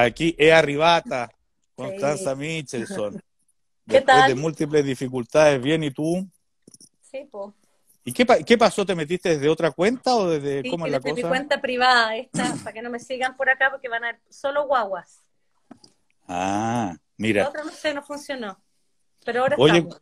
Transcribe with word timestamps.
Aquí 0.00 0.34
es 0.38 0.52
Arribata, 0.52 1.28
Constanza 1.74 2.34
Michelson. 2.36 3.20
¿Qué 3.88 4.00
tal? 4.00 4.28
de 4.28 4.34
múltiples 4.36 4.84
dificultades, 4.84 5.60
bien, 5.60 5.82
¿y 5.82 5.90
tú? 5.90 6.24
Sí, 7.00 7.26
pues. 7.30 7.52
¿Y 8.04 8.12
qué, 8.12 8.24
pa- 8.24 8.38
qué 8.38 8.56
pasó? 8.56 8.86
¿Te 8.86 8.94
metiste 8.94 9.30
desde 9.30 9.48
otra 9.48 9.72
cuenta 9.72 10.14
o 10.14 10.28
desde 10.28 10.62
Sí, 10.62 10.70
cómo 10.70 10.86
es 10.86 10.92
la 10.92 10.98
desde 10.98 11.14
mi 11.14 11.22
cosa? 11.22 11.28
cuenta 11.28 11.60
privada 11.60 12.16
esta, 12.16 12.54
para 12.62 12.72
que 12.72 12.82
no 12.82 12.90
me 12.90 13.00
sigan 13.00 13.36
por 13.36 13.50
acá 13.50 13.70
porque 13.72 13.88
van 13.88 14.04
a 14.04 14.12
ver 14.12 14.20
solo 14.30 14.66
guaguas. 14.68 15.22
Ah, 16.28 16.92
La 16.94 17.00
mira, 17.16 17.48
otra 17.48 17.64
no 17.64 17.72
sé, 17.72 17.92
no 17.92 18.02
funcionó. 18.02 18.62
Pero 19.24 19.40
ahora 19.42 19.56
Oye, 19.58 19.78
estamos. 19.78 20.00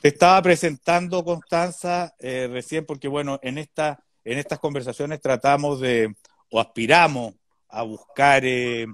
te 0.00 0.08
estaba 0.08 0.42
presentando, 0.42 1.22
Constanza, 1.24 2.14
eh, 2.18 2.48
recién 2.50 2.84
porque, 2.84 3.06
bueno, 3.06 3.38
en, 3.42 3.58
esta, 3.58 4.02
en 4.24 4.38
estas 4.38 4.58
conversaciones 4.58 5.20
tratamos 5.20 5.78
de, 5.80 6.14
o 6.50 6.58
aspiramos 6.58 7.34
a 7.68 7.82
buscar, 7.82 8.42
eh, 8.44 8.86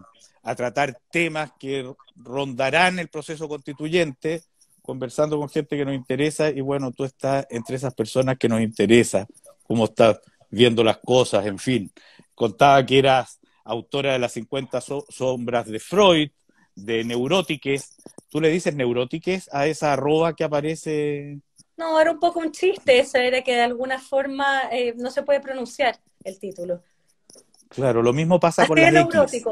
a 0.46 0.54
tratar 0.54 0.96
temas 1.10 1.50
que 1.58 1.92
rondarán 2.14 3.00
el 3.00 3.08
proceso 3.08 3.48
constituyente, 3.48 4.42
conversando 4.80 5.38
con 5.38 5.48
gente 5.48 5.76
que 5.76 5.84
nos 5.84 5.94
interesa, 5.94 6.50
y 6.50 6.60
bueno, 6.60 6.92
tú 6.92 7.02
estás 7.04 7.46
entre 7.50 7.74
esas 7.74 7.92
personas 7.94 8.38
que 8.38 8.48
nos 8.48 8.60
interesa, 8.60 9.26
cómo 9.64 9.86
estás 9.86 10.20
viendo 10.48 10.84
las 10.84 10.98
cosas, 10.98 11.44
en 11.46 11.58
fin. 11.58 11.90
Contaba 12.34 12.86
que 12.86 13.00
eras 13.00 13.40
autora 13.64 14.12
de 14.12 14.20
las 14.20 14.32
50 14.34 14.80
so- 14.80 15.04
sombras 15.08 15.66
de 15.66 15.80
Freud, 15.80 16.30
de 16.76 17.02
Neurótiques. 17.02 17.96
¿Tú 18.30 18.40
le 18.40 18.48
dices 18.48 18.72
Neurótiques 18.76 19.50
a 19.52 19.66
esa 19.66 19.94
arroba 19.94 20.36
que 20.36 20.44
aparece? 20.44 21.40
No, 21.76 22.00
era 22.00 22.12
un 22.12 22.20
poco 22.20 22.38
un 22.38 22.52
chiste, 22.52 23.00
eso 23.00 23.18
era 23.18 23.42
que 23.42 23.56
de 23.56 23.62
alguna 23.62 23.98
forma 23.98 24.62
eh, 24.70 24.94
no 24.96 25.10
se 25.10 25.24
puede 25.24 25.40
pronunciar 25.40 25.98
el 26.22 26.38
título. 26.38 26.84
Claro, 27.68 28.00
lo 28.00 28.12
mismo 28.12 28.38
pasa 28.38 28.64
con 28.66 28.78
Así 28.78 28.94
las 28.94 29.04
X. 29.06 29.42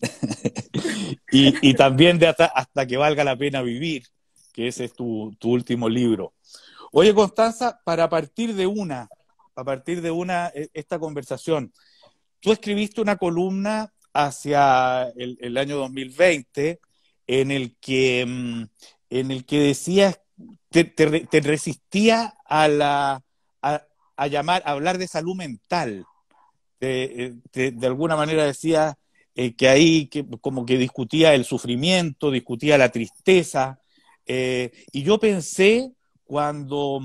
Y, 1.30 1.70
y 1.70 1.74
también 1.74 2.18
de 2.18 2.26
hasta, 2.28 2.46
hasta 2.46 2.86
que 2.86 2.96
valga 2.96 3.24
la 3.24 3.36
pena 3.36 3.62
vivir, 3.62 4.04
que 4.52 4.68
ese 4.68 4.84
es 4.84 4.94
tu, 4.94 5.34
tu 5.38 5.50
último 5.50 5.88
libro. 5.88 6.32
Oye, 6.92 7.14
Constanza, 7.14 7.80
para 7.84 8.08
partir 8.08 8.54
de 8.54 8.66
una, 8.66 9.08
a 9.54 9.64
partir 9.64 10.00
de 10.00 10.10
una, 10.10 10.48
eh, 10.54 10.68
esta 10.72 10.98
conversación, 10.98 11.72
tú 12.40 12.52
escribiste 12.52 13.00
una 13.00 13.16
columna 13.16 13.92
hacia 14.14 15.08
el, 15.16 15.56
año 15.58 15.76
2020 15.76 16.80
en 17.26 17.50
el 17.50 17.76
que, 17.76 18.24
mm, 18.26 18.62
en 19.10 19.30
el 19.30 19.44
que 19.44 19.60
decías, 19.60 20.20
te, 20.70 20.84
te 20.84 21.06
re- 21.06 21.26
te 21.30 21.40
resistía 21.40 22.34
a, 22.46 22.68
la, 22.68 23.22
a, 23.60 24.26
llamar, 24.28 24.62
a 24.64 24.70
hablar 24.70 24.96
de 24.98 25.08
salud 25.08 25.36
mental. 25.36 26.06
Eh, 26.80 27.34
de 27.52 27.86
alguna 27.86 28.16
manera 28.16 28.44
decías 28.44 28.94
eh, 29.40 29.54
que 29.54 29.68
ahí 29.68 30.06
que, 30.08 30.26
como 30.40 30.66
que 30.66 30.76
discutía 30.76 31.32
el 31.32 31.44
sufrimiento, 31.44 32.32
discutía 32.32 32.76
la 32.76 32.88
tristeza. 32.90 33.80
eh, 34.26 34.72
y 34.90 35.04
yo 35.04 35.20
pensé 35.20 35.92
cuando, 36.24 37.00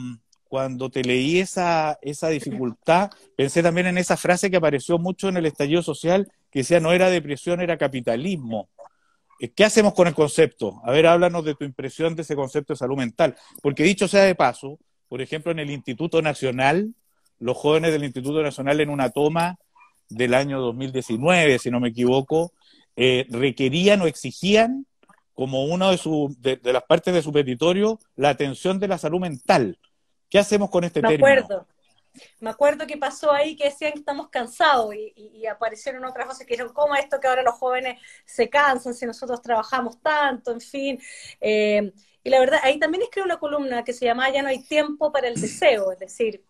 cuando 0.45 0.89
te 0.89 1.04
leí 1.04 1.38
esa, 1.39 2.00
esa 2.02 2.30
dificultad, 2.30 3.11
pensé 3.38 3.61
también 3.61 3.86
en 3.86 4.00
esa 4.00 4.17
frase 4.17 4.50
que 4.50 4.58
apareció 4.58 4.98
mucho 4.98 5.30
en 5.30 5.38
el 5.38 5.45
estallido 5.45 5.84
social, 5.84 6.28
que 6.50 6.59
decía 6.61 6.80
no 6.80 6.92
era 6.92 7.11
depresión, 7.11 7.61
era 7.61 7.78
capitalismo. 7.78 8.67
Eh, 9.39 9.52
¿Qué 9.52 9.64
hacemos 9.64 9.94
con 9.94 10.08
el 10.08 10.16
concepto? 10.16 10.81
A 10.84 10.92
ver, 10.92 11.06
háblanos 11.06 11.45
de 11.45 11.54
tu 11.54 11.66
impresión 11.66 12.16
de 12.16 12.23
ese 12.23 12.36
concepto 12.36 12.73
de 12.73 12.78
salud 12.78 12.98
mental. 12.98 13.36
Porque 13.61 13.84
dicho 13.84 14.08
sea 14.08 14.23
de 14.23 14.34
paso, 14.34 14.80
por 15.08 15.22
ejemplo, 15.22 15.52
en 15.52 15.59
el 15.59 15.70
Instituto 15.70 16.20
Nacional, 16.23 16.95
los 17.38 17.56
jóvenes 17.58 17.92
del 17.92 18.06
Instituto 18.06 18.42
Nacional 18.42 18.81
en 18.81 18.89
una 18.89 19.11
toma 19.11 19.59
del 20.16 20.33
año 20.33 20.59
2019, 20.61 21.59
si 21.59 21.72
no 21.72 21.80
me 21.80 21.89
equivoco, 21.89 22.53
eh, 22.95 23.25
requerían 23.30 24.02
o 24.02 24.08
exigían 24.08 24.86
como 25.33 25.65
una 25.65 25.89
de, 25.92 25.98
su- 25.98 26.36
de, 26.39 26.58
de 26.58 26.73
las 26.73 26.83
partes 26.83 27.14
de 27.14 27.21
su 27.21 27.32
petitorio 27.32 27.99
la 28.15 28.30
atención 28.30 28.80
de 28.80 28.88
la 28.88 28.98
salud 28.98 29.20
mental. 29.20 29.77
¿Qué 30.30 30.39
hacemos 30.39 30.70
con 30.70 30.83
este 30.83 31.02
Me 31.02 31.10
término? 31.10 31.39
acuerdo. 31.42 31.67
Me 32.39 32.52
acuerdo 32.52 32.86
que 32.86 32.95
pasó 32.98 33.32
ahí 33.32 33.55
que 33.55 33.65
decían 33.65 33.93
que 33.93 33.99
estamos 33.99 34.30
cansados 34.30 34.93
y, 34.93 35.11
y- 35.15 35.38
y 35.39 35.45
aparecieron 35.48 36.05
otras 36.05 36.27
voces 36.27 36.45
que 36.45 36.54
dijeron, 36.54 36.71
¿cómo 36.71 36.93
esto 36.95 37.20
que 37.20 37.27
ahora 37.27 37.42
los 37.42 37.55
jóvenes 37.55 37.99
se 38.26 38.49
cansan 38.49 38.93
si 38.93 39.08
nosotros 39.08 39.42
trabajamos 39.42 39.99
tanto? 39.99 40.52
En 40.52 40.61
fin. 40.61 40.99
Eh, 41.42 41.92
y 42.23 42.30
la 42.30 42.39
verdad, 42.39 42.59
ahí 42.61 42.77
también 42.77 43.02
escribí 43.02 43.26
una 43.26 43.39
columna 43.39 43.83
que 43.83 43.93
se 43.93 44.05
llamaba 44.05 44.32
Ya 44.32 44.43
no 44.43 44.49
hay 44.49 44.61
tiempo 44.64 45.11
para 45.11 45.27
el 45.27 45.42
deseo, 45.42 45.92
es 45.92 45.98
decir, 45.99 46.43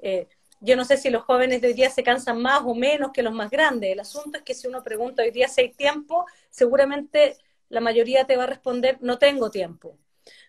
eh, 0.00 0.26
yo 0.62 0.76
no 0.76 0.84
sé 0.84 0.96
si 0.96 1.10
los 1.10 1.24
jóvenes 1.24 1.60
de 1.60 1.68
hoy 1.68 1.74
día 1.74 1.90
se 1.90 2.04
cansan 2.04 2.40
más 2.40 2.62
o 2.64 2.74
menos 2.74 3.10
que 3.12 3.22
los 3.22 3.34
más 3.34 3.50
grandes. 3.50 3.92
El 3.92 4.00
asunto 4.00 4.38
es 4.38 4.44
que 4.44 4.54
si 4.54 4.68
uno 4.68 4.82
pregunta 4.82 5.22
hoy 5.22 5.32
día 5.32 5.48
si 5.48 5.62
hay 5.62 5.72
tiempo, 5.72 6.24
seguramente 6.50 7.36
la 7.68 7.80
mayoría 7.80 8.26
te 8.26 8.36
va 8.36 8.44
a 8.44 8.46
responder, 8.46 8.98
no 9.00 9.18
tengo 9.18 9.50
tiempo. 9.50 9.98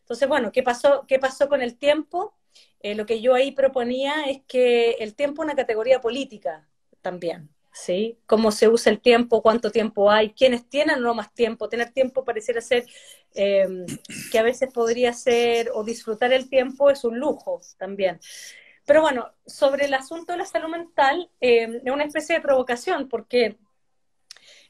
Entonces, 0.01 0.27
bueno, 0.27 0.51
¿qué 0.51 0.61
pasó, 0.61 1.05
qué 1.07 1.17
pasó 1.19 1.49
con 1.49 1.61
el 1.61 1.77
tiempo? 1.77 2.35
Eh, 2.81 2.95
lo 2.95 3.05
que 3.05 3.21
yo 3.21 3.33
ahí 3.33 3.51
proponía 3.51 4.25
es 4.25 4.41
que 4.47 4.91
el 4.99 5.15
tiempo 5.15 5.41
es 5.41 5.45
una 5.47 5.55
categoría 5.55 6.01
política 6.01 6.67
también, 7.01 7.49
¿sí? 7.71 8.19
Cómo 8.27 8.51
se 8.51 8.67
usa 8.67 8.91
el 8.91 8.99
tiempo, 9.01 9.41
cuánto 9.41 9.71
tiempo 9.71 10.11
hay, 10.11 10.31
quiénes 10.33 10.69
tienen 10.69 10.97
o 10.97 11.01
no 11.01 11.15
más 11.15 11.33
tiempo. 11.33 11.69
Tener 11.69 11.91
tiempo 11.91 12.23
pareciera 12.23 12.61
ser 12.61 12.85
eh, 13.33 13.67
que 14.31 14.37
a 14.39 14.43
veces 14.43 14.71
podría 14.71 15.13
ser, 15.13 15.71
o 15.73 15.83
disfrutar 15.83 16.33
el 16.33 16.49
tiempo 16.49 16.91
es 16.91 17.03
un 17.03 17.17
lujo 17.19 17.61
también. 17.77 18.19
Pero 18.85 19.01
bueno, 19.01 19.31
sobre 19.45 19.85
el 19.85 19.93
asunto 19.93 20.33
de 20.33 20.39
la 20.39 20.45
salud 20.45 20.69
mental, 20.69 21.29
eh, 21.39 21.81
es 21.83 21.91
una 21.91 22.03
especie 22.03 22.35
de 22.35 22.41
provocación, 22.41 23.07
porque 23.07 23.57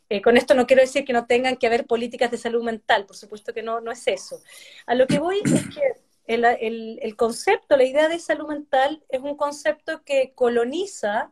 eh, 0.10 0.22
con 0.22 0.38
esto 0.38 0.54
no 0.54 0.68
quiero 0.68 0.82
decir 0.82 1.04
que 1.04 1.14
no 1.14 1.26
tengan 1.26 1.58
que 1.58 1.66
haber 1.66 1.88
políticas 1.88 2.30
de 2.30 2.38
salud 2.38 2.64
mental, 2.64 3.06
por 3.06 3.16
supuesto 3.16 3.54
que 3.54 3.64
no, 3.64 3.82
no 3.82 3.92
es 3.92 4.08
eso. 4.08 4.42
A 4.86 4.94
lo 4.94 5.08
que 5.08 5.20
voy 5.20 5.42
es 5.44 5.64
que 5.70 5.94
el, 6.28 7.16
concepto, 7.16 7.76
la 7.76 7.86
idea 7.86 8.08
de 8.08 8.20
salud 8.20 8.48
mental 8.48 9.04
es 9.10 9.22
un 9.22 9.36
concepto 9.36 10.04
que 10.04 10.34
coloniza 10.36 11.32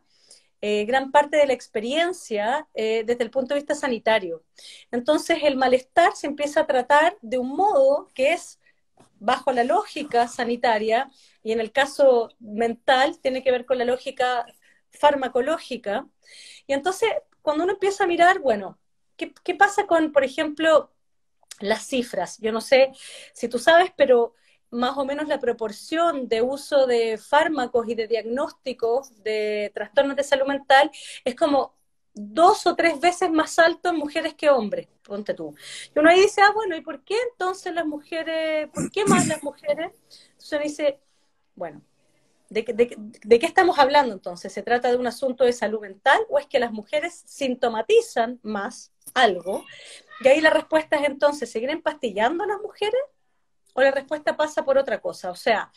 eh, 0.60 0.84
gran 0.84 1.12
parte 1.12 1.36
de 1.36 1.46
la 1.46 1.52
experiencia 1.52 2.68
desde 2.74 3.22
el 3.22 3.30
punto 3.30 3.54
de 3.54 3.60
vista 3.60 3.74
sanitario. 3.74 4.42
Entonces 4.90 5.38
el 5.42 5.56
malestar 5.56 6.16
se 6.16 6.26
empieza 6.26 6.60
a 6.60 6.66
tratar 6.66 7.16
de 7.20 7.38
un 7.38 7.50
modo 7.50 8.08
que 8.14 8.32
es 8.32 8.58
bajo 9.22 9.52
la 9.52 9.64
lógica 9.64 10.26
sanitaria 10.26 11.10
y 11.42 11.52
en 11.52 11.60
el 11.60 11.70
caso 11.70 12.30
mental 12.40 13.18
tiene 13.20 13.42
que 13.42 13.52
ver 13.52 13.64
con 13.64 13.78
la 13.78 13.84
lógica 13.84 14.44
farmacológica. 14.90 16.06
Y 16.66 16.72
entonces 16.72 17.08
cuando 17.40 17.64
uno 17.64 17.74
empieza 17.74 18.04
a 18.04 18.08
mirar, 18.08 18.40
bueno, 18.40 18.78
¿qué, 19.16 19.32
qué 19.44 19.54
pasa 19.54 19.86
con, 19.86 20.12
por 20.12 20.24
ejemplo, 20.24 20.92
las 21.60 21.86
cifras? 21.86 22.38
Yo 22.38 22.50
no 22.52 22.60
sé 22.60 22.90
si 23.32 23.48
tú 23.48 23.58
sabes, 23.58 23.92
pero 23.96 24.34
más 24.70 24.96
o 24.98 25.04
menos 25.04 25.28
la 25.28 25.38
proporción 25.38 26.28
de 26.28 26.42
uso 26.42 26.86
de 26.86 27.18
fármacos 27.18 27.88
y 27.88 27.94
de 27.94 28.08
diagnósticos 28.08 29.22
de 29.22 29.70
trastornos 29.74 30.16
de 30.16 30.24
salud 30.24 30.46
mental 30.46 30.90
es 31.24 31.36
como 31.36 31.76
dos 32.14 32.66
o 32.66 32.74
tres 32.76 33.00
veces 33.00 33.30
más 33.30 33.58
alto 33.58 33.90
en 33.90 33.96
mujeres 33.96 34.34
que 34.34 34.50
hombres, 34.50 34.88
ponte 35.02 35.34
tú. 35.34 35.54
Y 35.94 35.98
uno 35.98 36.10
ahí 36.10 36.20
dice, 36.22 36.42
ah, 36.42 36.52
bueno, 36.54 36.76
¿y 36.76 36.80
por 36.82 37.02
qué 37.04 37.16
entonces 37.32 37.72
las 37.74 37.86
mujeres, 37.86 38.68
por 38.72 38.90
qué 38.90 39.04
más 39.06 39.26
las 39.26 39.42
mujeres? 39.42 39.92
Entonces 40.32 40.52
uno 40.52 40.62
dice, 40.62 41.00
bueno, 41.54 41.82
¿de, 42.50 42.64
qué- 42.64 43.46
estamos 43.46 43.78
hablando 43.78 44.14
entonces? 44.14 44.52
¿Se 44.52 44.62
trata 44.62 44.90
de 44.90 44.96
un 44.96 45.06
asunto 45.06 45.44
de 45.44 45.52
salud 45.52 45.80
mental 45.80 46.20
o 46.28 46.38
es 46.38 46.46
que 46.46 46.60
las 46.60 46.72
mujeres 46.72 47.22
sintomatizan 47.26 48.40
más 48.42 48.92
algo? 49.14 49.64
Y 50.20 50.28
ahí 50.28 50.40
la 50.40 50.50
respuesta 50.50 50.96
es 50.96 51.04
entonces, 51.04 51.50
¿seguir 51.50 51.70
empastillando 51.70 52.44
a 52.44 52.46
las 52.48 52.60
mujeres? 52.60 53.00
¿O 53.74 53.82
la 53.82 53.90
respuesta 53.90 54.36
pasa 54.36 54.64
por 54.64 54.78
otra 54.78 55.00
cosa? 55.00 55.30
O 55.30 55.34
sea, 55.36 55.72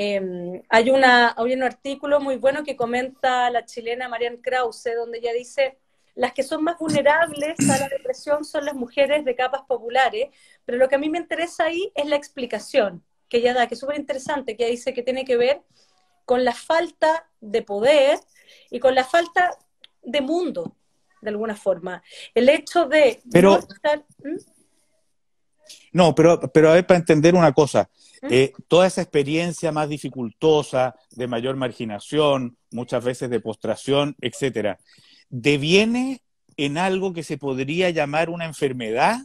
eh, 0.00 0.62
hay, 0.68 0.90
una, 0.90 1.34
hay 1.36 1.52
un 1.54 1.64
artículo 1.64 2.20
muy 2.20 2.36
bueno 2.36 2.62
que 2.62 2.76
comenta 2.76 3.50
la 3.50 3.64
chilena 3.64 4.08
Marianne 4.08 4.40
Krause, 4.40 4.90
donde 4.96 5.18
ella 5.18 5.32
dice, 5.32 5.76
las 6.14 6.32
que 6.32 6.44
son 6.44 6.62
más 6.62 6.78
vulnerables 6.78 7.58
a 7.68 7.78
la 7.78 7.88
depresión 7.88 8.44
son 8.44 8.64
las 8.64 8.74
mujeres 8.74 9.24
de 9.24 9.34
capas 9.34 9.62
populares, 9.66 10.28
pero 10.64 10.78
lo 10.78 10.88
que 10.88 10.94
a 10.94 10.98
mí 10.98 11.08
me 11.10 11.18
interesa 11.18 11.64
ahí 11.64 11.90
es 11.96 12.06
la 12.06 12.14
explicación 12.14 13.02
que 13.28 13.38
ella 13.38 13.54
da, 13.54 13.66
que 13.66 13.74
es 13.74 13.80
súper 13.80 13.98
interesante, 13.98 14.56
que 14.56 14.62
ella 14.62 14.70
dice 14.70 14.94
que 14.94 15.02
tiene 15.02 15.24
que 15.24 15.36
ver 15.36 15.62
con 16.24 16.44
la 16.44 16.54
falta 16.54 17.28
de 17.40 17.62
poder 17.62 18.20
y 18.70 18.78
con 18.78 18.94
la 18.94 19.02
falta 19.02 19.50
de 20.02 20.20
mundo, 20.20 20.76
de 21.22 21.30
alguna 21.30 21.56
forma. 21.56 22.04
El 22.36 22.48
hecho 22.48 22.86
de 22.86 23.20
Pero- 23.32 23.50
no 23.50 23.58
estar... 23.58 24.04
¿Mm? 24.22 24.57
No, 25.92 26.14
pero, 26.14 26.40
pero 26.52 26.70
a 26.70 26.74
ver, 26.74 26.86
para 26.86 26.98
entender 26.98 27.34
una 27.34 27.52
cosa, 27.52 27.88
eh, 28.22 28.52
toda 28.66 28.86
esa 28.86 29.02
experiencia 29.02 29.72
más 29.72 29.88
dificultosa, 29.88 30.94
de 31.10 31.26
mayor 31.26 31.56
marginación, 31.56 32.56
muchas 32.70 33.04
veces 33.04 33.30
de 33.30 33.40
postración, 33.40 34.16
etcétera, 34.20 34.78
¿deviene 35.28 36.22
en 36.56 36.78
algo 36.78 37.12
que 37.12 37.22
se 37.22 37.38
podría 37.38 37.90
llamar 37.90 38.30
una 38.30 38.44
enfermedad 38.44 39.20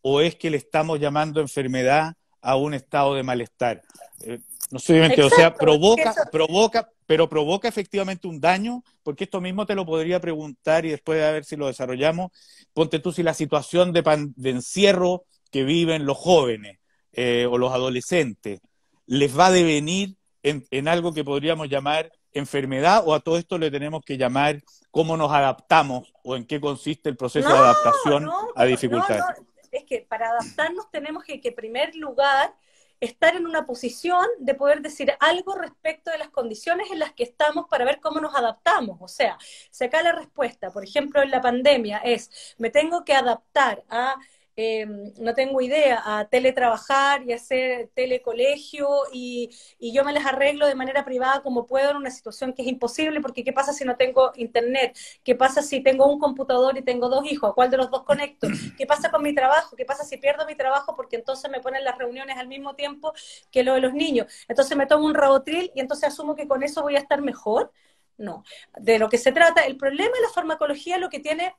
o 0.00 0.20
es 0.20 0.34
que 0.34 0.50
le 0.50 0.56
estamos 0.56 0.98
llamando 0.98 1.40
enfermedad 1.40 2.14
a 2.40 2.56
un 2.56 2.74
estado 2.74 3.14
de 3.14 3.22
malestar? 3.22 3.82
Eh, 4.24 4.40
No 4.70 4.78
solamente, 4.78 5.22
o 5.22 5.30
sea, 5.30 5.54
provoca, 5.54 6.14
provoca, 6.32 6.90
pero 7.06 7.28
provoca 7.28 7.68
efectivamente 7.68 8.26
un 8.26 8.40
daño, 8.40 8.82
porque 9.02 9.24
esto 9.24 9.40
mismo 9.40 9.66
te 9.66 9.74
lo 9.74 9.84
podría 9.84 10.18
preguntar 10.18 10.86
y 10.86 10.90
después 10.90 11.22
a 11.22 11.30
ver 11.30 11.44
si 11.44 11.56
lo 11.56 11.66
desarrollamos. 11.66 12.30
Ponte 12.72 12.98
tú 12.98 13.12
si 13.12 13.22
la 13.22 13.34
situación 13.34 13.92
de, 13.92 14.02
de 14.34 14.50
encierro 14.50 15.24
que 15.52 15.62
viven 15.62 16.06
los 16.06 16.18
jóvenes 16.18 16.78
eh, 17.12 17.46
o 17.48 17.58
los 17.58 17.72
adolescentes 17.72 18.60
les 19.06 19.38
va 19.38 19.46
a 19.46 19.52
devenir 19.52 20.16
en, 20.42 20.66
en 20.70 20.88
algo 20.88 21.12
que 21.12 21.22
podríamos 21.22 21.68
llamar 21.68 22.10
enfermedad 22.32 23.02
o 23.06 23.14
a 23.14 23.20
todo 23.20 23.36
esto 23.36 23.58
le 23.58 23.70
tenemos 23.70 24.02
que 24.04 24.16
llamar 24.16 24.62
cómo 24.90 25.16
nos 25.16 25.32
adaptamos 25.32 26.12
o 26.22 26.36
en 26.36 26.46
qué 26.46 26.60
consiste 26.60 27.08
el 27.08 27.16
proceso 27.16 27.48
de 27.48 27.54
adaptación 27.54 28.30
a 28.54 28.64
dificultades. 28.64 29.24
es 29.70 29.84
que 29.84 30.06
para 30.08 30.28
adaptarnos 30.28 30.90
tenemos 30.90 31.24
que, 31.24 31.40
en 31.42 31.54
primer 31.54 31.94
lugar, 31.94 32.54
estar 33.00 33.34
en 33.34 33.46
una 33.46 33.66
posición 33.66 34.24
de 34.38 34.54
poder 34.54 34.80
decir 34.80 35.12
algo 35.18 35.54
respecto 35.56 36.10
de 36.10 36.18
las 36.18 36.28
condiciones 36.28 36.90
en 36.90 37.00
las 37.00 37.12
que 37.12 37.24
estamos 37.24 37.66
para 37.68 37.84
ver 37.84 38.00
cómo 38.00 38.20
nos 38.20 38.34
adaptamos. 38.34 38.98
O 39.00 39.08
sea, 39.08 39.38
si 39.70 39.84
acá 39.84 40.02
la 40.02 40.12
respuesta, 40.12 40.70
por 40.70 40.84
ejemplo, 40.84 41.22
en 41.22 41.30
la 41.30 41.40
pandemia 41.40 41.98
es, 41.98 42.54
me 42.58 42.70
tengo 42.70 43.04
que 43.04 43.14
adaptar 43.14 43.82
a 43.88 44.16
eh, 44.56 44.86
no 45.18 45.34
tengo 45.34 45.60
idea, 45.60 46.02
a 46.04 46.26
teletrabajar 46.28 47.22
y 47.22 47.32
hacer 47.32 47.90
telecolegio 47.94 48.88
y, 49.12 49.50
y 49.78 49.92
yo 49.92 50.04
me 50.04 50.12
las 50.12 50.26
arreglo 50.26 50.66
de 50.66 50.74
manera 50.74 51.04
privada 51.04 51.42
como 51.42 51.66
puedo 51.66 51.90
en 51.90 51.96
una 51.96 52.10
situación 52.10 52.52
que 52.52 52.62
es 52.62 52.68
imposible 52.68 53.20
porque 53.20 53.44
¿qué 53.44 53.52
pasa 53.52 53.72
si 53.72 53.84
no 53.84 53.96
tengo 53.96 54.32
internet? 54.36 54.96
¿Qué 55.24 55.34
pasa 55.34 55.62
si 55.62 55.80
tengo 55.82 56.06
un 56.06 56.18
computador 56.18 56.76
y 56.76 56.82
tengo 56.82 57.08
dos 57.08 57.24
hijos? 57.30 57.50
¿A 57.50 57.54
cuál 57.54 57.70
de 57.70 57.76
los 57.78 57.90
dos 57.90 58.02
conecto? 58.04 58.46
¿Qué 58.76 58.86
pasa 58.86 59.10
con 59.10 59.22
mi 59.22 59.34
trabajo? 59.34 59.76
¿Qué 59.76 59.84
pasa 59.84 60.04
si 60.04 60.16
pierdo 60.18 60.46
mi 60.46 60.54
trabajo 60.54 60.94
porque 60.96 61.16
entonces 61.16 61.50
me 61.50 61.60
ponen 61.60 61.84
las 61.84 61.96
reuniones 61.98 62.36
al 62.36 62.48
mismo 62.48 62.74
tiempo 62.74 63.12
que 63.50 63.62
lo 63.64 63.74
de 63.74 63.80
los 63.80 63.94
niños? 63.94 64.26
Entonces 64.48 64.76
me 64.76 64.86
tomo 64.86 65.06
un 65.06 65.14
rabotril 65.14 65.70
y 65.74 65.80
entonces 65.80 66.08
asumo 66.10 66.34
que 66.36 66.46
con 66.48 66.62
eso 66.62 66.82
voy 66.82 66.96
a 66.96 66.98
estar 66.98 67.22
mejor. 67.22 67.72
No, 68.18 68.44
de 68.78 68.98
lo 68.98 69.08
que 69.08 69.18
se 69.18 69.32
trata, 69.32 69.64
el 69.64 69.76
problema 69.76 70.14
de 70.14 70.22
la 70.22 70.28
farmacología 70.28 70.98
lo 70.98 71.08
que 71.08 71.18
tiene 71.18 71.54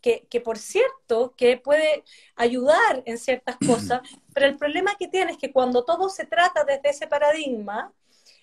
que, 0.00 0.40
por 0.42 0.58
cierto, 0.58 1.34
que 1.36 1.56
puede 1.56 2.04
ayudar 2.36 3.02
en 3.04 3.18
ciertas 3.18 3.56
cosas, 3.66 4.00
pero 4.32 4.46
el 4.46 4.56
problema 4.56 4.94
que 4.98 5.08
tiene 5.08 5.32
es 5.32 5.38
que 5.38 5.52
cuando 5.52 5.84
todo 5.84 6.08
se 6.08 6.24
trata 6.24 6.64
desde 6.64 6.90
ese 6.90 7.06
paradigma, 7.06 7.92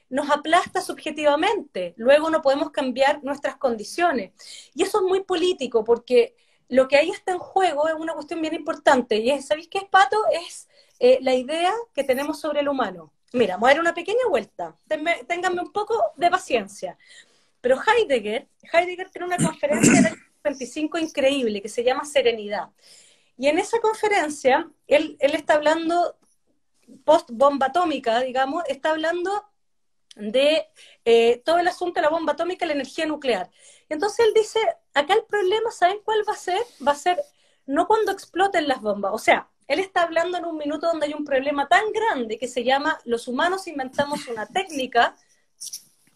nos 0.10 0.30
aplasta 0.30 0.82
subjetivamente, 0.82 1.94
luego 1.98 2.30
no 2.30 2.42
podemos 2.42 2.72
cambiar 2.72 3.24
nuestras 3.24 3.58
condiciones. 3.58 4.34
Y 4.74 4.84
eso 4.84 5.00
es 5.00 5.04
muy 5.04 5.24
político, 5.24 5.84
porque 5.84 6.36
lo 6.70 6.88
que 6.88 6.98
ahí 6.98 7.10
está 7.10 7.32
en 7.32 7.40
juego 7.40 7.88
es 7.88 7.96
una 7.96 8.14
cuestión 8.14 8.42
bien 8.42 8.54
importante, 8.54 9.18
y 9.18 9.32
es, 9.32 9.48
¿sabéis 9.48 9.68
qué 9.68 9.80
es, 9.80 9.86
Pato? 9.86 10.18
Es 10.32 10.68
eh, 11.00 11.20
la 11.22 11.34
idea 11.34 11.74
que 11.94 12.04
tenemos 12.04 12.40
sobre 12.40 12.60
el 12.60 12.70
humano. 12.70 13.14
Mira, 13.34 13.56
vamos 13.56 13.70
a 13.70 13.74
dar 13.74 13.82
una 13.82 13.94
pequeña 13.94 14.28
vuelta, 14.30 14.78
ténganme 15.28 15.62
un 15.62 15.72
poco 15.72 16.02
de 16.16 16.30
paciencia. 16.30 16.98
Pero 17.60 17.78
Heidegger, 17.82 18.48
Heidegger 18.72 19.10
tiene 19.10 19.26
una 19.28 19.38
conferencia 19.38 20.16
25 20.46 20.98
increíble 21.00 21.62
que 21.62 21.70
se 21.70 21.84
llama 21.84 22.06
Serenidad. 22.06 22.70
Y 23.38 23.48
en 23.48 23.60
esa 23.60 23.80
conferencia, 23.82 24.70
él, 24.88 25.18
él 25.20 25.36
está 25.36 25.56
hablando, 25.56 26.18
post 27.04 27.30
bomba 27.34 27.68
atómica, 27.68 28.22
digamos, 28.22 28.64
está 28.68 28.92
hablando 28.92 29.44
de 30.16 30.68
eh, 31.04 31.42
todo 31.44 31.60
el 31.60 31.68
asunto 31.68 31.96
de 31.96 32.04
la 32.04 32.10
bomba 32.10 32.34
atómica 32.34 32.64
y 32.64 32.70
la 32.70 32.76
energía 32.76 33.06
nuclear. 33.06 33.50
Entonces 33.90 34.26
él 34.26 34.34
dice, 34.34 34.60
acá 34.94 35.14
el 35.14 35.26
problema, 35.26 35.72
¿saben 35.72 35.98
cuál 36.06 36.24
va 36.28 36.34
a 36.34 36.38
ser? 36.38 36.62
Va 36.86 36.94
a 36.94 36.96
ser 36.96 37.20
no 37.66 37.88
cuando 37.88 38.12
exploten 38.12 38.68
las 38.68 38.82
bombas. 38.82 39.12
O 39.14 39.18
sea, 39.18 39.50
él 39.68 39.80
está 39.80 40.04
hablando 40.04 40.38
en 40.38 40.46
un 40.46 40.58
minuto 40.58 40.88
donde 40.88 41.08
hay 41.08 41.14
un 41.14 41.26
problema 41.26 41.68
tan 41.68 41.92
grande 41.92 42.38
que 42.38 42.48
se 42.48 42.64
llama, 42.64 43.00
los 43.04 43.28
humanos 43.28 43.68
inventamos 43.68 44.28
una 44.28 44.46
técnica 44.46 45.16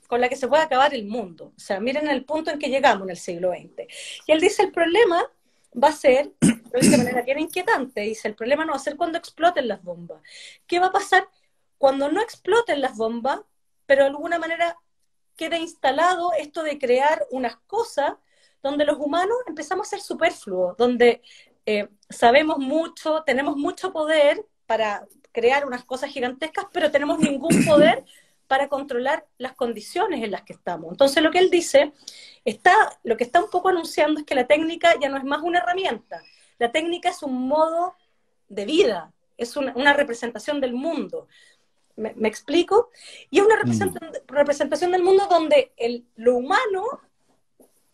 con 0.09 0.19
la 0.21 0.27
que 0.27 0.35
se 0.35 0.47
puede 0.47 0.63
acabar 0.63 0.95
el 0.95 1.05
mundo. 1.05 1.53
O 1.55 1.59
sea, 1.59 1.79
miren 1.79 2.07
el 2.07 2.25
punto 2.25 2.49
en 2.49 2.57
que 2.57 2.69
llegamos 2.69 3.03
en 3.03 3.11
el 3.11 3.17
siglo 3.17 3.51
XX. 3.51 3.83
Y 4.25 4.31
él 4.31 4.41
dice, 4.41 4.63
el 4.63 4.71
problema 4.71 5.23
va 5.71 5.89
a 5.89 5.91
ser, 5.91 6.33
de 6.41 6.97
manera 6.97 7.21
bien 7.21 7.37
inquietante, 7.37 8.01
dice, 8.01 8.27
el 8.27 8.33
problema 8.33 8.65
no 8.65 8.71
va 8.71 8.77
a 8.77 8.81
ser 8.81 8.97
cuando 8.97 9.19
exploten 9.19 9.67
las 9.67 9.83
bombas. 9.83 10.19
¿Qué 10.65 10.79
va 10.79 10.87
a 10.87 10.91
pasar 10.91 11.29
cuando 11.77 12.11
no 12.11 12.21
exploten 12.21 12.81
las 12.81 12.97
bombas, 12.97 13.41
pero 13.85 14.01
de 14.01 14.09
alguna 14.09 14.39
manera 14.39 14.77
queda 15.35 15.59
instalado 15.59 16.33
esto 16.33 16.63
de 16.63 16.79
crear 16.79 17.27
unas 17.29 17.57
cosas 17.67 18.13
donde 18.63 18.85
los 18.85 18.97
humanos 18.97 19.37
empezamos 19.45 19.85
a 19.85 19.89
ser 19.91 20.01
superfluos, 20.01 20.75
donde 20.75 21.21
eh, 21.67 21.87
sabemos 22.09 22.57
mucho, 22.57 23.21
tenemos 23.27 23.57
mucho 23.57 23.93
poder 23.93 24.43
para 24.65 25.05
crear 25.31 25.67
unas 25.67 25.83
cosas 25.83 26.09
gigantescas, 26.09 26.65
pero 26.73 26.89
tenemos 26.89 27.19
ningún 27.19 27.63
poder 27.63 28.05
para 28.49 28.67
controlar 28.67 29.27
las 29.37 29.53
condiciones 29.53 30.23
en 30.23 30.31
las 30.31 30.41
que 30.41 30.53
estamos. 30.53 30.91
Entonces 30.91 31.21
lo 31.21 31.29
que 31.29 31.37
él 31.37 31.51
dice, 31.51 31.93
está, 32.43 32.73
lo 33.03 33.15
que 33.15 33.23
está 33.23 33.43
un 33.43 33.51
poco 33.51 33.69
anunciando 33.69 34.19
es 34.19 34.25
que 34.25 34.33
la 34.33 34.47
técnica 34.47 34.95
ya 34.99 35.07
no 35.07 35.17
es 35.17 35.23
más 35.23 35.43
una 35.43 35.59
herramienta, 35.59 36.23
la 36.57 36.71
técnica 36.71 37.09
es 37.09 37.21
un 37.21 37.47
modo 37.47 37.93
de 38.47 38.65
vida, 38.65 39.13
es 39.37 39.55
una, 39.55 39.93
representación 39.93 40.59
del 40.59 40.73
mundo. 40.73 41.27
¿Me, 41.95 42.27
explico? 42.27 42.89
Y 43.29 43.37
es 43.37 43.45
una 43.45 43.55
mm. 43.55 44.13
representación, 44.27 44.91
del 44.91 45.03
mundo 45.03 45.27
donde 45.29 45.71
el, 45.77 46.07
lo 46.15 46.35
humano 46.35 47.01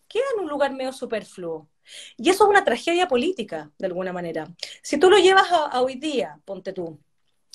queda 0.07 0.23
en 0.35 0.43
un 0.43 0.49
lugar 0.49 0.71
medio 0.71 0.93
superfluo. 0.93 1.67
Y 2.15 2.29
eso 2.29 2.45
es 2.45 2.49
una 2.49 2.63
tragedia 2.63 3.09
política, 3.09 3.71
de 3.77 3.87
alguna 3.87 4.13
manera. 4.13 4.47
Si 4.81 4.97
tú 4.97 5.09
lo 5.09 5.17
llevas 5.17 5.51
a 5.51 5.81
hoy 5.81 5.95
día, 5.95 6.39
ponte 6.45 6.71
tú, 6.71 6.97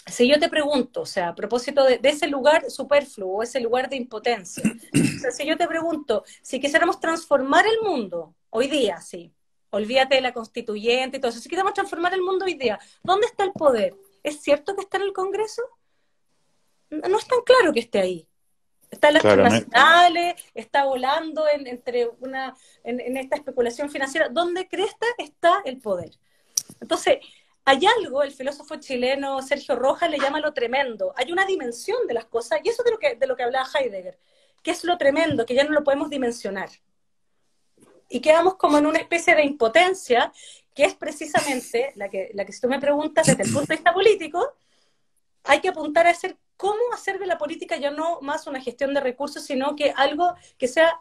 si 0.06 0.29
yo 0.29 0.38
te 0.38 0.49
pregunto, 0.49 1.02
o 1.02 1.06
sea, 1.06 1.29
a 1.29 1.35
propósito 1.35 1.85
de, 1.85 2.00
ese 2.02 2.26
lugar 2.26 2.70
superfluo, 2.70 3.43
ese 3.43 3.61
lugar 3.61 3.88
de 3.88 3.97
impotencia, 3.97 4.62
o 4.94 5.20
sea, 5.20 5.31
si 5.31 5.47
yo 5.47 5.56
te 5.56 5.67
pregunto, 5.67 6.25
si 6.43 6.61
quisiéramos 6.61 7.00
transformar 7.00 7.67
el 7.67 7.81
mundo 7.82 8.35
hoy 8.50 8.69
día, 8.69 9.00
sí, 9.00 9.32
olvídate 9.70 10.17
de 10.17 10.20
la 10.20 10.32
constituyente 10.32 11.17
y 11.17 11.20
todo 11.20 11.31
eso, 11.31 11.41
si 11.41 11.49
quisiéramos 11.49 11.75
transformar 11.75 12.14
el 12.14 12.23
mundo 12.23 12.44
hoy 12.44 12.55
día, 12.55 12.79
¿dónde 13.02 13.26
está 13.26 13.44
el 13.44 13.52
poder? 13.52 13.94
¿Es 14.23 14.41
cierto 14.41 14.75
que 14.75 14.82
está 14.82 14.97
en 14.97 15.05
el 15.05 15.12
Congreso? 15.12 15.62
No, 16.91 17.19
es 17.19 17.26
tan 17.26 17.41
claro 17.43 17.73
que 17.73 17.81
esté 17.81 18.00
ahí. 18.00 18.26
Está 18.91 19.08
en 19.08 19.14
las 19.14 19.23
transnacionales, 19.23 20.35
está 20.53 20.85
volando 20.85 21.46
en, 21.49 21.69
entre 21.69 22.08
una, 22.19 22.56
en, 22.82 22.99
en 22.99 23.17
esta 23.17 23.37
especulación 23.37 23.88
financiera. 23.88 24.29
¿Dónde 24.29 24.67
crees 24.67 24.91
está 25.17 25.62
el 25.64 25.79
poder? 25.79 26.11
Entonces, 26.81 27.19
hay 27.70 27.87
algo, 27.87 28.25
el 28.25 28.32
filósofo 28.32 28.76
chileno 28.76 29.40
Sergio 29.43 29.76
Rojas 29.76 30.11
le 30.11 30.19
llama 30.19 30.40
lo 30.40 30.52
tremendo. 30.52 31.14
Hay 31.17 31.31
una 31.31 31.46
dimensión 31.46 32.05
de 32.08 32.14
las 32.14 32.25
cosas, 32.25 32.61
y 32.64 32.69
eso 32.69 32.82
es 32.82 32.84
de 32.84 32.90
lo 32.90 32.99
que, 32.99 33.14
de 33.14 33.26
lo 33.28 33.37
que 33.37 33.44
hablaba 33.44 33.69
Heidegger, 33.72 34.19
que 34.61 34.72
es 34.72 34.82
lo 34.82 34.99
tremendo, 34.99 35.46
que 35.46 35.55
ya 35.55 35.62
no 35.62 35.70
lo 35.70 35.84
podemos 35.84 36.11
dimensionar. 36.11 36.69
Y 38.08 38.20
quedamos 38.20 38.56
como 38.56 38.79
en 38.79 38.86
una 38.86 38.98
especie 38.98 39.36
de 39.36 39.44
impotencia, 39.44 40.32
que 40.74 40.82
es 40.82 40.94
precisamente 40.94 41.93
la 41.94 42.08
que, 42.08 42.32
la 42.34 42.44
que 42.44 42.53
si 42.53 42.60
tú 42.60 42.69
me 42.69 42.81
preguntas 42.81 43.29
desde 43.29 43.44
el 43.44 43.53
punto 43.53 43.69
de 43.69 43.77
vista 43.77 43.94
político, 43.94 44.56
hay 45.44 45.60
que 45.60 45.69
apuntar 45.69 46.08
a 46.08 46.10
hacer 46.10 46.36
cómo 46.56 46.93
hacer 46.93 47.20
de 47.20 47.27
la 47.27 47.39
política 47.39 47.77
ya 47.77 47.93
no 47.93 48.20
más 48.20 48.48
una 48.48 48.60
gestión 48.60 48.94
de 48.94 49.00
recursos, 49.00 49.44
sino 49.44 49.77
que 49.77 49.93
algo 49.96 50.34
que 50.58 50.67
sea 50.67 51.00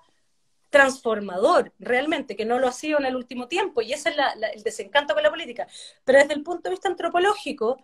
transformador, 0.70 1.74
realmente, 1.80 2.36
que 2.36 2.46
no 2.46 2.60
lo 2.60 2.68
ha 2.68 2.72
sido 2.72 3.00
en 3.00 3.06
el 3.06 3.16
último 3.16 3.48
tiempo, 3.48 3.82
y 3.82 3.94
ese 3.94 4.10
es 4.10 4.16
el 4.56 4.64
desencanto 4.64 5.14
con 5.14 5.24
la 5.24 5.30
política. 5.30 5.68
Pero 6.04 6.20
desde 6.20 6.34
el 6.34 6.44
punto 6.44 6.64
de 6.64 6.72
vista 6.72 6.90
antropológico, 6.90 7.84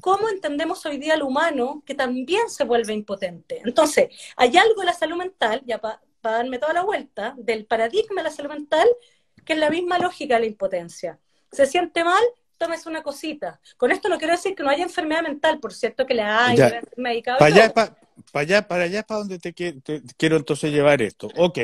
¿cómo 0.00 0.28
entendemos 0.28 0.84
hoy 0.86 0.98
día 0.98 1.14
al 1.14 1.22
humano 1.22 1.82
que 1.84 1.94
también 1.94 2.48
se 2.48 2.64
vuelve 2.64 2.92
impotente? 2.92 3.60
Entonces, 3.64 4.08
hay 4.36 4.56
algo 4.56 4.80
de 4.80 4.86
la 4.86 4.94
salud 4.94 5.16
mental, 5.16 5.62
ya 5.64 5.80
para 5.80 6.00
darme 6.22 6.58
toda 6.58 6.72
la 6.72 6.82
vuelta, 6.82 7.34
del 7.36 7.66
paradigma 7.66 8.22
de 8.22 8.28
la 8.28 8.34
salud 8.34 8.50
mental, 8.50 8.88
que 9.44 9.54
es 9.54 9.58
la 9.58 9.70
misma 9.70 9.98
lógica 9.98 10.34
de 10.34 10.40
la 10.40 10.46
impotencia. 10.46 11.18
Se 11.50 11.66
siente 11.66 12.04
mal, 12.04 12.22
tómese 12.58 12.88
una 12.88 13.02
cosita. 13.02 13.58
Con 13.76 13.90
esto 13.90 14.08
no 14.08 14.18
quiero 14.18 14.34
decir 14.34 14.54
que 14.54 14.62
no 14.62 14.70
haya 14.70 14.84
enfermedad 14.84 15.22
mental, 15.22 15.58
por 15.58 15.72
cierto 15.72 16.06
que 16.06 16.14
la 16.14 16.46
hay, 16.46 16.58
medicado. 16.96 17.38
Para 18.32 18.42
allá, 18.42 18.68
para 18.68 18.84
allá, 18.84 18.84
para 18.84 18.84
allá 18.84 18.98
es 19.00 19.04
para 19.04 19.20
donde 19.20 19.38
te, 19.38 19.54
quiero 20.16 20.36
entonces 20.36 20.72
llevar 20.72 21.02
esto. 21.02 21.28
Ok, 21.36 21.58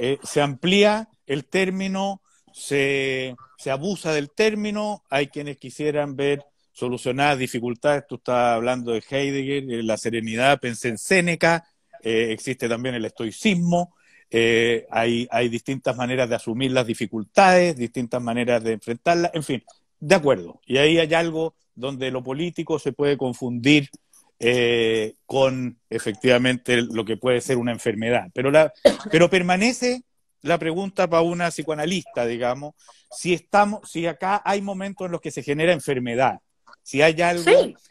eh, 0.00 0.18
se 0.22 0.40
amplía 0.40 1.08
el 1.26 1.44
término, 1.44 2.22
se, 2.52 3.34
se, 3.58 3.70
abusa 3.70 4.12
del 4.12 4.30
término, 4.30 5.02
hay 5.10 5.28
quienes 5.28 5.58
quisieran 5.58 6.16
ver 6.16 6.44
solucionadas 6.72 7.38
dificultades, 7.38 8.06
tú 8.06 8.16
estás 8.16 8.54
hablando 8.54 8.92
de 8.92 9.02
Heidegger, 9.08 9.84
la 9.84 9.96
serenidad, 9.96 10.60
pensé 10.60 10.88
en 10.88 10.98
Séneca, 10.98 11.66
eh, 12.02 12.28
existe 12.32 12.68
también 12.68 12.94
el 12.94 13.04
estoicismo, 13.04 13.94
eh, 14.30 14.86
hay, 14.90 15.26
hay 15.30 15.48
distintas 15.48 15.96
maneras 15.96 16.28
de 16.28 16.34
asumir 16.34 16.72
las 16.72 16.86
dificultades, 16.86 17.76
distintas 17.76 18.20
maneras 18.20 18.62
de 18.62 18.72
enfrentarlas, 18.72 19.30
en 19.34 19.42
fin, 19.42 19.64
de 20.00 20.14
acuerdo. 20.14 20.60
Y 20.66 20.78
ahí 20.78 20.98
hay 20.98 21.14
algo 21.14 21.54
donde 21.74 22.10
lo 22.10 22.22
político 22.22 22.78
se 22.78 22.92
puede 22.92 23.16
confundir 23.16 23.88
eh, 24.38 25.14
con 25.24 25.78
efectivamente 25.88 26.82
lo 26.82 27.04
que 27.04 27.16
puede 27.16 27.40
ser 27.40 27.56
una 27.56 27.72
enfermedad. 27.72 28.28
Pero, 28.34 28.50
la, 28.50 28.72
pero 29.10 29.30
permanece 29.30 30.02
la 30.42 30.58
pregunta 30.58 31.08
para 31.08 31.22
una 31.22 31.50
psicoanalista, 31.50 32.26
digamos, 32.26 32.74
si 33.10 33.32
estamos, 33.34 33.90
si 33.90 34.06
acá 34.06 34.42
hay 34.44 34.62
momentos 34.62 35.06
en 35.06 35.12
los 35.12 35.20
que 35.20 35.30
se 35.30 35.42
genera 35.42 35.72
enfermedad. 35.72 36.40
si 36.82 37.02
hay 37.02 37.20
algo 37.20 37.50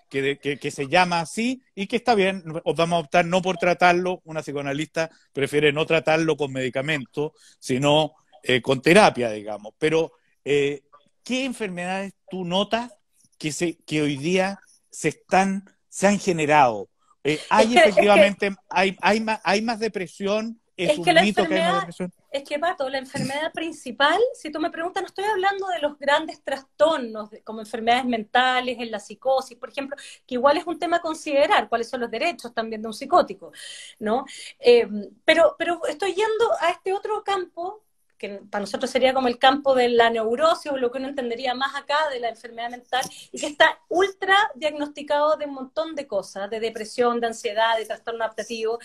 que, 0.10 0.38
que, 0.38 0.72
se 0.72 0.88
llama 0.88 1.20
así 1.20 1.62
y 1.74 1.88
que 1.88 1.98
está 1.98 2.16
bien, 2.16 2.44
vamos 2.64 2.98
a 2.98 3.00
optar 3.00 3.26
no 3.26 3.42
por 3.42 3.58
tratarlo, 3.58 4.22
una 4.24 4.42
psicoanalista 4.42 5.10
prefiere 5.34 5.74
no 5.74 5.86
tratarlo 5.86 6.38
con 6.38 6.54
medicamentos, 6.54 7.34
sino 7.60 8.14
eh, 8.44 8.62
con 8.62 8.82
terapia, 8.82 9.32
digamos. 9.32 9.74
Pero, 9.80 10.14
eh, 10.44 10.84
¿qué 11.24 11.46
enfermedades 11.46 12.14
tú 12.30 12.46
notas 12.46 12.94
que, 13.40 13.52
se, 13.52 13.78
que 13.86 14.04
hoy 14.04 14.18
día 14.18 14.60
se, 14.90 15.10
están, 15.10 15.66
se 15.96 16.08
han 16.08 16.20
generado? 16.20 16.90
Eh, 17.24 17.40
hay 17.50 17.78
efectivamente, 17.78 18.54
hay, 18.70 18.98
hay, 19.02 19.22
más, 19.22 19.40
hay 19.46 19.62
más 19.62 19.80
depresión, 19.80 20.60
es, 20.76 21.00
que 21.00 21.14
la 21.14 21.22
enfermedad, 21.22 21.88
es 22.32 22.44
que, 22.44 22.60
Pato, 22.60 22.90
la 22.90 22.98
enfermedad 22.98 23.54
principal, 23.54 24.20
si 24.34 24.52
tú 24.52 24.60
me 24.60 24.70
preguntas, 24.70 25.02
no 25.02 25.08
estoy 25.08 25.24
hablando 25.24 25.68
de 25.68 25.80
los 25.80 25.98
grandes 25.98 26.44
trastornos 26.44 27.30
como 27.46 27.62
enfermedades 27.62 28.04
mentales, 28.04 28.78
en 28.78 28.92
la 28.92 29.00
psicosis, 29.00 29.58
por 29.58 29.70
ejemplo, 29.70 29.96
que 30.28 30.36
igual 30.36 30.58
es 30.58 30.68
un 30.68 30.78
tema 30.78 30.98
a 30.98 31.02
considerar, 31.02 31.70
cuáles 31.70 31.90
son 31.90 32.02
los 32.02 32.12
derechos 32.12 32.54
también 32.54 32.82
de 32.82 32.90
un 32.90 32.94
psicótico, 32.94 33.54
¿no? 34.00 34.26
Eh, 34.60 34.86
pero, 35.24 35.56
pero 35.58 35.80
estoy 35.88 36.10
yendo 36.10 36.52
a 36.60 36.72
este 36.72 36.92
otro 36.92 37.24
campo 37.24 37.85
que 38.18 38.42
para 38.50 38.62
nosotros 38.62 38.90
sería 38.90 39.14
como 39.14 39.28
el 39.28 39.38
campo 39.38 39.76
de 39.76 39.90
la 39.90 40.10
neurosis 40.10 40.72
o 40.72 40.78
lo 40.78 40.92
que 40.92 41.00
uno 41.00 41.10
entendería 41.10 41.54
más 41.54 41.76
acá 41.76 42.10
de 42.10 42.20
la 42.20 42.30
enfermedad 42.30 42.70
mental, 42.70 43.04
y 43.32 43.40
que 43.40 43.48
está 43.48 43.80
ultra 43.90 44.36
diagnosticado 44.56 45.36
de 45.38 45.46
un 45.46 45.54
montón 45.54 45.96
de 45.96 46.08
cosas, 46.08 46.50
de 46.50 46.60
depresión, 46.60 47.20
de 47.20 47.28
ansiedad, 47.28 47.78
de 47.78 47.86
trastorno 47.86 48.24
adaptativo. 48.24 48.80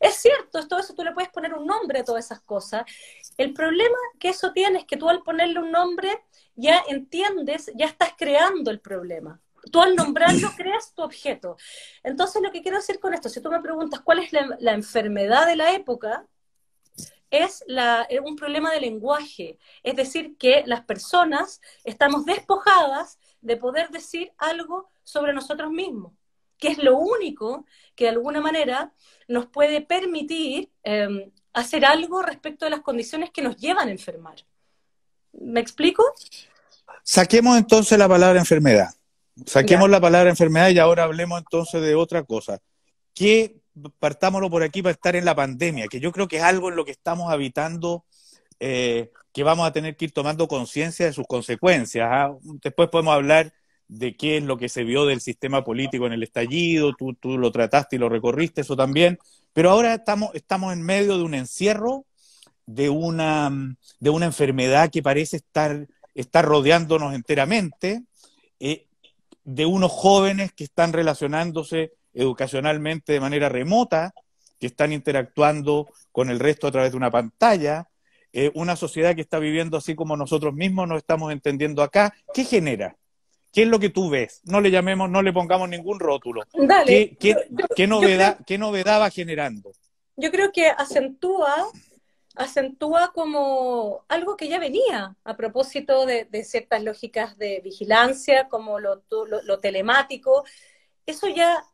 Es 0.00 0.16
cierto, 0.16 0.66
todo 0.68 0.80
eso 0.80 0.94
tú 0.94 1.02
le 1.02 1.12
puedes 1.12 1.30
poner 1.30 1.54
un 1.54 1.66
nombre 1.66 2.00
a 2.00 2.04
todas 2.04 2.24
esas 2.24 2.40
cosas. 2.40 2.84
El 3.36 3.52
problema 3.52 3.96
que 4.18 4.28
eso 4.30 4.52
tiene 4.52 4.80
es 4.80 4.84
que 4.84 4.96
tú 4.96 5.08
al 5.08 5.22
ponerle 5.22 5.58
un 5.60 5.70
nombre 5.70 6.24
ya 6.54 6.82
entiendes, 6.88 7.70
ya 7.74 7.86
estás 7.86 8.10
creando 8.16 8.70
el 8.70 8.80
problema. 8.80 9.40
Tú 9.72 9.80
al 9.80 9.94
nombrarlo 9.96 10.50
creas 10.56 10.94
tu 10.94 11.02
objeto. 11.02 11.56
Entonces 12.02 12.42
lo 12.42 12.50
que 12.50 12.62
quiero 12.62 12.78
decir 12.78 13.00
con 13.00 13.14
esto, 13.14 13.28
si 13.28 13.40
tú 13.40 13.50
me 13.50 13.60
preguntas 13.60 14.00
cuál 14.00 14.20
es 14.20 14.32
la 14.32 14.72
enfermedad 14.72 15.46
de 15.46 15.56
la 15.56 15.72
época, 15.72 16.26
es 17.30 17.64
un 18.24 18.36
problema 18.36 18.72
de 18.72 18.80
lenguaje, 18.80 19.58
es 19.82 19.96
decir, 19.96 20.36
que 20.38 20.62
las 20.66 20.84
personas 20.84 21.60
estamos 21.84 22.24
despojadas 22.24 23.18
de 23.40 23.56
poder 23.56 23.90
decir 23.90 24.32
algo 24.38 24.88
sobre 25.04 25.32
nosotros 25.32 25.70
mismos, 25.70 26.12
que 26.56 26.68
es 26.68 26.78
lo 26.78 26.96
único 26.96 27.66
que 27.94 28.04
de 28.04 28.10
alguna 28.10 28.40
manera 28.40 28.92
nos 29.26 29.46
puede 29.46 29.80
permitir 29.80 30.70
em, 30.82 31.30
hacer 31.52 31.84
algo 31.84 32.22
respecto 32.22 32.64
de 32.64 32.70
las 32.70 32.80
condiciones 32.80 33.30
que 33.30 33.42
nos 33.42 33.56
llevan 33.56 33.88
a 33.88 33.92
enfermar. 33.92 34.36
¿Me 35.32 35.60
explico? 35.60 36.04
Saquemos 37.02 37.56
entonces 37.58 37.98
la 37.98 38.08
palabra 38.08 38.38
enfermedad. 38.38 38.90
Saquemos 39.46 39.88
la 39.88 40.00
palabra 40.00 40.30
enfermedad 40.30 40.70
y 40.70 40.78
ahora 40.78 41.04
hablemos 41.04 41.38
entonces 41.38 41.80
de 41.80 41.94
otra 41.94 42.24
cosa. 42.24 42.60
¿Qué 43.14 43.57
partámoslo 43.98 44.50
por 44.50 44.62
aquí 44.62 44.82
para 44.82 44.92
estar 44.92 45.16
en 45.16 45.24
la 45.24 45.34
pandemia, 45.34 45.88
que 45.88 46.00
yo 46.00 46.12
creo 46.12 46.28
que 46.28 46.38
es 46.38 46.42
algo 46.42 46.68
en 46.68 46.76
lo 46.76 46.84
que 46.84 46.90
estamos 46.92 47.32
habitando, 47.32 48.04
eh, 48.60 49.10
que 49.32 49.42
vamos 49.42 49.66
a 49.66 49.72
tener 49.72 49.96
que 49.96 50.06
ir 50.06 50.12
tomando 50.12 50.48
conciencia 50.48 51.06
de 51.06 51.12
sus 51.12 51.26
consecuencias. 51.26 52.08
¿ah? 52.10 52.34
Después 52.62 52.88
podemos 52.88 53.14
hablar 53.14 53.52
de 53.88 54.16
qué 54.16 54.36
es 54.36 54.42
lo 54.42 54.58
que 54.58 54.68
se 54.68 54.84
vio 54.84 55.06
del 55.06 55.20
sistema 55.20 55.64
político 55.64 56.06
en 56.06 56.12
el 56.12 56.22
estallido, 56.22 56.94
tú, 56.94 57.14
tú 57.14 57.38
lo 57.38 57.50
trataste 57.50 57.96
y 57.96 57.98
lo 57.98 58.08
recorriste, 58.08 58.60
eso 58.60 58.76
también, 58.76 59.18
pero 59.52 59.70
ahora 59.70 59.94
estamos, 59.94 60.30
estamos 60.34 60.72
en 60.72 60.82
medio 60.82 61.16
de 61.16 61.24
un 61.24 61.34
encierro, 61.34 62.04
de 62.66 62.90
una, 62.90 63.50
de 63.98 64.10
una 64.10 64.26
enfermedad 64.26 64.90
que 64.90 65.02
parece 65.02 65.38
estar, 65.38 65.88
estar 66.14 66.44
rodeándonos 66.44 67.14
enteramente, 67.14 68.02
eh, 68.60 68.86
de 69.44 69.64
unos 69.64 69.90
jóvenes 69.90 70.52
que 70.52 70.64
están 70.64 70.92
relacionándose 70.92 71.92
educacionalmente 72.18 73.12
de 73.12 73.20
manera 73.20 73.48
remota, 73.48 74.12
que 74.58 74.66
están 74.66 74.92
interactuando 74.92 75.88
con 76.10 76.30
el 76.30 76.40
resto 76.40 76.66
a 76.66 76.72
través 76.72 76.90
de 76.90 76.96
una 76.96 77.12
pantalla, 77.12 77.88
eh, 78.32 78.50
una 78.54 78.74
sociedad 78.74 79.14
que 79.14 79.20
está 79.20 79.38
viviendo 79.38 79.76
así 79.76 79.94
como 79.94 80.16
nosotros 80.16 80.52
mismos 80.52 80.88
nos 80.88 80.98
estamos 80.98 81.32
entendiendo 81.32 81.80
acá, 81.80 82.12
¿qué 82.34 82.44
genera? 82.44 82.96
¿Qué 83.52 83.62
es 83.62 83.68
lo 83.68 83.78
que 83.78 83.88
tú 83.88 84.10
ves? 84.10 84.40
No 84.44 84.60
le 84.60 84.72
llamemos, 84.72 85.08
no 85.08 85.22
le 85.22 85.32
pongamos 85.32 85.68
ningún 85.68 86.00
rótulo. 86.00 86.42
¿Qué, 86.84 87.16
qué, 87.18 87.86
novedad, 87.86 88.38
¿Qué 88.44 88.58
novedad 88.58 89.00
va 89.00 89.10
generando? 89.10 89.72
Yo 90.16 90.32
creo 90.32 90.50
que 90.50 90.66
acentúa, 90.66 91.70
acentúa 92.34 93.12
como 93.14 94.04
algo 94.08 94.36
que 94.36 94.48
ya 94.48 94.58
venía 94.58 95.16
a 95.22 95.36
propósito 95.36 96.04
de, 96.04 96.26
ciertas 96.44 96.82
lógicas 96.82 97.38
de 97.38 97.60
vigilancia, 97.62 98.48
como 98.48 98.80
lo, 98.80 99.04
lo 99.44 99.58
telemático. 99.60 100.44
Eso 101.06 101.28
ya 101.28 101.64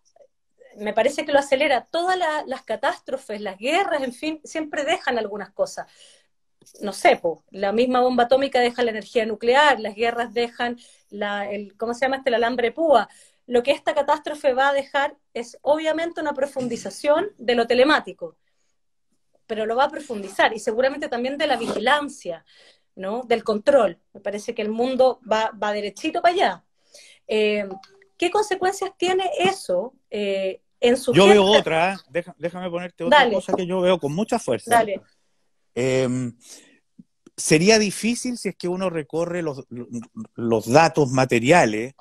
me 0.79 0.93
parece 0.93 1.25
que 1.25 1.33
lo 1.33 1.39
acelera. 1.39 1.85
Todas 1.85 2.19
las 2.47 2.63
catástrofes, 2.63 3.41
las 3.41 3.59
guerras, 3.59 4.03
en 4.03 4.13
fin, 4.13 4.41
siempre 4.45 4.85
dejan 4.85 5.19
algunas 5.19 5.51
cosas. 5.51 5.87
No 6.81 6.93
sé, 6.93 7.21
la 7.51 7.73
misma 7.73 8.01
bomba 8.01 8.25
atómica 8.25 8.61
deja 8.61 8.83
la 8.83 8.91
energía 8.91 9.27
nuclear, 9.27 9.81
las 9.81 9.95
guerras 9.95 10.33
dejan 10.33 10.79
el, 11.11 11.77
¿cómo 11.77 11.93
se 11.95 12.07
llama 12.07 12.17
este? 12.17 12.31
El 12.31 12.37
alambre 12.37 12.73
púa. 12.73 13.09
Lo 13.47 13.63
que 13.63 13.73
esta 13.73 13.95
catástrofe 13.95 14.55
va 14.55 14.71
a 14.71 14.73
dejar 14.73 15.17
es 15.35 15.59
obviamente 15.61 16.21
una 16.21 16.33
profundización 16.33 17.33
de 17.37 17.55
lo 17.55 17.67
telemático, 17.67 18.37
pero 19.47 19.67
lo 19.67 19.77
va 19.77 19.85
a 19.85 19.91
profundizar 19.91 20.55
y 20.55 20.59
seguramente 20.59 21.09
también 21.09 21.37
de 21.37 21.47
la 21.47 21.57
vigilancia, 21.57 22.45
¿no? 22.95 23.25
Del 23.25 23.45
control. 23.45 24.01
Me 24.15 24.21
parece 24.21 24.55
que 24.55 24.63
el 24.63 24.71
mundo 24.71 25.21
va, 25.31 25.51
va 25.51 25.73
derechito 25.73 26.23
para 26.23 26.35
allá. 26.35 26.65
Eh, 27.27 27.69
¿Qué 28.17 28.31
consecuencias 28.31 28.93
tiene 28.97 29.29
eso 29.39 29.95
eh, 30.11 30.63
yo 30.81 31.27
veo 31.27 31.45
otra, 31.45 31.95
¿eh? 31.95 32.25
déjame 32.39 32.71
ponerte 32.71 33.05
otra 33.05 33.31
cosa 33.31 33.53
que 33.55 33.67
yo 33.67 33.81
veo 33.81 33.99
con 33.99 34.15
mucha 34.15 34.39
fuerza. 34.39 34.85
Em, 35.75 36.37
sería 37.37 37.79
difícil 37.79 38.39
si 38.39 38.51
es 38.51 38.57
que 38.57 38.69
uno 38.69 38.91
recorre 38.91 39.43
los, 39.43 39.65
los 40.35 40.67
datos 40.71 41.11
materiales, 41.11 41.95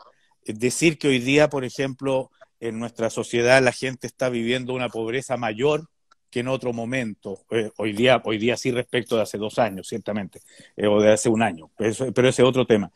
decir 0.45 0.97
que 0.97 1.07
hoy 1.07 1.19
día, 1.19 1.49
por 1.49 1.65
ejemplo, 1.65 2.29
en 2.59 2.79
nuestra 2.79 3.09
sociedad 3.09 3.61
la 3.63 3.71
gente 3.71 4.07
está 4.07 4.29
viviendo 4.29 4.73
una 4.73 4.89
pobreza 4.89 5.37
mayor 5.37 5.89
que 6.29 6.39
en 6.41 6.47
otro 6.47 6.73
momento. 6.73 7.45
Eh, 7.51 7.69
hoy, 7.77 7.93
día, 7.93 8.21
hoy 8.25 8.37
día 8.37 8.57
sí 8.57 8.71
respecto 8.71 9.15
de 9.15 9.21
hace 9.21 9.37
dos 9.37 9.59
años, 9.59 9.87
ciertamente, 9.87 10.41
eh, 10.75 10.87
o 10.87 10.99
de 11.01 11.13
hace 11.13 11.29
un 11.29 11.41
año, 11.41 11.71
pero, 11.77 11.91
ese 12.29 12.41
es 12.41 12.47
otro 12.47 12.65
tema. 12.65 12.91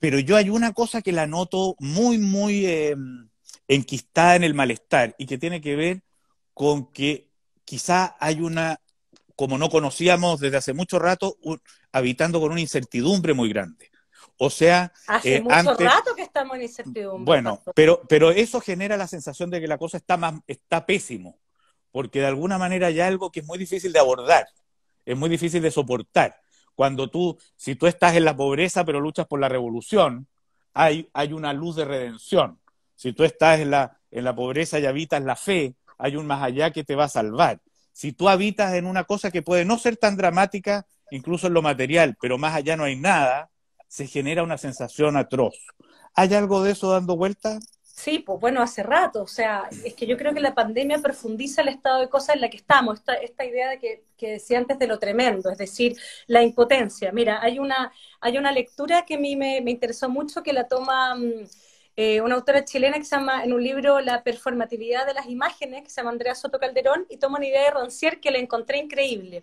pero 0.00 0.18
yo 0.20 0.36
hay 0.36 0.50
una 0.50 0.72
cosa 0.72 1.02
que 1.02 1.12
la 1.12 1.26
noto 1.26 1.76
muy, 1.78 2.18
muy 2.18 2.66
em, 2.66 3.28
enquistada 3.68 4.36
en 4.36 4.44
el 4.44 4.54
malestar 4.54 5.14
y 5.18 5.26
que 5.26 5.38
tiene 5.38 5.60
que 5.60 5.76
ver 5.76 6.02
con 6.54 6.90
que 6.90 7.30
quizá 7.64 8.16
hay 8.18 8.40
una, 8.40 8.80
como 9.36 9.58
no 9.58 9.68
conocíamos 9.68 10.40
desde 10.40 10.56
hace 10.56 10.72
mucho 10.72 10.98
rato, 10.98 11.36
habitando 11.92 12.40
con 12.40 12.50
una 12.50 12.60
incertidumbre 12.60 13.34
muy 13.34 13.50
grande. 13.50 13.90
O 14.38 14.50
sea, 14.50 14.92
hace 15.06 15.36
eh, 15.36 15.40
mucho 15.42 15.74
rato 15.74 16.14
que 16.14 16.22
estamos 16.22 16.56
en 16.56 16.62
incertidumbre. 16.62 17.24
Bueno, 17.24 17.62
pero, 17.74 18.00
pero 18.08 18.30
eso 18.30 18.60
genera 18.60 18.96
la 18.96 19.06
sensación 19.06 19.50
de 19.50 19.60
que 19.60 19.66
la 19.66 19.78
cosa 19.78 19.98
está 19.98 20.16
más, 20.16 20.34
está 20.46 20.86
pésimo, 20.86 21.38
porque 21.90 22.20
de 22.20 22.26
alguna 22.26 22.56
manera 22.56 22.86
hay 22.86 23.00
algo 23.00 23.30
que 23.30 23.40
es 23.40 23.46
muy 23.46 23.58
difícil 23.58 23.92
de 23.92 23.98
abordar, 23.98 24.46
es 25.04 25.16
muy 25.16 25.28
difícil 25.28 25.60
de 25.60 25.70
soportar. 25.70 26.40
Cuando 26.74 27.10
tú, 27.10 27.36
si 27.56 27.74
tú 27.74 27.88
estás 27.88 28.14
en 28.14 28.24
la 28.24 28.36
pobreza 28.36 28.84
pero 28.84 29.00
luchas 29.00 29.26
por 29.26 29.40
la 29.40 29.48
revolución, 29.48 30.28
hay, 30.72 31.10
hay 31.12 31.32
una 31.32 31.52
luz 31.52 31.74
de 31.74 31.84
redención. 31.84 32.60
Si 32.98 33.12
tú 33.12 33.22
estás 33.22 33.60
en 33.60 33.70
la, 33.70 33.96
en 34.10 34.24
la 34.24 34.34
pobreza 34.34 34.80
y 34.80 34.84
habitas 34.84 35.22
la 35.22 35.36
fe, 35.36 35.76
hay 35.98 36.16
un 36.16 36.26
más 36.26 36.42
allá 36.42 36.72
que 36.72 36.82
te 36.82 36.96
va 36.96 37.04
a 37.04 37.08
salvar. 37.08 37.60
Si 37.92 38.12
tú 38.12 38.28
habitas 38.28 38.74
en 38.74 38.86
una 38.86 39.04
cosa 39.04 39.30
que 39.30 39.40
puede 39.40 39.64
no 39.64 39.78
ser 39.78 39.96
tan 39.96 40.16
dramática, 40.16 40.84
incluso 41.12 41.46
en 41.46 41.54
lo 41.54 41.62
material, 41.62 42.16
pero 42.20 42.38
más 42.38 42.56
allá 42.56 42.76
no 42.76 42.82
hay 42.82 42.96
nada, 42.96 43.50
se 43.86 44.08
genera 44.08 44.42
una 44.42 44.58
sensación 44.58 45.16
atroz. 45.16 45.54
¿Hay 46.12 46.34
algo 46.34 46.60
de 46.64 46.72
eso 46.72 46.90
dando 46.90 47.16
vuelta? 47.16 47.60
Sí, 47.84 48.18
pues 48.18 48.40
bueno, 48.40 48.62
hace 48.62 48.82
rato. 48.82 49.22
O 49.22 49.28
sea, 49.28 49.68
es 49.84 49.94
que 49.94 50.08
yo 50.08 50.16
creo 50.16 50.34
que 50.34 50.40
la 50.40 50.56
pandemia 50.56 50.98
profundiza 50.98 51.62
el 51.62 51.68
estado 51.68 52.00
de 52.00 52.08
cosas 52.08 52.34
en 52.34 52.40
la 52.40 52.50
que 52.50 52.56
estamos. 52.56 52.98
Esta, 52.98 53.14
esta 53.14 53.44
idea 53.44 53.70
de 53.70 53.78
que, 53.78 54.02
que, 54.16 54.32
decía 54.32 54.58
antes 54.58 54.76
de 54.80 54.88
lo 54.88 54.98
tremendo, 54.98 55.50
es 55.50 55.58
decir, 55.58 55.96
la 56.26 56.42
impotencia. 56.42 57.12
Mira, 57.12 57.40
hay 57.40 57.60
una, 57.60 57.92
hay 58.20 58.38
una 58.38 58.50
lectura 58.50 59.04
que 59.04 59.14
a 59.14 59.18
mí 59.18 59.36
me, 59.36 59.60
me 59.60 59.70
interesó 59.70 60.08
mucho 60.08 60.42
que 60.42 60.52
la 60.52 60.66
toma. 60.66 61.14
Mm, 61.14 61.44
eh, 62.00 62.20
una 62.20 62.36
autora 62.36 62.64
chilena 62.64 62.96
que 62.96 63.04
se 63.04 63.16
llama 63.16 63.42
en 63.42 63.52
un 63.52 63.60
libro 63.60 63.98
La 64.00 64.22
performatividad 64.22 65.04
de 65.04 65.14
las 65.14 65.26
imágenes, 65.26 65.82
que 65.82 65.90
se 65.90 65.96
llama 65.96 66.12
Andrea 66.12 66.36
Soto 66.36 66.60
Calderón, 66.60 67.04
y 67.10 67.16
toma 67.16 67.38
una 67.38 67.48
idea 67.48 67.64
de 67.64 67.70
Roncier 67.72 68.20
que 68.20 68.30
la 68.30 68.38
encontré 68.38 68.78
increíble, 68.78 69.42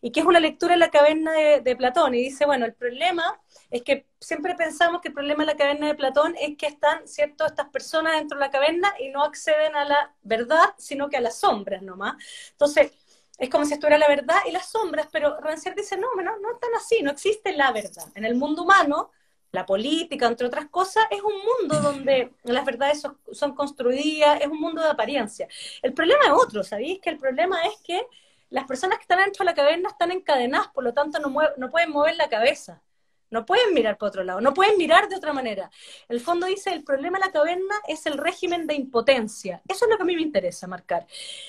y 0.00 0.10
que 0.10 0.18
es 0.18 0.26
una 0.26 0.40
lectura 0.40 0.74
en 0.74 0.80
la 0.80 0.90
caverna 0.90 1.30
de, 1.30 1.76
Platón, 1.76 2.16
y 2.16 2.18
dice, 2.18 2.44
bueno, 2.44 2.66
el 2.66 2.74
problema 2.74 3.40
es 3.70 3.82
que 3.82 4.08
siempre 4.18 4.56
pensamos 4.56 5.00
que 5.00 5.10
el 5.10 5.14
problema 5.14 5.44
de 5.44 5.52
la 5.52 5.56
caverna 5.56 5.86
de 5.86 5.94
Platón 5.94 6.34
es 6.40 6.56
que 6.56 6.66
están, 6.66 7.06
¿cierto?, 7.06 7.46
estas 7.46 7.68
personas 7.68 8.16
dentro 8.16 8.36
de 8.36 8.46
la 8.46 8.50
caverna 8.50 8.92
y 8.98 9.10
no 9.10 9.22
acceden 9.22 9.76
a 9.76 9.84
la 9.84 10.12
verdad, 10.22 10.74
sino 10.78 11.08
que 11.08 11.18
a 11.18 11.20
las 11.20 11.38
sombras 11.38 11.82
nomás. 11.82 12.16
Entonces, 12.50 12.90
es 13.38 13.48
como 13.48 13.64
si 13.64 13.74
estuviera 13.74 13.98
la 13.98 14.08
verdad 14.08 14.38
y 14.48 14.50
las 14.50 14.68
sombras, 14.68 15.06
pero 15.12 15.38
Rancière 15.40 15.76
dice, 15.76 15.96
no, 15.96 16.08
no, 16.16 16.36
no 16.40 16.52
están 16.52 16.74
así, 16.74 17.00
no 17.00 17.12
existe 17.12 17.52
la 17.52 17.70
verdad. 17.70 18.08
En 18.16 18.24
el 18.24 18.34
mundo 18.34 18.64
humano 18.64 19.12
la 19.52 19.66
política, 19.66 20.26
entre 20.26 20.46
otras 20.46 20.66
cosas, 20.68 21.04
es 21.10 21.20
un 21.22 21.34
mundo 21.34 21.80
donde 21.80 22.32
las 22.42 22.64
verdades 22.64 23.02
son, 23.32 23.54
construidas, 23.54 24.40
es 24.40 24.46
un 24.46 24.58
mundo 24.58 24.82
de 24.82 24.88
apariencia. 24.88 25.46
El 25.82 25.92
problema 25.92 26.24
es 26.24 26.32
otro, 26.32 26.64
¿sabéis? 26.64 27.00
Que 27.00 27.10
el 27.10 27.18
problema 27.18 27.62
es 27.66 27.74
que 27.84 28.04
las 28.50 28.64
personas 28.64 28.98
que 28.98 29.02
están 29.02 29.18
dentro 29.18 29.44
de 29.44 29.50
la 29.50 29.54
caverna 29.54 29.90
están 29.90 30.10
encadenadas, 30.10 30.68
por 30.68 30.84
lo 30.84 30.94
tanto 30.94 31.18
no, 31.18 31.34
no 31.58 31.70
pueden 31.70 31.90
mover 31.90 32.16
la 32.16 32.28
cabeza. 32.28 32.82
No 33.30 33.46
pueden 33.46 33.72
mirar 33.72 33.96
por 33.96 34.08
otro 34.08 34.24
lado, 34.24 34.42
no 34.42 34.52
pueden 34.52 34.76
mirar 34.76 35.08
de 35.08 35.16
otra 35.16 35.32
manera. 35.32 35.70
El 36.10 36.20
fondo 36.20 36.46
dice, 36.46 36.70
el 36.70 36.84
problema 36.84 37.18
de 37.18 37.24
la 37.24 37.32
caverna 37.32 37.74
es 37.88 38.04
el 38.04 38.18
régimen 38.18 38.66
de 38.66 38.74
impotencia. 38.74 39.62
Eso 39.66 39.86
es 39.86 39.90
lo 39.90 39.96
que 39.96 40.02
a 40.02 40.06
mí 40.06 40.14
me 40.14 40.20
interesa 40.20 40.66
marcar. 40.66 41.06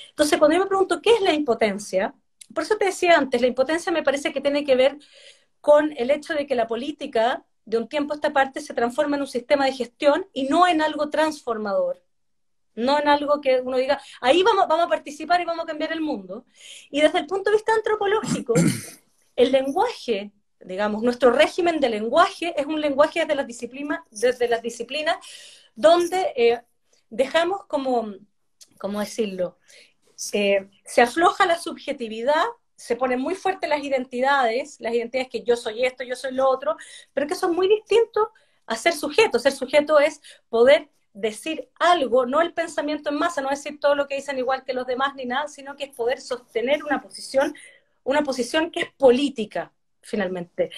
Entonces, 0.08 0.38
cuando 0.38 0.56
yo 0.56 0.62
me 0.62 0.68
pregunto 0.68 1.02
qué 1.02 1.12
es 1.12 1.20
la 1.20 1.34
impotencia, 1.34 2.14
por 2.54 2.64
eso 2.64 2.78
te 2.78 2.86
decía 2.86 3.18
antes, 3.18 3.38
la 3.42 3.48
impotencia 3.48 3.92
me 3.92 4.02
parece 4.02 4.32
que 4.32 4.40
tiene 4.40 4.64
que 4.64 4.76
ver 4.76 4.96
con 5.60 5.92
el 5.98 6.10
hecho 6.10 6.32
de 6.32 6.46
que 6.46 6.54
la 6.54 6.66
política, 6.66 7.44
de 7.64 7.78
un 7.78 7.88
tiempo 7.88 8.12
a 8.12 8.16
esta 8.16 8.32
parte, 8.32 8.60
se 8.60 8.74
transforma 8.74 9.16
en 9.16 9.22
un 9.22 9.28
sistema 9.28 9.64
de 9.66 9.72
gestión 9.72 10.26
y 10.32 10.44
no 10.44 10.66
en 10.66 10.82
algo 10.82 11.10
transformador. 11.10 12.02
No 12.74 12.98
en 12.98 13.08
algo 13.08 13.40
que 13.40 13.60
uno 13.60 13.76
diga, 13.76 14.00
ahí 14.20 14.42
vamos, 14.42 14.66
vamos 14.68 14.86
a 14.86 14.88
participar 14.88 15.40
y 15.40 15.44
vamos 15.44 15.64
a 15.64 15.68
cambiar 15.68 15.92
el 15.92 16.00
mundo. 16.00 16.44
Y 16.90 17.00
desde 17.00 17.20
el 17.20 17.26
punto 17.26 17.50
de 17.50 17.56
vista 17.56 17.72
antropológico, 17.72 18.54
el 19.36 19.52
lenguaje 19.52 20.32
digamos, 20.64 21.02
nuestro 21.02 21.30
régimen 21.30 21.78
de 21.78 21.90
lenguaje 21.90 22.54
es 22.56 22.66
un 22.66 22.80
lenguaje 22.80 23.20
desde 23.20 23.34
las 23.34 23.46
disciplinas, 23.46 24.00
desde 24.10 24.48
las 24.48 24.62
disciplinas 24.62 25.16
donde 25.74 26.32
eh, 26.36 26.62
dejamos 27.10 27.66
como, 27.66 28.14
¿cómo 28.78 29.00
decirlo? 29.00 29.58
Eh, 30.32 30.68
se 30.84 31.02
afloja 31.02 31.46
la 31.46 31.58
subjetividad, 31.58 32.44
se 32.76 32.96
ponen 32.96 33.20
muy 33.20 33.34
fuertes 33.34 33.68
las 33.68 33.82
identidades, 33.82 34.76
las 34.80 34.92
identidades 34.94 35.30
que 35.30 35.42
yo 35.42 35.56
soy 35.56 35.84
esto, 35.84 36.04
yo 36.04 36.16
soy 36.16 36.32
lo 36.32 36.48
otro, 36.48 36.76
pero 37.12 37.26
que 37.26 37.34
son 37.34 37.54
muy 37.54 37.68
distintos 37.68 38.28
a 38.66 38.76
ser 38.76 38.94
sujeto. 38.94 39.38
Ser 39.38 39.52
sujeto 39.52 39.98
es 39.98 40.20
poder 40.48 40.88
decir 41.12 41.68
algo, 41.78 42.26
no 42.26 42.40
el 42.40 42.52
pensamiento 42.52 43.10
en 43.10 43.16
masa, 43.16 43.40
no 43.40 43.48
decir 43.48 43.78
todo 43.78 43.94
lo 43.94 44.08
que 44.08 44.16
dicen 44.16 44.36
igual 44.36 44.64
que 44.64 44.74
los 44.74 44.86
demás 44.86 45.14
ni 45.14 45.24
nada, 45.24 45.46
sino 45.46 45.76
que 45.76 45.84
es 45.84 45.94
poder 45.94 46.20
sostener 46.20 46.82
una 46.82 47.00
posición, 47.00 47.54
una 48.02 48.22
posición 48.22 48.70
que 48.70 48.80
es 48.80 48.92
política, 48.92 49.72
finalmente. 50.00 50.70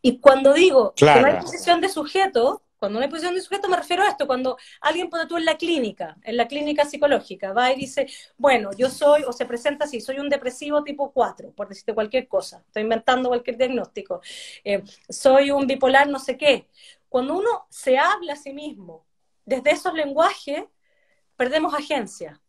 Y 0.00 0.18
cuando 0.18 0.54
digo 0.54 0.94
que 0.96 1.04
no 1.04 1.26
hay 1.26 1.40
posición 1.40 1.80
de 1.82 1.90
sujeto, 1.90 2.62
cuando 2.82 2.98
hay 2.98 3.06
posición 3.06 3.36
de 3.36 3.40
sujeto 3.40 3.68
me 3.68 3.76
refiero 3.76 4.02
a 4.02 4.08
esto, 4.08 4.26
cuando 4.26 4.58
alguien 4.80 5.08
pone 5.08 5.26
tú 5.26 5.36
en 5.36 5.44
la 5.44 5.56
clínica, 5.56 6.16
en 6.24 6.36
la 6.36 6.48
clínica 6.48 6.84
psicológica, 6.84 7.52
va 7.52 7.70
y 7.70 7.76
dice, 7.76 8.08
bueno, 8.36 8.70
yo 8.76 8.90
soy, 8.90 9.22
o 9.22 9.32
se 9.32 9.46
presenta 9.46 9.84
así, 9.84 10.00
soy 10.00 10.18
un 10.18 10.28
depresivo 10.28 10.82
tipo 10.82 11.12
4, 11.12 11.52
por 11.52 11.68
decirte 11.68 11.94
cualquier 11.94 12.26
cosa, 12.26 12.64
estoy 12.66 12.82
inventando 12.82 13.28
cualquier 13.28 13.56
diagnóstico, 13.56 14.20
eh, 14.64 14.82
soy 15.08 15.52
un 15.52 15.68
bipolar 15.68 16.08
no 16.08 16.18
sé 16.18 16.36
qué. 16.36 16.66
Cuando 17.08 17.38
uno 17.38 17.66
se 17.70 17.98
habla 17.98 18.32
a 18.32 18.36
sí 18.36 18.52
mismo 18.52 19.06
desde 19.44 19.70
esos 19.70 19.94
lenguajes, 19.94 20.64
perdemos 21.36 21.74
agencia. 21.74 22.40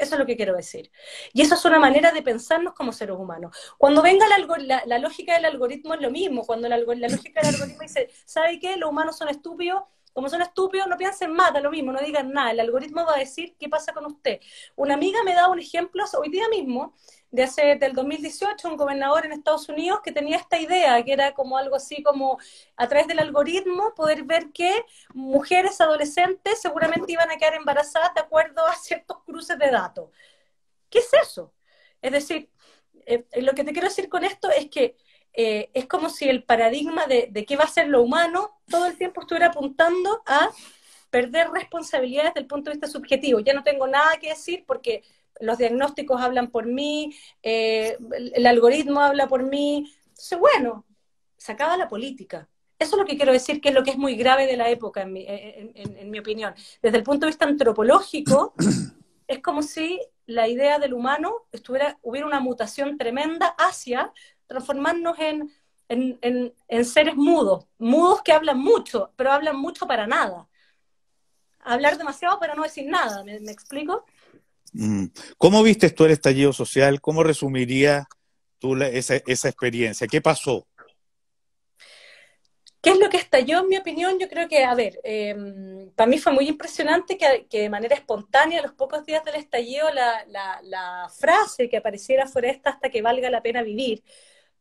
Eso 0.00 0.14
es 0.14 0.18
lo 0.18 0.24
que 0.24 0.36
quiero 0.36 0.56
decir. 0.56 0.90
Y 1.34 1.42
eso 1.42 1.54
es 1.54 1.64
una 1.66 1.78
manera 1.78 2.10
de 2.10 2.22
pensarnos 2.22 2.72
como 2.72 2.90
seres 2.90 3.16
humanos. 3.16 3.54
Cuando 3.76 4.00
venga 4.00 4.26
la, 4.28 4.98
lógica 4.98 5.34
del 5.34 5.44
algoritmo 5.44 5.92
es 5.92 6.00
lo 6.00 6.10
mismo. 6.10 6.46
Cuando 6.46 6.68
la, 6.68 6.78
lógica 6.78 7.42
del 7.42 7.54
algoritmo 7.54 7.82
dice, 7.82 8.08
¿sabe 8.24 8.58
qué? 8.58 8.78
Los 8.78 8.88
humanos 8.88 9.18
son 9.18 9.28
estúpidos. 9.28 9.82
Como 10.14 10.28
son 10.28 10.40
estúpidos, 10.42 10.88
no 10.88 10.96
piensen 10.96 11.32
da 11.52 11.60
lo 11.60 11.70
mismo, 11.70 11.92
no 11.92 12.00
digan 12.00 12.32
nada. 12.32 12.50
El 12.50 12.60
algoritmo 12.60 13.04
va 13.04 13.14
a 13.14 13.18
decir 13.18 13.54
qué 13.58 13.68
pasa 13.68 13.92
con 13.92 14.06
usted. 14.06 14.40
Una 14.74 14.94
amiga 14.94 15.22
me 15.22 15.34
da 15.34 15.48
un 15.48 15.60
ejemplo 15.60 16.02
hoy 16.18 16.30
día 16.30 16.48
mismo 16.48 16.96
de 17.30 17.44
hace 17.44 17.76
del 17.76 17.92
2018, 17.92 18.68
un 18.68 18.76
gobernador 18.76 19.24
en 19.24 19.32
Estados 19.32 19.68
Unidos 19.68 20.00
que 20.02 20.12
tenía 20.12 20.36
esta 20.36 20.58
idea, 20.58 21.02
que 21.04 21.12
era 21.12 21.32
como 21.32 21.56
algo 21.56 21.76
así 21.76 22.02
como 22.02 22.38
a 22.76 22.88
través 22.88 23.06
del 23.06 23.20
algoritmo 23.20 23.94
poder 23.94 24.24
ver 24.24 24.50
que 24.52 24.84
mujeres 25.14 25.80
adolescentes 25.80 26.60
seguramente 26.60 27.12
iban 27.12 27.30
a 27.30 27.36
quedar 27.36 27.54
embarazadas 27.54 28.14
de 28.14 28.20
acuerdo 28.20 28.66
a 28.66 28.74
ciertos 28.74 29.22
cruces 29.24 29.58
de 29.58 29.70
datos. 29.70 30.10
¿Qué 30.88 30.98
es 30.98 31.10
eso? 31.22 31.52
Es 32.02 32.12
decir, 32.12 32.50
eh, 33.06 33.24
lo 33.42 33.52
que 33.52 33.64
te 33.64 33.72
quiero 33.72 33.88
decir 33.88 34.08
con 34.08 34.24
esto 34.24 34.50
es 34.50 34.68
que 34.68 34.96
eh, 35.32 35.70
es 35.74 35.86
como 35.86 36.10
si 36.10 36.28
el 36.28 36.42
paradigma 36.42 37.06
de, 37.06 37.28
de 37.30 37.44
qué 37.46 37.56
va 37.56 37.64
a 37.64 37.68
ser 37.68 37.86
lo 37.88 38.02
humano 38.02 38.60
todo 38.68 38.86
el 38.86 38.96
tiempo 38.98 39.20
estuviera 39.20 39.46
apuntando 39.48 40.22
a 40.26 40.50
perder 41.10 41.50
responsabilidades 41.50 42.34
desde 42.34 42.40
el 42.40 42.46
punto 42.46 42.70
de 42.70 42.76
vista 42.76 42.88
subjetivo. 42.88 43.40
Ya 43.40 43.52
no 43.52 43.62
tengo 43.62 43.86
nada 43.86 44.16
que 44.18 44.30
decir 44.30 44.64
porque 44.66 45.02
los 45.38 45.58
diagnósticos 45.58 46.20
hablan 46.20 46.50
por 46.50 46.66
mí, 46.66 47.14
eh, 47.42 47.96
el, 48.34 48.46
algoritmo 48.46 49.00
habla 49.00 49.28
por 49.28 49.42
mí. 49.42 49.92
Entonces, 50.08 50.38
bueno, 50.38 50.84
se 51.36 51.52
acaba 51.52 51.76
la 51.76 51.88
política. 51.88 52.48
Eso 52.78 52.96
es 52.96 52.98
lo 52.98 53.06
que 53.06 53.16
quiero 53.16 53.32
decir, 53.32 53.60
que 53.60 53.68
es 53.68 53.74
lo 53.74 53.82
que 53.82 53.90
es 53.90 53.98
muy 53.98 54.16
grave 54.16 54.46
de 54.46 54.56
la 54.56 54.70
época, 54.70 55.02
en 55.02 55.12
mi, 55.12 55.26
en 55.28 56.10
mi 56.10 56.18
opinión. 56.18 56.54
Desde 56.82 56.96
el 56.96 57.02
punto 57.02 57.26
de 57.26 57.30
vista 57.30 57.44
antropológico, 57.44 58.54
es 59.28 59.40
como 59.40 59.62
si 59.62 60.00
la 60.26 60.48
idea 60.48 60.78
del 60.78 60.94
humano 60.94 61.46
estuviera, 61.52 61.98
hubiera 62.02 62.26
una 62.26 62.40
mutación 62.40 62.96
tremenda 62.96 63.54
hacia 63.58 64.12
transformarnos 64.46 65.18
en, 65.18 65.52
en, 65.88 66.84
seres 66.84 67.16
mudos, 67.16 67.66
mudos 67.78 68.22
que 68.22 68.32
hablan 68.32 68.58
mucho, 68.58 69.12
pero 69.16 69.32
hablan 69.32 69.56
mucho 69.56 69.86
para 69.86 70.06
nada. 70.06 70.48
Hablar 71.60 71.98
demasiado 71.98 72.38
para 72.38 72.54
no 72.54 72.62
decir 72.62 72.86
nada, 72.86 73.22
¿me, 73.24 73.40
me 73.40 73.52
explico? 73.52 74.04
Mm. 74.72 75.06
¿Cómo 75.36 75.62
viste 75.62 75.90
tú 75.90 76.04
el 76.04 76.12
estallido 76.12 76.52
social? 76.52 77.00
¿Cómo 77.00 77.22
resumirías 77.22 78.06
tú 78.58 78.76
esa, 78.82 79.16
experiencia? 79.16 80.06
¿Qué 80.06 80.20
pasó? 80.20 80.66
¿Qué 82.82 82.90
es 82.90 82.98
lo 82.98 83.10
que 83.10 83.18
estalló, 83.18 83.60
en 83.60 83.68
mi 83.68 83.76
opinión? 83.76 84.18
Yo 84.18 84.28
creo 84.28 84.48
que, 84.48 84.64
a 84.64 84.74
ver, 84.74 84.98
em, 85.04 85.90
para 85.90 86.08
mí 86.08 86.18
fue 86.18 86.32
muy 86.32 86.48
impresionante 86.48 87.18
que, 87.18 87.46
de 87.50 87.68
manera 87.68 87.94
espontánea, 87.94 88.60
a 88.60 88.62
los 88.62 88.72
pocos 88.72 89.04
días 89.04 89.22
del 89.24 89.34
estallido, 89.34 89.90
la, 89.92 90.24
la, 90.62 91.10
frase 91.10 91.68
que 91.68 91.76
apareciera 91.76 92.26
fuera 92.26 92.50
esta 92.50 92.70
hasta 92.70 92.88
que 92.88 93.02
valga 93.02 93.28
la 93.28 93.42
pena 93.42 93.62
vivir. 93.62 94.02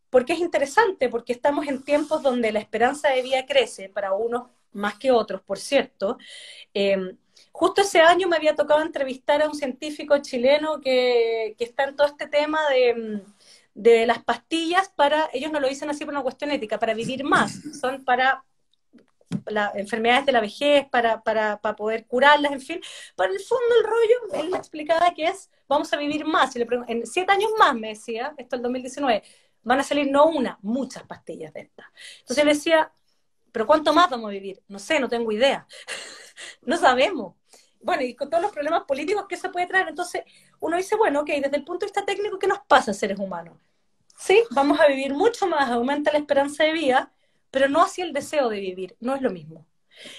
Porque 0.09 0.33
es 0.33 0.39
interesante, 0.39 1.07
porque 1.07 1.33
estamos 1.33 1.67
en 1.67 1.83
tiempos 1.83 2.21
donde 2.21 2.51
la 2.51 2.59
esperanza 2.59 3.09
de 3.09 3.21
vida 3.21 3.45
crece, 3.45 3.89
para 3.89 4.13
unos 4.13 4.49
más 4.73 4.95
que 4.97 5.11
otros, 5.11 5.41
por 5.41 5.59
cierto. 5.59 6.17
Eh, 6.73 7.15
Justo 7.59 7.81
ese 7.81 7.99
año 7.99 8.29
me 8.29 8.37
había 8.37 8.55
tocado 8.55 8.81
entrevistar 8.81 9.41
a 9.41 9.49
un 9.49 9.53
científico 9.53 10.17
chileno 10.19 10.79
que, 10.79 11.57
está 11.59 11.83
en 11.83 11.95
todo 11.97 12.07
este 12.07 12.25
tema 12.25 12.57
de, 13.75 14.07
las 14.07 14.23
pastillas 14.23 14.87
para, 14.87 15.29
ellos 15.33 15.51
no 15.51 15.59
lo 15.59 15.67
dicen 15.67 15.89
así 15.89 16.05
por 16.05 16.13
una 16.13 16.23
cuestión 16.23 16.51
ética, 16.51 16.79
para 16.79 16.93
vivir 16.93 17.25
más, 17.25 17.59
son 17.81 18.05
para 18.05 18.45
las 19.47 19.75
enfermedades 19.75 20.25
de 20.27 20.31
la 20.31 20.39
vejez, 20.39 20.87
para, 20.89 21.21
para, 21.21 21.59
para, 21.59 21.75
poder 21.75 22.05
curarlas, 22.07 22.53
en 22.53 22.61
fin. 22.61 22.81
Para 23.17 23.33
el 23.33 23.41
fondo 23.41 23.75
el 23.77 23.83
rollo, 23.83 24.41
él 24.41 24.51
me 24.51 24.57
explicaba 24.57 25.13
que 25.13 25.25
es, 25.25 25.49
vamos 25.67 25.91
a 25.91 25.97
vivir 25.97 26.23
más. 26.23 26.55
Y 26.55 26.59
le 26.59 26.67
en 26.87 27.05
siete 27.05 27.33
años 27.33 27.51
más, 27.59 27.75
me 27.75 27.89
decía, 27.89 28.33
esto 28.37 28.55
es 28.55 28.59
el 28.59 28.63
2019, 28.63 29.21
van 29.63 29.79
a 29.81 29.83
salir 29.83 30.09
no 30.09 30.27
una, 30.27 30.57
muchas 30.61 31.03
pastillas 31.03 31.51
de 31.51 31.59
estas. 31.59 31.87
Entonces 32.21 32.45
le 32.45 32.53
decía, 32.53 32.93
pero 33.51 33.67
¿cuánto 33.67 33.93
más 33.93 34.09
vamos 34.09 34.29
a 34.29 34.31
vivir? 34.31 34.63
No 34.69 34.79
sé, 34.79 34.97
no 35.01 35.09
tengo 35.09 35.29
idea. 35.33 35.67
no 36.61 36.77
sabemos. 36.77 37.38
Bueno, 37.81 38.03
y 38.03 38.13
con 38.13 38.29
todos 38.29 38.43
los 38.43 38.51
problemas 38.51 38.83
políticos 38.83 39.25
que 39.27 39.37
se 39.37 39.49
puede 39.49 39.67
traer, 39.67 39.87
entonces 39.87 40.23
uno 40.59 40.77
dice, 40.77 40.95
bueno, 40.95 41.21
ok, 41.21 41.27
desde 41.27 41.57
el 41.57 41.63
punto 41.63 41.85
de 41.85 41.87
vista 41.87 42.05
técnico, 42.05 42.37
¿qué 42.37 42.47
nos 42.47 42.59
pasa, 42.67 42.93
seres 42.93 43.19
humanos? 43.19 43.57
Sí, 44.17 44.43
vamos 44.51 44.79
a 44.79 44.87
vivir 44.87 45.13
mucho 45.13 45.47
más, 45.47 45.69
aumenta 45.69 46.11
la 46.11 46.19
esperanza 46.19 46.65
de 46.65 46.73
vida, 46.73 47.11
pero 47.51 47.69
no 47.69 47.81
así 47.81 48.01
el 48.01 48.11
deseo 48.11 48.49
de 48.49 48.59
vivir, 48.59 48.95
no 48.99 49.15
es 49.15 49.21
lo 49.21 49.31
mismo. 49.31 49.65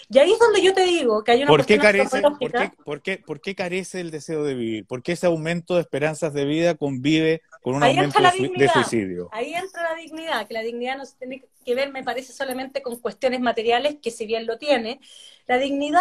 Y 0.09 0.19
ahí 0.19 0.33
es 0.33 0.39
donde 0.39 0.63
yo 0.63 0.75
te 0.75 0.85
digo 0.85 1.25
que 1.25 1.33
hay 1.33 1.43
una 1.43 1.49
¿Por 1.49 1.65
qué 1.65 1.79
carece, 1.79 2.21
¿por 2.21 3.03
qué, 3.03 3.19
por, 3.19 3.41
qué, 3.41 3.55
carece 3.55 4.01
el 4.01 4.11
deseo 4.11 4.45
de 4.45 4.55
vivir? 4.55 4.87
¿Por 4.87 5.03
qué 5.03 5.13
ese 5.13 5.27
aumento 5.27 5.75
de 5.75 5.83
esperanzas 5.83 6.35
de 6.35 6.45
vida 6.45 6.75
convive 6.75 7.43
con 7.63 7.75
un 7.75 7.83
aumento 7.83 8.19
de 8.21 8.69
suicidio? 8.69 9.29
Ahí 9.33 9.55
entra 9.55 9.83
la 9.83 9.95
dignidad, 9.95 10.47
que 10.47 10.55
la 10.55 10.63
dignidad 10.63 10.97
no 10.99 11.07
se 11.07 11.17
tiene 11.17 11.45
que 11.65 11.75
ver, 11.75 11.93
me 11.93 12.03
parece, 12.03 12.33
solamente 12.33 12.83
con 12.83 12.99
cuestiones 12.99 13.41
materiales, 13.41 13.97
que 14.03 14.11
si 14.11 14.27
bien 14.27 14.47
lo 14.47 14.59
tiene, 14.59 15.01
la 15.47 15.59
dignidad, 15.59 16.01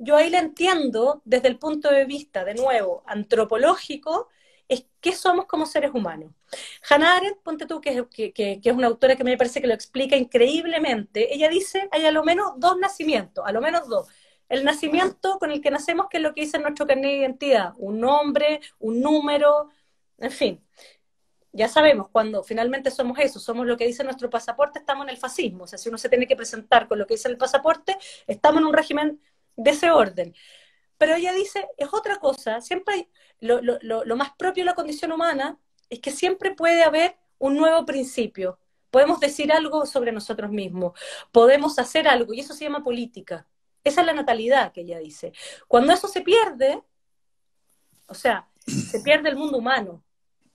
yo 0.00 0.16
ahí 0.16 0.30
la 0.30 0.38
entiendo 0.38 1.22
desde 1.24 1.48
el 1.48 1.58
punto 1.58 1.90
de 1.90 2.04
vista, 2.04 2.44
de 2.44 2.54
nuevo, 2.54 3.02
antropológico, 3.06 4.28
es 4.68 4.86
qué 5.00 5.12
somos 5.12 5.46
como 5.46 5.66
seres 5.66 5.92
humanos. 5.94 6.32
Hannah 6.88 7.16
Arendt, 7.16 7.42
ponte 7.42 7.66
tú, 7.66 7.80
que, 7.80 8.06
que, 8.08 8.60
es 8.62 8.72
una 8.72 8.86
autora 8.86 9.16
que 9.16 9.24
me 9.24 9.36
parece 9.36 9.60
que 9.60 9.66
lo 9.66 9.74
explica 9.74 10.16
increíblemente, 10.16 11.34
ella 11.34 11.48
dice, 11.48 11.88
hay 11.90 12.04
a 12.04 12.12
lo 12.12 12.22
menos 12.24 12.52
dos 12.58 12.78
nacimientos, 12.78 13.44
a 13.46 13.52
lo 13.52 13.60
menos 13.60 13.88
dos. 13.88 14.08
El 14.48 14.64
nacimiento 14.64 15.38
con 15.38 15.50
el 15.50 15.60
que 15.60 15.70
nacemos, 15.70 16.06
que 16.08 16.18
es 16.18 16.22
lo 16.22 16.34
que 16.34 16.42
dice 16.42 16.58
nuestro 16.58 16.86
carnet 16.86 17.10
de 17.10 17.16
identidad, 17.18 17.72
un 17.76 18.00
nombre, 18.00 18.60
un 18.78 19.00
número, 19.00 19.70
en 20.18 20.30
fin. 20.30 20.64
Ya 21.52 21.68
sabemos, 21.68 22.08
cuando 22.10 22.42
finalmente 22.44 22.90
somos 22.90 23.18
eso, 23.18 23.40
somos 23.40 23.66
lo 23.66 23.76
que 23.76 23.86
dice 23.86 24.04
nuestro 24.04 24.30
pasaporte, 24.30 24.78
estamos 24.78 25.04
en 25.04 25.10
el 25.10 25.16
fascismo. 25.16 25.64
O 25.64 25.66
sea, 25.66 25.78
si 25.78 25.88
uno 25.88 25.98
se 25.98 26.08
tiene 26.08 26.26
que 26.26 26.36
presentar 26.36 26.88
con 26.88 26.98
lo 26.98 27.06
que 27.06 27.14
dice 27.14 27.28
el 27.28 27.38
pasaporte, 27.38 27.96
estamos 28.26 28.60
en 28.60 28.66
un 28.66 28.74
régimen 28.74 29.20
de 29.58 29.70
ese 29.72 29.90
orden. 29.90 30.34
Pero 30.96 31.14
ella 31.14 31.32
dice, 31.32 31.68
es 31.76 31.88
otra 31.92 32.16
cosa, 32.16 32.60
siempre 32.60 32.94
hay, 32.94 33.08
lo, 33.40 33.60
lo, 33.60 33.78
lo, 33.82 34.16
más 34.16 34.30
propio 34.36 34.62
de 34.62 34.66
la 34.66 34.74
condición 34.74 35.12
humana 35.12 35.58
es 35.90 36.00
que 36.00 36.10
siempre 36.10 36.54
puede 36.54 36.82
haber 36.82 37.16
un 37.38 37.56
nuevo 37.56 37.84
principio, 37.84 38.58
podemos 38.90 39.20
decir 39.20 39.52
algo 39.52 39.86
sobre 39.86 40.12
nosotros 40.12 40.50
mismos, 40.50 40.98
podemos 41.30 41.78
hacer 41.78 42.08
algo, 42.08 42.32
y 42.32 42.40
eso 42.40 42.54
se 42.54 42.64
llama 42.64 42.82
política. 42.82 43.46
Esa 43.84 44.00
es 44.00 44.06
la 44.06 44.12
natalidad 44.12 44.72
que 44.72 44.80
ella 44.80 44.98
dice. 44.98 45.32
Cuando 45.68 45.92
eso 45.92 46.08
se 46.08 46.20
pierde, 46.20 46.82
o 48.06 48.14
sea, 48.14 48.48
se 48.66 49.00
pierde 49.00 49.28
el 49.28 49.36
mundo 49.36 49.58
humano, 49.58 50.02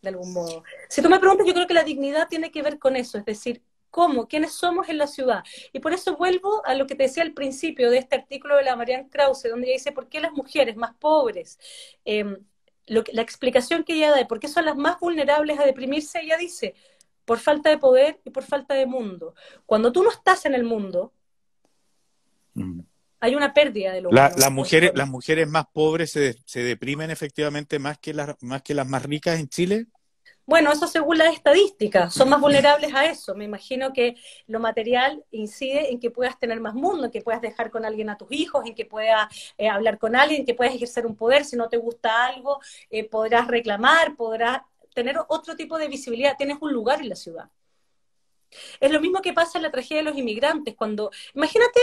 de 0.01 0.09
algún 0.09 0.33
modo. 0.33 0.63
Si 0.89 1.01
tú 1.01 1.09
me 1.09 1.19
preguntas, 1.19 1.47
yo 1.47 1.53
creo 1.53 1.67
que 1.67 1.73
la 1.73 1.83
dignidad 1.83 2.27
tiene 2.27 2.51
que 2.51 2.61
ver 2.61 2.79
con 2.79 2.95
eso, 2.95 3.17
es 3.17 3.25
decir, 3.25 3.63
cómo, 3.93 4.27
quiénes 4.27 4.53
somos 4.53 4.89
en 4.89 4.97
la 4.97 5.05
ciudad. 5.05 5.43
Y 5.71 5.79
por 5.79 5.93
eso 5.93 6.17
vuelvo 6.17 6.65
a 6.65 6.73
lo 6.73 6.87
que 6.87 6.95
te 6.95 7.03
decía 7.03 7.21
al 7.21 7.33
principio 7.33 7.91
de 7.91 7.99
este 7.99 8.15
artículo 8.15 8.57
de 8.57 8.63
la 8.63 8.75
Marianne 8.75 9.07
Krause, 9.07 9.49
donde 9.49 9.67
ella 9.67 9.75
dice, 9.75 9.91
¿por 9.91 10.09
qué 10.09 10.19
las 10.19 10.31
mujeres 10.31 10.75
más 10.75 10.95
pobres? 10.95 11.59
Em, 12.03 12.35
la 12.87 13.21
explicación 13.21 13.83
que 13.83 13.93
ella 13.93 14.09
da 14.09 14.17
de 14.17 14.25
por 14.25 14.39
qué 14.39 14.47
son 14.47 14.65
las 14.65 14.75
más 14.75 14.99
vulnerables 14.99 15.59
a 15.59 15.65
deprimirse, 15.65 16.21
ella 16.21 16.37
dice, 16.37 16.73
por 17.23 17.37
falta 17.37 17.69
de 17.69 17.77
poder 17.77 18.19
y 18.25 18.31
por 18.31 18.43
falta 18.43 18.73
de 18.73 18.87
mundo. 18.87 19.35
Cuando 19.67 19.91
tú 19.91 20.01
no 20.01 20.09
estás 20.09 20.47
en 20.47 20.55
el 20.55 20.63
mundo, 20.63 21.13
mm. 22.55 22.79
hay 23.19 23.35
una 23.35 23.53
pérdida 23.53 23.93
de 23.93 24.01
lo 24.01 24.11
las 24.11 24.51
mujeres 24.51 24.91
Las 24.95 25.07
mujeres 25.07 25.47
más 25.47 25.67
pobres 25.71 26.11
se, 26.11 26.35
se, 26.45 26.63
deprimen 26.63 27.11
efectivamente 27.11 27.77
más 27.77 27.99
que, 27.99 28.15
las, 28.15 28.41
más 28.41 28.63
que 28.63 28.73
las 28.73 28.87
más 28.87 29.03
ricas 29.03 29.39
en 29.39 29.49
Chile. 29.49 29.85
Bueno, 30.45 30.71
eso 30.71 30.87
según 30.87 31.17
las 31.17 31.33
estadísticas, 31.33 32.13
son 32.13 32.29
más 32.29 32.41
vulnerables 32.41 32.93
a 32.93 33.05
eso. 33.05 33.33
Me 33.33 33.45
imagino 33.45 33.93
que 33.93 34.15
lo 34.47 34.59
material 34.59 35.23
incide 35.31 35.91
en 35.91 35.99
que 35.99 36.11
puedas 36.11 36.37
tener 36.37 36.59
más 36.59 36.73
mundo, 36.73 37.05
en 37.05 37.11
que 37.11 37.21
puedas 37.21 37.41
dejar 37.41 37.71
con 37.71 37.85
alguien 37.85 38.09
a 38.09 38.17
tus 38.17 38.29
hijos, 38.31 38.65
en 38.65 38.75
que 38.75 38.85
puedas 38.85 39.27
eh, 39.57 39.69
hablar 39.69 39.97
con 39.97 40.15
alguien, 40.15 40.41
en 40.41 40.45
que 40.45 40.53
puedas 40.53 40.75
ejercer 40.75 41.05
un 41.05 41.15
poder. 41.15 41.45
Si 41.45 41.55
no 41.55 41.69
te 41.69 41.77
gusta 41.77 42.25
algo, 42.25 42.59
eh, 42.89 43.07
podrás 43.07 43.47
reclamar, 43.47 44.15
podrás 44.17 44.61
tener 44.93 45.17
otro 45.29 45.55
tipo 45.55 45.77
de 45.77 45.87
visibilidad, 45.87 46.35
tienes 46.37 46.57
un 46.59 46.73
lugar 46.73 46.99
en 47.01 47.09
la 47.09 47.15
ciudad. 47.15 47.49
Es 48.79 48.91
lo 48.91 48.99
mismo 48.99 49.21
que 49.21 49.33
pasa 49.33 49.57
en 49.57 49.63
la 49.63 49.71
tragedia 49.71 49.97
de 49.97 50.03
los 50.03 50.17
inmigrantes, 50.17 50.75
cuando, 50.75 51.09
imagínate 51.33 51.79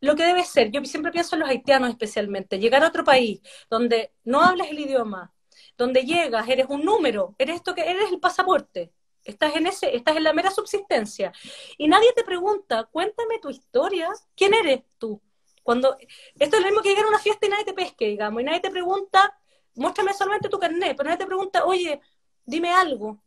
lo 0.00 0.14
que 0.14 0.24
debe 0.24 0.44
ser, 0.44 0.70
yo 0.70 0.82
siempre 0.84 1.10
pienso 1.12 1.34
en 1.34 1.40
los 1.40 1.48
haitianos 1.50 1.90
especialmente, 1.90 2.58
llegar 2.58 2.84
a 2.84 2.88
otro 2.88 3.04
país 3.04 3.40
donde 3.68 4.12
no 4.24 4.40
hablas 4.40 4.68
el 4.70 4.78
idioma, 4.78 5.32
donde 5.78 6.02
llegas, 6.02 6.48
eres 6.48 6.66
un 6.68 6.84
número, 6.84 7.34
eres 7.38 7.56
esto 7.56 7.74
que 7.74 7.88
eres 7.88 8.10
el 8.10 8.18
pasaporte, 8.20 8.92
estás 9.24 9.54
en 9.56 9.68
ese, 9.68 9.94
estás 9.94 10.16
en 10.16 10.24
la 10.24 10.32
mera 10.32 10.50
subsistencia 10.50 11.32
y 11.78 11.86
nadie 11.86 12.12
te 12.14 12.24
pregunta, 12.24 12.84
cuéntame 12.84 13.38
tu 13.38 13.48
historia, 13.48 14.10
¿quién 14.36 14.52
eres 14.54 14.82
tú? 14.98 15.22
Cuando 15.62 15.96
esto 16.38 16.56
es 16.56 16.62
lo 16.62 16.68
mismo 16.68 16.82
que 16.82 16.90
llegar 16.90 17.04
a 17.04 17.08
una 17.08 17.18
fiesta 17.18 17.46
y 17.46 17.50
nadie 17.50 17.64
te 17.64 17.74
pesque, 17.74 18.08
digamos, 18.08 18.42
y 18.42 18.44
nadie 18.44 18.60
te 18.60 18.70
pregunta, 18.70 19.38
muéstrame 19.76 20.12
solamente 20.14 20.48
tu 20.48 20.58
carnet, 20.58 20.96
pero 20.96 21.08
nadie 21.08 21.18
te 21.18 21.26
pregunta, 21.26 21.64
oye, 21.64 22.00
dime 22.44 22.70
algo. 22.70 23.22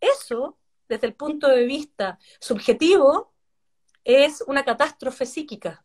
Eso, 0.00 0.56
desde 0.88 1.08
el 1.08 1.14
punto 1.14 1.48
de 1.48 1.64
vista 1.64 2.18
subjetivo, 2.38 3.32
es 4.04 4.44
una 4.46 4.64
catástrofe 4.64 5.26
psíquica. 5.26 5.84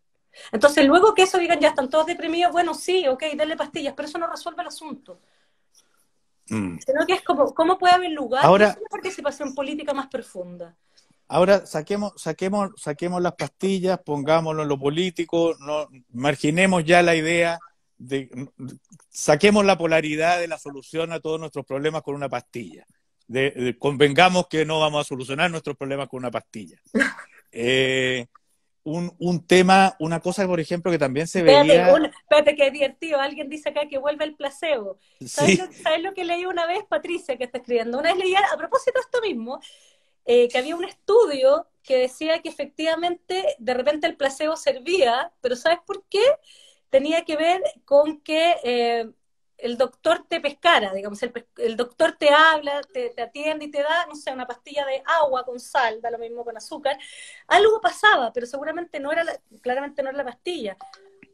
Entonces, 0.52 0.86
luego 0.86 1.14
que 1.14 1.24
eso 1.24 1.38
digan, 1.38 1.60
ya 1.60 1.70
están 1.70 1.90
todos 1.90 2.06
deprimidos, 2.06 2.52
bueno, 2.52 2.74
sí, 2.74 3.08
ok, 3.08 3.24
denle 3.36 3.56
pastillas, 3.56 3.94
pero 3.96 4.08
eso 4.08 4.18
no 4.18 4.28
resuelve 4.28 4.62
el 4.62 4.68
asunto. 4.68 5.20
Mm. 6.50 6.78
Sino 6.86 7.06
que 7.06 7.14
es 7.14 7.22
como, 7.22 7.54
¿cómo 7.54 7.78
puede 7.78 7.94
haber 7.94 8.12
lugar 8.12 8.46
ahora, 8.46 8.76
una 8.78 8.90
participación 8.90 9.56
política 9.56 9.94
más 9.94 10.08
profunda? 10.08 10.76
Ahora 11.28 11.66
saquemos, 11.66 12.14
saquemos, 12.18 12.72
saquemos 12.78 13.22
las 13.22 13.34
pastillas, 13.34 14.00
pongámoslo 14.00 14.64
en 14.64 14.70
lo 14.70 14.78
político, 14.78 15.56
no, 15.60 15.88
marginemos 16.12 16.84
ya 16.84 17.02
la 17.02 17.16
idea 17.16 17.60
saquemos 19.10 19.66
la 19.66 19.78
polaridad 19.78 20.40
de 20.40 20.48
la 20.48 20.58
solución 20.58 21.12
a 21.12 21.20
todos 21.20 21.40
nuestros 21.40 21.66
problemas 21.66 22.02
con 22.02 22.16
una 22.16 22.30
pastilla. 22.30 22.86
convengamos 23.80 24.48
que 24.48 24.66
no 24.66 24.80
vamos 24.80 25.02
a 25.02 25.08
solucionar 25.08 25.50
nuestros 25.52 25.78
problemas 25.78 26.08
con 26.10 26.20
una 26.20 26.32
pastilla. 26.32 26.78
Eh, 27.56 28.26
un, 28.84 29.48
tema, 29.48 29.96
una 30.00 30.20
cosa, 30.20 30.46
por 30.46 30.60
ejemplo, 30.60 30.92
que 30.92 30.98
también 30.98 31.28
se 31.28 31.42
veía... 31.42 31.62
espérate, 31.62 32.56
qué 32.56 32.72
divertido. 32.72 33.20
Alguien 33.20 33.50
dice 33.50 33.70
acá 33.70 33.88
que 33.88 33.98
vuelve 33.98 34.26
el 34.26 34.36
placebo. 34.36 34.98
¿Sabes, 35.26 35.60
lo, 36.02 36.14
que 36.14 36.26
leí 36.26 36.46
una 36.46 36.66
vez, 36.66 36.84
Patricia, 36.90 37.38
que 37.38 37.46
está 37.46 37.60
escribiendo? 37.60 38.00
Una 38.00 38.14
vez 38.14 38.24
leí, 38.24 38.36
a 38.36 38.58
propósito 38.58 39.00
de 39.00 39.02
esto 39.02 39.22
mismo, 39.22 39.60
eh, 40.26 40.48
que 40.50 40.58
había 40.58 40.76
un 40.76 40.84
estudio 40.84 41.68
que 41.82 41.98
decía 41.98 42.42
que 42.42 42.50
efectivamente 42.50 43.56
de 43.58 43.74
repente 43.74 44.08
el 44.08 44.16
placebo 44.16 44.56
servía, 44.56 45.32
pero 45.42 45.56
¿sabes 45.56 45.80
por 45.86 46.04
qué? 46.10 46.24
tenía 46.94 47.26
que 47.26 47.36
ver 47.36 47.60
con 47.86 48.22
que 48.22 48.56
eh, 48.64 49.10
el 49.64 49.78
doctor 49.78 50.26
te 50.28 50.42
pescara, 50.42 50.94
digamos, 50.94 51.24
el, 51.24 51.78
doctor 51.78 52.18
te 52.20 52.30
habla, 52.30 52.82
te, 52.92 53.14
atiende 53.22 53.66
y 53.66 53.72
te 53.72 53.82
da, 53.82 54.06
no 54.08 54.16
sé, 54.16 54.34
una 54.34 54.46
pastilla 54.46 54.86
de 54.86 55.02
agua 55.06 55.46
con 55.46 55.58
sal, 55.58 56.02
da 56.02 56.12
lo 56.12 56.20
mismo 56.20 56.44
con 56.44 56.58
azúcar. 56.58 56.98
Algo 57.48 57.80
pasaba, 57.80 58.34
pero 58.34 58.46
seguramente 58.46 59.00
no 59.00 59.14
era, 59.14 59.24
claramente 59.62 60.04
no 60.04 60.10
era 60.10 60.18
la 60.18 60.26
pastilla, 60.26 60.76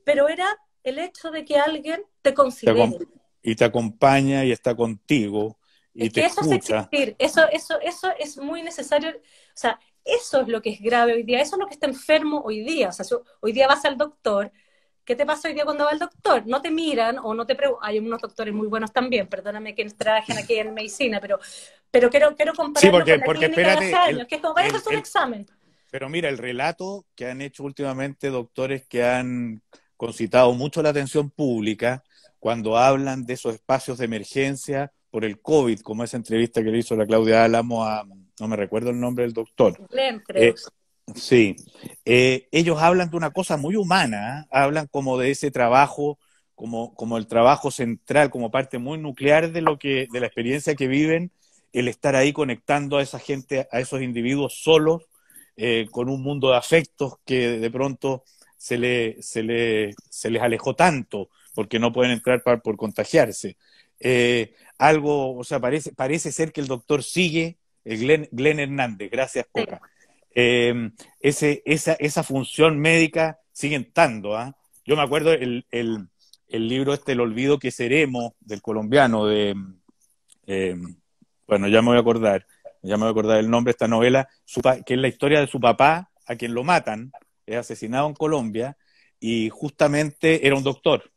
pero 0.03 0.29
era 0.29 0.45
el 0.83 0.99
hecho 0.99 1.31
de 1.31 1.43
que 1.43 1.57
alguien 1.57 2.03
te 2.21 2.35
considere. 2.35 2.99
y 3.41 3.55
te 3.55 3.65
acompaña 3.65 4.45
y 4.45 4.51
está 4.51 4.75
contigo. 4.75 5.57
Y 5.95 6.11
te 6.11 6.23
eso 6.23 6.41
es 6.41 6.51
existir, 6.51 7.15
eso, 7.17 7.49
eso, 7.51 7.79
eso 7.81 8.11
es 8.19 8.37
muy 8.37 8.61
necesario, 8.61 9.09
o 9.09 9.55
sea, 9.55 9.79
eso 10.05 10.41
es 10.41 10.47
lo 10.47 10.61
que 10.61 10.69
es 10.69 10.79
grave 10.79 11.13
hoy 11.13 11.23
día, 11.23 11.41
eso 11.41 11.55
es 11.55 11.59
lo 11.59 11.65
que 11.65 11.73
está 11.73 11.87
enfermo 11.87 12.43
hoy 12.45 12.59
día, 12.63 12.89
o 12.89 12.91
sea, 12.91 13.05
hoy 13.41 13.53
día 13.53 13.67
vas 13.67 13.83
al 13.85 13.97
doctor, 13.97 14.51
¿Qué 15.09 15.15
te 15.15 15.25
pasa 15.25 15.47
hoy 15.47 15.55
día 15.55 15.65
cuando 15.65 15.85
va 15.85 15.89
al 15.89 15.97
doctor? 15.97 16.45
No 16.45 16.61
te 16.61 16.69
miran 16.69 17.17
o 17.17 17.33
no 17.33 17.43
te 17.47 17.55
preguntan. 17.55 17.89
Hay 17.89 17.97
unos 17.97 18.21
doctores 18.21 18.53
muy 18.53 18.67
buenos 18.67 18.93
también, 18.93 19.25
perdóname 19.25 19.73
que 19.73 19.83
trabajen 19.85 20.37
aquí 20.37 20.53
en 20.53 20.71
medicina, 20.71 21.19
pero, 21.19 21.39
pero 21.89 22.11
quiero, 22.11 22.35
quiero 22.35 22.53
compararlo 22.53 22.99
sí, 22.99 23.11
porque, 23.11 23.19
porque 23.25 23.45
espérate, 23.47 23.91
años, 23.91 24.27
que 24.27 24.35
es 24.35 24.41
como, 24.41 24.53
vaya 24.53 24.69
a 24.69 24.87
un 24.87 24.95
examen. 24.95 25.47
Pero 25.89 26.09
mira, 26.09 26.29
el 26.29 26.37
relato 26.37 27.07
que 27.15 27.25
han 27.25 27.41
hecho 27.41 27.63
últimamente 27.63 28.29
doctores 28.29 28.85
que 28.85 29.03
han 29.03 29.63
concitado 29.97 30.53
mucho 30.53 30.83
la 30.83 30.89
atención 30.89 31.31
pública 31.31 32.03
cuando 32.37 32.77
hablan 32.77 33.25
de 33.25 33.33
esos 33.33 33.55
espacios 33.55 33.97
de 33.97 34.05
emergencia 34.05 34.91
por 35.09 35.25
el 35.25 35.41
COVID, 35.41 35.79
como 35.79 36.03
esa 36.03 36.17
entrevista 36.17 36.61
que 36.63 36.69
le 36.69 36.77
hizo 36.77 36.95
la 36.95 37.07
Claudia 37.07 37.43
Álamo 37.45 37.83
a, 37.83 38.05
no 38.05 38.47
me 38.47 38.55
recuerdo 38.55 38.91
el 38.91 38.99
nombre 38.99 39.23
del 39.23 39.33
doctor. 39.33 39.75
Sí, 41.15 41.55
eh, 42.05 42.47
ellos 42.51 42.77
hablan 42.81 43.09
de 43.09 43.17
una 43.17 43.31
cosa 43.31 43.57
muy 43.57 43.75
humana, 43.75 44.41
¿eh? 44.41 44.47
hablan 44.51 44.87
como 44.87 45.17
de 45.17 45.31
ese 45.31 45.49
trabajo, 45.49 46.19
como, 46.55 46.93
como 46.93 47.17
el 47.17 47.27
trabajo 47.27 47.71
central, 47.71 48.29
como 48.29 48.51
parte 48.51 48.77
muy 48.77 48.97
nuclear 48.97 49.51
de 49.51 49.61
lo 49.61 49.79
que, 49.79 50.07
de 50.11 50.19
la 50.19 50.27
experiencia 50.27 50.75
que 50.75 50.87
viven, 50.87 51.31
el 51.73 51.87
estar 51.87 52.15
ahí 52.15 52.33
conectando 52.33 52.97
a 52.97 53.01
esa 53.01 53.17
gente, 53.19 53.67
a 53.71 53.79
esos 53.79 54.01
individuos 54.01 54.61
solos, 54.61 55.03
eh, 55.55 55.87
con 55.91 56.09
un 56.09 56.21
mundo 56.21 56.51
de 56.51 56.57
afectos 56.57 57.15
que 57.25 57.59
de 57.59 57.71
pronto 57.71 58.23
se, 58.57 58.77
le, 58.77 59.21
se, 59.21 59.43
le, 59.43 59.93
se 60.09 60.29
les 60.29 60.41
alejó 60.41 60.75
tanto, 60.75 61.29
porque 61.55 61.79
no 61.79 61.91
pueden 61.93 62.11
entrar 62.11 62.41
por 62.43 62.77
contagiarse. 62.77 63.57
algo, 64.77 65.37
o 65.37 65.43
sea, 65.43 65.59
parece, 65.59 65.93
parece 65.93 66.31
ser 66.31 66.51
que 66.51 66.61
el 66.61 66.67
doctor 66.67 67.03
sigue, 67.03 67.57
el 67.83 68.27
Glenn, 68.31 68.59
Hernández, 68.59 69.09
gracias 69.11 69.45
Coca. 69.51 69.81
Eh, 70.35 70.91
ese, 71.19 71.63
esa, 71.65 71.93
esa 71.93 72.23
función 72.23 72.79
médica 72.79 73.39
sigue 73.51 73.75
estando. 73.75 74.37
¿ah? 74.37 74.55
Yo 74.85 74.95
me 74.95 75.01
acuerdo 75.01 75.33
el, 75.33 75.65
el, 75.71 76.07
el, 76.47 76.67
libro 76.67 76.93
este, 76.93 77.13
El 77.13 77.21
olvido 77.21 77.59
que 77.59 77.71
seremos, 77.71 78.33
del 78.39 78.61
colombiano, 78.61 79.25
de, 79.25 79.55
eh, 80.47 80.75
bueno, 81.47 81.67
ya 81.67 81.81
me 81.81 81.89
voy 81.89 81.97
a 81.97 82.01
acordar, 82.01 82.45
ya 82.81 82.95
me 82.95 83.01
voy 83.01 83.09
a 83.09 83.11
acordar 83.11 83.39
el 83.39 83.49
nombre 83.49 83.71
de 83.71 83.75
esta 83.75 83.87
novela, 83.87 84.27
que 84.85 84.93
es 84.93 84.99
la 84.99 85.07
historia 85.07 85.39
de 85.39 85.47
su 85.47 85.59
papá, 85.59 86.09
a 86.25 86.35
quien 86.35 86.53
lo 86.53 86.63
matan, 86.63 87.11
es 87.45 87.57
asesinado 87.57 88.07
en 88.07 88.13
Colombia, 88.13 88.77
y 89.19 89.49
justamente 89.49 90.45
era 90.45 90.55
un 90.55 90.63
doctor. 90.63 91.11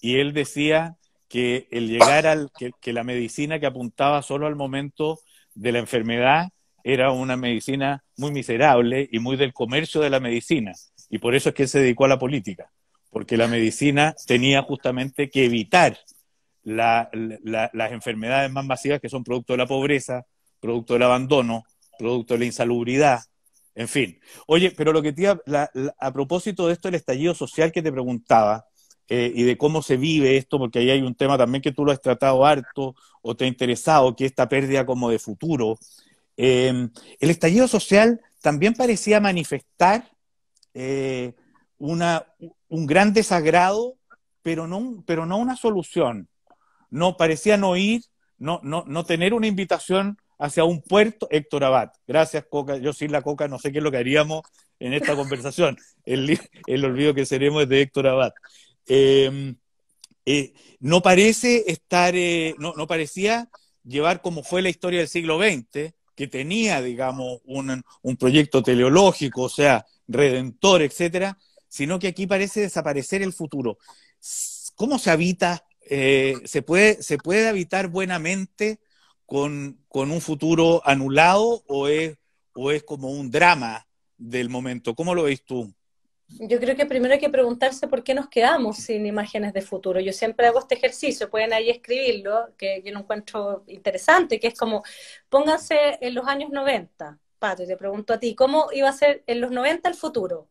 Y 0.00 0.18
él 0.18 0.32
decía 0.32 0.96
que 1.28 1.68
el 1.70 1.88
llegar 1.88 2.26
al, 2.26 2.50
que, 2.56 2.72
que 2.80 2.92
la 2.92 3.04
medicina 3.04 3.58
que 3.58 3.66
apuntaba 3.66 4.22
solo 4.22 4.46
al 4.46 4.56
momento 4.56 5.18
de 5.54 5.72
la 5.72 5.78
enfermedad 5.78 6.48
era 6.88 7.10
una 7.10 7.36
medicina 7.36 8.04
muy 8.16 8.30
miserable 8.30 9.08
y 9.10 9.18
muy 9.18 9.36
del 9.36 9.52
comercio 9.52 10.00
de 10.00 10.08
la 10.08 10.20
medicina. 10.20 10.72
Y 11.10 11.18
por 11.18 11.34
eso 11.34 11.48
es 11.48 11.54
que 11.56 11.64
él 11.64 11.68
se 11.68 11.80
dedicó 11.80 12.04
a 12.04 12.08
la 12.08 12.18
política, 12.18 12.70
porque 13.10 13.36
la 13.36 13.48
medicina 13.48 14.14
tenía 14.24 14.62
justamente 14.62 15.28
que 15.28 15.46
evitar 15.46 15.98
las 16.62 17.08
enfermedades 17.90 18.52
más 18.52 18.64
masivas 18.64 19.00
que 19.00 19.08
son 19.08 19.24
producto 19.24 19.52
de 19.52 19.56
la 19.56 19.66
pobreza, 19.66 20.26
producto 20.60 20.92
del 20.92 21.02
abandono, 21.02 21.64
producto 21.98 22.34
de 22.34 22.38
la 22.38 22.46
insalubridad, 22.46 23.18
en 23.74 23.88
fin. 23.88 24.20
Oye, 24.46 24.70
pero 24.70 24.92
lo 24.92 25.02
que 25.02 25.12
te 25.12 25.26
a 25.26 26.12
propósito 26.12 26.68
de 26.68 26.74
esto, 26.74 26.86
el 26.86 26.94
estallido 26.94 27.34
social 27.34 27.72
que 27.72 27.82
te 27.82 27.90
preguntaba, 27.90 28.64
eh, 29.08 29.32
y 29.34 29.42
de 29.42 29.56
cómo 29.56 29.82
se 29.82 29.96
vive 29.96 30.36
esto, 30.36 30.56
porque 30.58 30.78
ahí 30.78 30.90
hay 30.90 31.02
un 31.02 31.16
tema 31.16 31.36
también 31.36 31.62
que 31.62 31.72
tú 31.72 31.84
lo 31.84 31.90
has 31.90 32.00
tratado 32.00 32.46
harto 32.46 32.94
o 33.22 33.36
te 33.36 33.44
ha 33.44 33.48
interesado, 33.48 34.14
que 34.14 34.24
esta 34.24 34.48
pérdida 34.48 34.86
como 34.86 35.10
de 35.10 35.18
futuro, 35.18 35.78
Em, 36.36 36.90
el 37.20 37.30
estallido 37.30 37.68
social 37.68 38.20
también 38.42 38.74
parecía 38.74 39.20
manifestar 39.20 40.10
eh, 40.74 41.34
una, 41.78 42.26
un 42.68 42.86
gran 42.86 43.12
desagrado, 43.12 43.96
pero 44.42 44.66
no, 44.66 45.02
pero 45.06 45.26
no 45.26 45.38
una 45.38 45.56
solución. 45.56 46.28
No 46.90 47.16
parecía 47.16 47.56
no 47.56 47.76
ir, 47.76 48.02
no, 48.38 48.60
no, 48.62 48.84
no 48.86 49.04
tener 49.04 49.34
una 49.34 49.46
invitación 49.46 50.18
hacia 50.38 50.64
un 50.64 50.82
puerto, 50.82 51.28
Héctor 51.30 51.64
Abad. 51.64 51.90
Gracias, 52.06 52.44
Coca. 52.48 52.76
Yo 52.76 52.92
sin 52.92 53.12
la 53.12 53.22
Coca 53.22 53.48
no 53.48 53.58
sé 53.58 53.72
qué 53.72 53.78
es 53.78 53.84
lo 53.84 53.90
que 53.90 53.96
haríamos 53.98 54.42
en 54.78 54.92
esta 54.92 55.16
conversación. 55.16 55.76
El, 56.04 56.38
el 56.66 56.84
olvido 56.84 57.14
que 57.14 57.26
seremos 57.26 57.62
es 57.62 57.68
de 57.68 57.80
Héctor 57.80 58.08
Abad. 58.08 58.32
Em, 58.86 59.56
eh, 60.24 60.52
no 60.80 61.02
parece 61.02 61.64
estar, 61.70 62.14
eh, 62.16 62.54
no, 62.58 62.74
no, 62.76 62.86
parecía 62.86 63.48
llevar 63.84 64.20
como 64.22 64.42
fue 64.42 64.62
la 64.62 64.68
historia 64.68 65.00
del 65.00 65.08
siglo 65.08 65.38
XX, 65.38 65.92
que 66.16 66.26
tenía, 66.26 66.80
digamos, 66.80 67.40
un, 67.44 67.82
un 68.02 68.16
proyecto 68.16 68.62
teleológico, 68.62 69.42
o 69.42 69.48
sea, 69.48 69.86
redentor, 70.08 70.82
etcétera, 70.82 71.38
sino 71.68 71.98
que 71.98 72.08
aquí 72.08 72.26
parece 72.26 72.62
desaparecer 72.62 73.22
el 73.22 73.32
futuro. 73.32 73.78
¿Cómo 74.74 74.98
se 74.98 75.10
habita? 75.10 75.64
Eh, 75.88 76.36
¿se, 76.44 76.62
puede, 76.62 77.02
¿Se 77.02 77.18
puede 77.18 77.48
habitar 77.48 77.88
buenamente 77.88 78.80
con, 79.26 79.78
con, 79.88 80.10
un 80.10 80.20
futuro 80.20 80.82
anulado 80.84 81.62
o 81.68 81.86
es, 81.88 82.16
o 82.54 82.72
es 82.72 82.82
como 82.82 83.10
un 83.10 83.30
drama 83.30 83.86
del 84.16 84.48
momento? 84.48 84.94
¿Cómo 84.94 85.14
lo 85.14 85.24
ves 85.24 85.44
tú? 85.44 85.72
Yo 86.28 86.58
creo 86.58 86.74
que 86.74 86.86
primero 86.86 87.14
hay 87.14 87.20
que 87.20 87.30
preguntarse 87.30 87.86
por 87.86 88.02
qué 88.02 88.12
nos 88.12 88.28
quedamos 88.28 88.78
sin 88.78 89.06
imágenes 89.06 89.52
de 89.52 89.62
futuro. 89.62 90.00
Yo 90.00 90.12
siempre 90.12 90.46
hago 90.46 90.58
este 90.58 90.74
ejercicio, 90.74 91.30
pueden 91.30 91.52
ahí 91.52 91.70
escribirlo, 91.70 92.48
que 92.58 92.82
yo 92.84 92.92
lo 92.92 93.00
encuentro 93.00 93.62
interesante, 93.68 94.40
que 94.40 94.48
es 94.48 94.58
como, 94.58 94.82
pónganse 95.28 95.98
en 96.00 96.14
los 96.14 96.26
años 96.26 96.50
90, 96.50 97.18
Pato, 97.38 97.62
y 97.62 97.66
te 97.66 97.76
pregunto 97.76 98.12
a 98.12 98.18
ti, 98.18 98.34
¿cómo 98.34 98.68
iba 98.72 98.88
a 98.88 98.92
ser 98.92 99.22
en 99.26 99.40
los 99.40 99.52
90 99.52 99.88
el 99.88 99.94
futuro? 99.94 100.48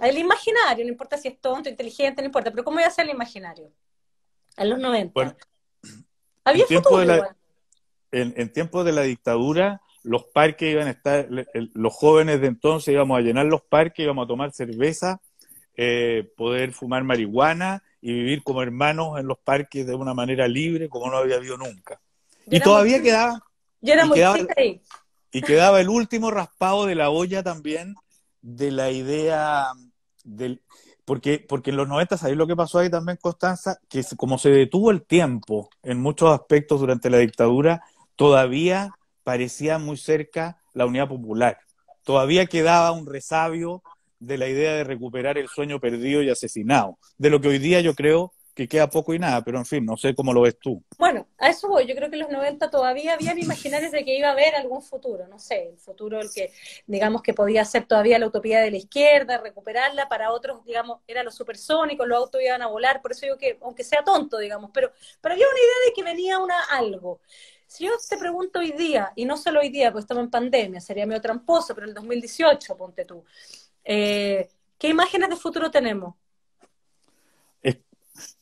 El 0.00 0.16
imaginario, 0.16 0.84
no 0.84 0.90
importa 0.90 1.18
si 1.18 1.28
es 1.28 1.38
tonto, 1.38 1.68
inteligente, 1.68 2.22
no 2.22 2.26
importa, 2.26 2.50
pero 2.50 2.64
¿cómo 2.64 2.80
iba 2.80 2.88
a 2.88 2.90
ser 2.90 3.04
el 3.04 3.12
imaginario? 3.12 3.70
En 4.56 4.70
los 4.70 4.78
90. 4.78 5.12
Bueno, 5.12 5.36
Había 6.44 6.64
en 6.68 6.82
futuro. 6.82 7.26
en, 8.10 8.34
en 8.36 8.52
tiempos 8.52 8.84
de 8.84 8.92
la 8.92 9.02
dictadura, 9.02 9.82
los 10.04 10.24
parques 10.24 10.70
iban 10.70 10.86
a 10.86 10.90
estar, 10.90 11.28
los 11.52 11.92
jóvenes 11.92 12.40
de 12.40 12.46
entonces 12.46 12.92
íbamos 12.92 13.18
a 13.18 13.22
llenar 13.22 13.46
los 13.46 13.62
parques, 13.62 14.04
íbamos 14.04 14.24
a 14.24 14.28
tomar 14.28 14.52
cerveza, 14.52 15.20
eh, 15.76 16.30
poder 16.36 16.72
fumar 16.72 17.02
marihuana 17.04 17.82
y 18.00 18.12
vivir 18.12 18.42
como 18.42 18.62
hermanos 18.62 19.18
en 19.18 19.26
los 19.26 19.38
parques 19.38 19.86
de 19.86 19.94
una 19.94 20.12
manera 20.12 20.46
libre 20.46 20.90
como 20.90 21.10
no 21.10 21.16
había 21.16 21.36
habido 21.36 21.56
nunca. 21.56 22.00
y 22.46 22.60
todavía 22.60 23.02
quedaba... 23.02 23.42
Yo 23.80 23.94
era 23.94 24.06
muy 24.06 24.16
quedaba, 24.16 24.38
ahí. 24.56 24.80
Y 25.32 25.40
quedaba 25.40 25.80
el 25.80 25.88
último 25.88 26.30
raspado 26.30 26.86
de 26.86 26.94
la 26.94 27.10
olla 27.10 27.42
también 27.42 27.94
de 28.42 28.70
la 28.70 28.90
idea 28.90 29.68
del... 30.22 30.60
Porque, 31.06 31.44
porque 31.46 31.70
en 31.70 31.76
los 31.76 31.88
90, 31.88 32.16
¿sabéis 32.16 32.38
lo 32.38 32.46
que 32.46 32.56
pasó 32.56 32.78
ahí 32.78 32.90
también, 32.90 33.18
Constanza? 33.20 33.78
Que 33.88 34.02
como 34.16 34.38
se 34.38 34.50
detuvo 34.50 34.90
el 34.90 35.02
tiempo 35.02 35.68
en 35.82 36.00
muchos 36.00 36.30
aspectos 36.30 36.80
durante 36.80 37.10
la 37.10 37.18
dictadura, 37.18 37.82
todavía 38.16 38.94
parecía 39.24 39.78
muy 39.78 39.96
cerca 39.96 40.62
la 40.72 40.86
unidad 40.86 41.08
popular. 41.08 41.58
Todavía 42.04 42.46
quedaba 42.46 42.92
un 42.92 43.06
resabio 43.06 43.82
de 44.20 44.38
la 44.38 44.48
idea 44.48 44.74
de 44.74 44.84
recuperar 44.84 45.38
el 45.38 45.48
sueño 45.48 45.80
perdido 45.80 46.22
y 46.22 46.30
asesinado, 46.30 46.98
de 47.18 47.30
lo 47.30 47.40
que 47.40 47.48
hoy 47.48 47.58
día 47.58 47.80
yo 47.80 47.94
creo 47.94 48.32
que 48.54 48.68
queda 48.68 48.88
poco 48.88 49.12
y 49.12 49.18
nada, 49.18 49.42
pero 49.42 49.58
en 49.58 49.66
fin, 49.66 49.84
no 49.84 49.96
sé 49.96 50.14
cómo 50.14 50.32
lo 50.32 50.42
ves 50.42 50.56
tú. 50.58 50.82
Bueno, 50.96 51.26
a 51.38 51.50
eso 51.50 51.68
voy. 51.68 51.86
Yo 51.86 51.96
creo 51.96 52.08
que 52.08 52.14
en 52.14 52.22
los 52.22 52.30
90 52.30 52.70
todavía 52.70 53.14
habían 53.14 53.36
imaginarios 53.38 53.90
de 53.90 54.04
que 54.04 54.16
iba 54.16 54.28
a 54.28 54.32
haber 54.32 54.54
algún 54.54 54.80
futuro, 54.80 55.26
no 55.26 55.40
sé, 55.40 55.70
el 55.70 55.78
futuro 55.78 56.20
el 56.20 56.30
que, 56.32 56.52
digamos, 56.86 57.20
que 57.22 57.34
podía 57.34 57.64
ser 57.64 57.86
todavía 57.86 58.18
la 58.18 58.28
utopía 58.28 58.60
de 58.60 58.70
la 58.70 58.76
izquierda, 58.76 59.38
recuperarla, 59.38 60.08
para 60.08 60.30
otros, 60.30 60.64
digamos, 60.64 61.00
era 61.08 61.24
lo 61.24 61.32
supersónico, 61.32 62.06
los 62.06 62.16
autos 62.16 62.40
iban 62.42 62.62
a 62.62 62.68
volar, 62.68 63.02
por 63.02 63.10
eso 63.10 63.26
digo 63.26 63.38
que, 63.38 63.58
aunque 63.60 63.82
sea 63.82 64.04
tonto, 64.04 64.38
digamos, 64.38 64.70
pero, 64.72 64.92
pero 65.20 65.34
había 65.34 65.46
una 65.48 65.58
idea 65.58 65.88
de 65.88 65.92
que 65.92 66.02
venía 66.04 66.38
una 66.38 66.60
algo. 66.70 67.20
Si 67.74 67.82
yo 67.82 67.90
te 68.08 68.16
pregunto 68.16 68.60
hoy 68.60 68.70
día, 68.70 69.12
y 69.16 69.24
no 69.24 69.36
solo 69.36 69.58
hoy 69.58 69.68
día, 69.68 69.90
porque 69.90 70.02
estamos 70.02 70.22
en 70.22 70.30
pandemia, 70.30 70.80
sería 70.80 71.06
medio 71.06 71.20
tramposo, 71.20 71.74
pero 71.74 71.88
el 71.88 71.92
2018, 71.92 72.76
ponte 72.76 73.04
tú, 73.04 73.24
eh, 73.82 74.48
¿qué 74.78 74.90
imágenes 74.90 75.28
de 75.30 75.34
futuro 75.34 75.72
tenemos? 75.72 76.14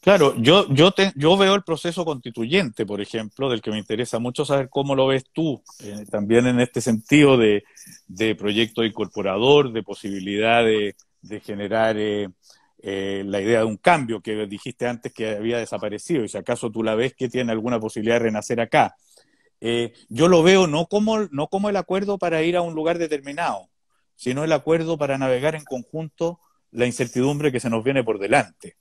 Claro, 0.02 0.34
yo, 0.36 0.68
yo, 0.68 0.90
te, 0.90 1.14
yo 1.16 1.38
veo 1.38 1.54
el 1.54 1.62
proceso 1.62 2.04
constituyente, 2.04 2.84
por 2.84 3.00
ejemplo, 3.00 3.48
del 3.48 3.62
que 3.62 3.70
me 3.70 3.78
interesa 3.78 4.18
mucho 4.18 4.44
saber 4.44 4.68
cómo 4.68 4.94
lo 4.94 5.06
ves 5.06 5.24
tú, 5.32 5.62
eh, 5.82 6.04
también 6.10 6.46
en 6.46 6.60
este 6.60 6.82
sentido 6.82 7.38
de, 7.38 7.64
de, 8.08 8.34
proyecto 8.34 8.84
incorporador, 8.84 9.72
de 9.72 9.82
posibilidad 9.82 10.62
de, 10.62 10.94
de 11.22 11.40
generar 11.40 11.96
eh, 11.96 12.28
eh, 12.82 13.22
la 13.24 13.40
idea 13.40 13.60
de 13.60 13.64
un 13.64 13.78
cambio 13.78 14.20
que 14.20 14.46
dijiste 14.46 14.86
antes 14.86 15.10
que 15.10 15.36
había 15.36 15.56
desaparecido, 15.56 16.22
y 16.22 16.28
si 16.28 16.36
acaso 16.36 16.70
tú 16.70 16.82
la 16.82 16.94
ves 16.94 17.14
que 17.14 17.30
tiene 17.30 17.52
alguna 17.52 17.80
posibilidad 17.80 18.16
de 18.16 18.24
renacer 18.24 18.60
acá. 18.60 18.94
Eh, 19.64 19.92
yo 20.08 20.26
lo 20.26 20.42
veo 20.42 20.66
no 20.66 20.86
como, 20.86 21.20
no 21.30 21.46
como 21.46 21.70
el 21.70 21.76
acuerdo 21.76 22.18
para 22.18 22.42
ir 22.42 22.56
a 22.56 22.62
un 22.62 22.74
lugar 22.74 22.98
determinado, 22.98 23.68
sino 24.16 24.42
el 24.42 24.50
acuerdo 24.50 24.98
para 24.98 25.18
navegar 25.18 25.54
en 25.54 25.62
conjunto 25.62 26.40
la 26.72 26.84
incertidumbre 26.84 27.52
que 27.52 27.60
se 27.60 27.70
nos 27.70 27.84
viene 27.84 28.02
por 28.02 28.18
delante, 28.18 28.76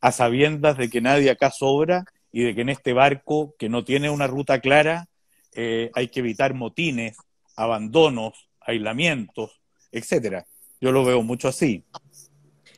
a 0.00 0.10
sabiendas 0.10 0.76
de 0.78 0.90
que 0.90 1.00
nadie 1.00 1.30
acá 1.30 1.52
sobra 1.52 2.06
y 2.32 2.42
de 2.42 2.56
que 2.56 2.62
en 2.62 2.70
este 2.70 2.92
barco 2.92 3.54
que 3.56 3.68
no 3.68 3.84
tiene 3.84 4.10
una 4.10 4.26
ruta 4.26 4.58
clara 4.58 5.06
eh, 5.54 5.92
hay 5.94 6.08
que 6.08 6.18
evitar 6.18 6.54
motines, 6.54 7.16
abandonos, 7.54 8.48
aislamientos, 8.60 9.60
etcétera. 9.92 10.44
Yo 10.80 10.90
lo 10.90 11.04
veo 11.04 11.22
mucho 11.22 11.46
así. 11.46 11.84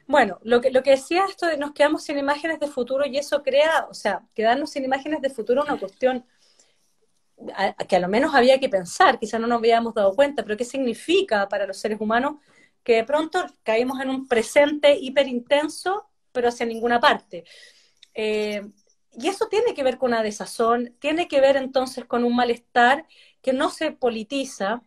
Bueno, 0.06 0.38
lo 0.42 0.60
que, 0.60 0.70
lo 0.70 0.82
que 0.82 0.90
decía 0.90 1.24
esto 1.26 1.46
de 1.46 1.56
nos 1.56 1.72
quedamos 1.72 2.04
sin 2.04 2.18
imágenes 2.18 2.60
de 2.60 2.68
futuro 2.68 3.06
y 3.06 3.16
eso 3.16 3.42
crea, 3.42 3.86
o 3.88 3.94
sea, 3.94 4.20
quedarnos 4.34 4.70
sin 4.70 4.84
imágenes 4.84 5.22
de 5.22 5.30
futuro 5.30 5.62
es 5.62 5.68
una 5.70 5.80
cuestión 5.80 6.26
que 7.88 7.96
a 7.96 8.00
lo 8.00 8.08
menos 8.08 8.34
había 8.34 8.58
que 8.58 8.68
pensar, 8.68 9.18
quizá 9.18 9.38
no 9.38 9.46
nos 9.46 9.58
habíamos 9.58 9.94
dado 9.94 10.14
cuenta, 10.14 10.42
pero 10.42 10.56
¿qué 10.56 10.64
significa 10.64 11.48
para 11.48 11.66
los 11.66 11.76
seres 11.76 12.00
humanos 12.00 12.36
que 12.82 12.96
de 12.96 13.04
pronto 13.04 13.44
caímos 13.62 14.00
en 14.00 14.10
un 14.10 14.26
presente 14.26 14.96
hiperintenso, 14.96 16.08
pero 16.32 16.48
hacia 16.48 16.66
ninguna 16.66 17.00
parte? 17.00 17.44
Eh, 18.14 18.62
y 19.12 19.28
eso 19.28 19.46
tiene 19.48 19.74
que 19.74 19.82
ver 19.82 19.98
con 19.98 20.12
una 20.12 20.22
desazón, 20.22 20.94
tiene 21.00 21.28
que 21.28 21.40
ver 21.40 21.56
entonces 21.56 22.04
con 22.04 22.24
un 22.24 22.34
malestar 22.34 23.06
que 23.42 23.52
no 23.52 23.70
se 23.70 23.92
politiza, 23.92 24.82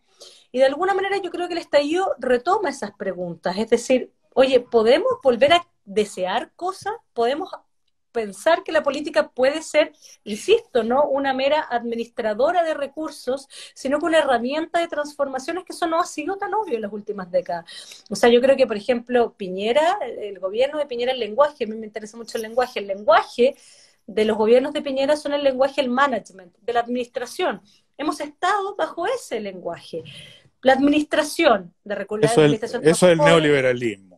y 0.50 0.58
de 0.58 0.66
alguna 0.66 0.94
manera 0.94 1.16
yo 1.18 1.30
creo 1.30 1.48
que 1.48 1.54
el 1.54 1.60
estallido 1.60 2.14
retoma 2.18 2.68
esas 2.68 2.92
preguntas, 2.92 3.56
es 3.58 3.70
decir, 3.70 4.12
oye, 4.34 4.60
¿podemos 4.60 5.12
volver 5.22 5.54
a 5.54 5.66
desear 5.84 6.52
cosas? 6.54 6.94
¿Podemos 7.12 7.50
pensar 8.12 8.62
que 8.62 8.72
la 8.72 8.82
política 8.82 9.28
puede 9.28 9.62
ser, 9.62 9.92
insisto, 10.24 10.82
no 10.82 11.04
una 11.04 11.32
mera 11.34 11.66
administradora 11.70 12.62
de 12.62 12.74
recursos, 12.74 13.48
sino 13.74 13.98
que 13.98 14.06
una 14.06 14.18
herramienta 14.18 14.80
de 14.80 14.88
transformaciones 14.88 15.64
que 15.64 15.72
eso 15.72 15.86
no 15.86 16.00
ha 16.00 16.04
sido 16.04 16.36
tan 16.36 16.54
obvio 16.54 16.76
en 16.76 16.82
las 16.82 16.92
últimas 16.92 17.30
décadas. 17.30 17.64
O 18.10 18.16
sea, 18.16 18.28
yo 18.28 18.40
creo 18.40 18.56
que, 18.56 18.66
por 18.66 18.76
ejemplo, 18.76 19.34
Piñera, 19.36 19.98
el 20.02 20.38
gobierno 20.38 20.78
de 20.78 20.86
Piñera, 20.86 21.12
el 21.12 21.20
lenguaje, 21.20 21.64
a 21.64 21.66
mí 21.66 21.74
me 21.74 21.86
interesa 21.86 22.16
mucho 22.16 22.38
el 22.38 22.42
lenguaje, 22.42 22.80
el 22.80 22.86
lenguaje 22.86 23.56
de 24.06 24.24
los 24.24 24.36
gobiernos 24.36 24.72
de 24.72 24.82
Piñera 24.82 25.16
son 25.16 25.32
el 25.32 25.42
lenguaje 25.42 25.80
del 25.80 25.90
management, 25.90 26.54
de 26.60 26.72
la 26.72 26.80
administración. 26.80 27.62
Hemos 27.96 28.20
estado 28.20 28.74
bajo 28.76 29.06
ese 29.06 29.40
lenguaje. 29.40 30.02
La 30.62 30.74
administración 30.74 31.74
de 31.82 31.94
recursos. 31.94 32.30
Eso, 32.30 32.78
eso 32.78 32.78
es 32.82 33.02
el 33.02 33.18
neoliberalismo. 33.18 34.11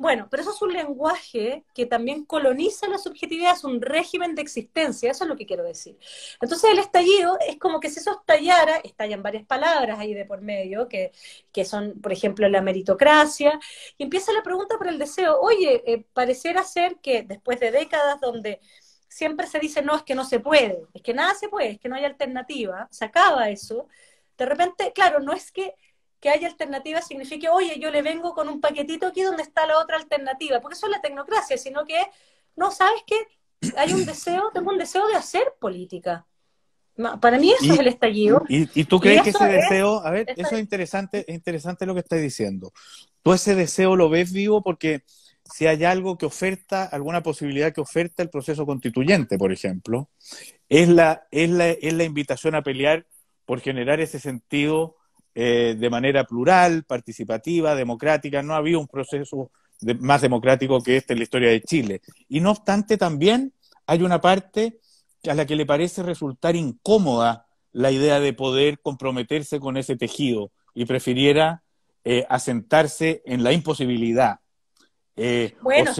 Bueno, 0.00 0.28
pero 0.30 0.40
eso 0.42 0.52
es 0.52 0.62
un 0.62 0.72
lenguaje 0.72 1.62
que 1.74 1.84
también 1.84 2.24
coloniza 2.24 2.88
la 2.88 2.96
subjetividad, 2.96 3.52
es 3.52 3.64
un 3.64 3.82
régimen 3.82 4.34
de 4.34 4.40
existencia, 4.40 5.10
eso 5.10 5.24
es 5.24 5.28
lo 5.28 5.36
que 5.36 5.44
quiero 5.44 5.62
decir. 5.62 5.98
Entonces 6.40 6.70
el 6.70 6.78
estallido 6.78 7.36
es 7.46 7.58
como 7.58 7.80
que 7.80 7.90
si 7.90 8.00
eso 8.00 8.12
estallara, 8.12 8.78
estallan 8.78 9.22
varias 9.22 9.44
palabras 9.44 9.98
ahí 9.98 10.14
de 10.14 10.24
por 10.24 10.40
medio, 10.40 10.88
que, 10.88 11.12
que 11.52 11.66
son, 11.66 12.00
por 12.00 12.12
ejemplo, 12.12 12.48
la 12.48 12.62
meritocracia, 12.62 13.60
y 13.98 14.04
empieza 14.04 14.32
la 14.32 14.42
pregunta 14.42 14.78
por 14.78 14.88
el 14.88 14.98
deseo, 14.98 15.38
oye, 15.38 15.82
eh, 15.86 16.02
parecerá 16.14 16.64
ser 16.64 16.96
que 17.02 17.22
después 17.22 17.60
de 17.60 17.70
décadas 17.70 18.18
donde 18.22 18.60
siempre 19.08 19.46
se 19.46 19.58
dice, 19.58 19.82
no, 19.82 19.94
es 19.96 20.02
que 20.02 20.14
no 20.14 20.24
se 20.24 20.40
puede, 20.40 20.80
es 20.94 21.02
que 21.02 21.12
nada 21.12 21.34
se 21.34 21.50
puede, 21.50 21.72
es 21.72 21.78
que 21.78 21.90
no 21.90 21.96
hay 21.96 22.06
alternativa, 22.06 22.88
se 22.90 23.04
acaba 23.04 23.50
eso, 23.50 23.86
de 24.38 24.46
repente, 24.46 24.92
claro, 24.94 25.20
no 25.20 25.34
es 25.34 25.52
que 25.52 25.74
que 26.20 26.28
haya 26.28 26.48
alternativas 26.48 27.06
signifique, 27.06 27.48
oye, 27.48 27.78
yo 27.78 27.90
le 27.90 28.02
vengo 28.02 28.34
con 28.34 28.48
un 28.48 28.60
paquetito 28.60 29.06
aquí 29.06 29.22
donde 29.22 29.42
está 29.42 29.66
la 29.66 29.78
otra 29.78 29.96
alternativa, 29.96 30.60
porque 30.60 30.76
eso 30.76 30.86
es 30.86 30.92
la 30.92 31.00
tecnocracia, 31.00 31.56
sino 31.56 31.84
que, 31.84 31.98
no, 32.56 32.70
¿sabes 32.70 33.02
qué? 33.06 33.16
Hay 33.76 33.92
un 33.92 34.04
deseo, 34.04 34.50
tengo 34.52 34.70
un 34.70 34.78
deseo 34.78 35.06
de 35.08 35.14
hacer 35.14 35.54
política. 35.58 36.26
Para 37.20 37.38
mí 37.38 37.52
eso 37.52 37.72
es 37.72 37.78
el 37.78 37.86
estallido. 37.86 38.42
¿Y, 38.48 38.84
tú 38.84 39.00
crees 39.00 39.22
que 39.22 39.30
ese 39.30 39.44
deseo, 39.46 40.04
a 40.04 40.10
ver, 40.10 40.26
eso 40.36 40.54
es 40.54 40.60
interesante, 40.60 41.24
es 41.26 41.34
interesante 41.34 41.86
lo 41.86 41.94
que 41.94 42.00
estás 42.00 42.20
diciendo. 42.20 42.72
¿Tú 43.22 43.32
ese 43.32 43.54
deseo 43.54 43.96
lo 43.96 44.10
ves 44.10 44.32
vivo 44.32 44.62
porque 44.62 45.04
si 45.44 45.66
hay 45.66 45.84
algo 45.84 46.18
que 46.18 46.26
oferta, 46.26 46.84
alguna 46.84 47.22
posibilidad 47.22 47.72
que 47.72 47.80
oferta 47.80 48.22
el 48.22 48.28
proceso 48.28 48.66
constituyente, 48.66 49.38
por 49.38 49.52
ejemplo, 49.52 50.10
es 50.68 50.88
la, 50.88 51.26
es 51.30 51.48
la, 51.48 51.70
es 51.70 51.94
la 51.94 52.04
invitación 52.04 52.54
a 52.54 52.62
pelear 52.62 53.06
por 53.46 53.60
generar 53.60 54.00
ese 54.00 54.20
sentido 54.20 54.96
eh, 55.42 55.74
de 55.74 55.88
manera 55.88 56.24
plural, 56.24 56.84
participativa, 56.84 57.74
democrática. 57.74 58.42
No 58.42 58.54
había 58.54 58.76
un 58.76 58.86
proceso 58.86 59.50
más 60.00 60.20
democrático 60.20 60.82
que 60.82 60.98
este 60.98 61.14
en 61.14 61.20
la 61.20 61.22
historia 61.22 61.48
de 61.48 61.62
Chile. 61.62 62.02
Y 62.28 62.40
no 62.40 62.50
obstante, 62.50 62.98
también 62.98 63.54
hay 63.86 64.02
una 64.02 64.20
parte 64.20 64.80
a 65.26 65.32
la 65.32 65.46
que 65.46 65.56
le 65.56 65.64
parece 65.64 66.02
resultar 66.02 66.56
incómoda 66.56 67.46
la 67.72 67.90
idea 67.90 68.20
de 68.20 68.34
poder 68.34 68.80
comprometerse 68.80 69.60
con 69.60 69.78
ese 69.78 69.96
tejido 69.96 70.52
y 70.74 70.84
prefiriera 70.84 71.62
eh, 72.04 72.26
asentarse 72.28 73.22
en 73.24 73.42
la 73.42 73.52
imposibilidad. 73.52 74.40
Eh, 75.16 75.54
bueno, 75.62 75.92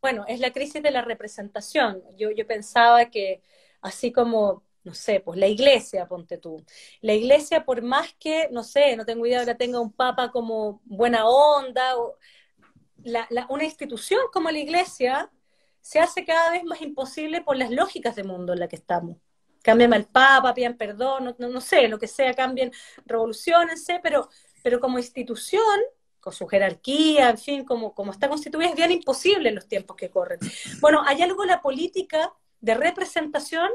bueno, 0.00 0.24
es 0.26 0.40
la 0.40 0.50
crisis 0.50 0.82
de 0.82 0.90
la 0.90 1.02
representación. 1.02 2.02
Yo, 2.18 2.32
yo 2.32 2.48
pensaba 2.48 3.10
que 3.10 3.42
así 3.80 4.10
como 4.10 4.64
no 4.84 4.94
sé, 4.94 5.20
pues 5.20 5.38
la 5.38 5.46
iglesia, 5.46 6.06
ponte 6.06 6.38
tú. 6.38 6.64
La 7.00 7.14
iglesia, 7.14 7.64
por 7.64 7.82
más 7.82 8.14
que, 8.18 8.48
no 8.50 8.64
sé, 8.64 8.96
no 8.96 9.04
tengo 9.04 9.26
idea, 9.26 9.40
ahora 9.40 9.56
tenga 9.56 9.80
un 9.80 9.92
papa 9.92 10.30
como 10.30 10.80
buena 10.84 11.26
onda, 11.26 11.96
o 11.96 12.18
una 13.48 13.64
institución 13.64 14.20
como 14.32 14.50
la 14.50 14.58
iglesia 14.58 15.30
se 15.80 15.98
hace 15.98 16.24
cada 16.24 16.52
vez 16.52 16.64
más 16.64 16.80
imposible 16.80 17.42
por 17.42 17.56
las 17.56 17.70
lógicas 17.70 18.14
del 18.16 18.26
mundo 18.26 18.52
en 18.52 18.60
la 18.60 18.68
que 18.68 18.76
estamos. 18.76 19.16
Cambian 19.62 19.94
al 19.94 20.06
papa, 20.06 20.54
pidan 20.54 20.76
perdón, 20.76 21.36
no, 21.38 21.48
no, 21.48 21.60
sé, 21.60 21.88
lo 21.88 21.98
que 21.98 22.08
sea, 22.08 22.34
cambien, 22.34 22.72
revolucionense, 23.04 24.00
pero, 24.02 24.28
pero 24.62 24.80
como 24.80 24.98
institución, 24.98 25.62
con 26.20 26.32
su 26.32 26.46
jerarquía, 26.46 27.30
en 27.30 27.38
fin, 27.38 27.64
como, 27.64 27.94
como 27.94 28.12
está 28.12 28.28
constituida, 28.28 28.68
es 28.68 28.76
bien 28.76 28.92
imposible 28.92 29.48
en 29.48 29.56
los 29.56 29.66
tiempos 29.66 29.96
que 29.96 30.10
corren. 30.10 30.38
Bueno, 30.80 31.02
hay 31.04 31.20
algo 31.22 31.42
en 31.42 31.48
la 31.48 31.60
política 31.60 32.32
de 32.62 32.74
representación 32.74 33.70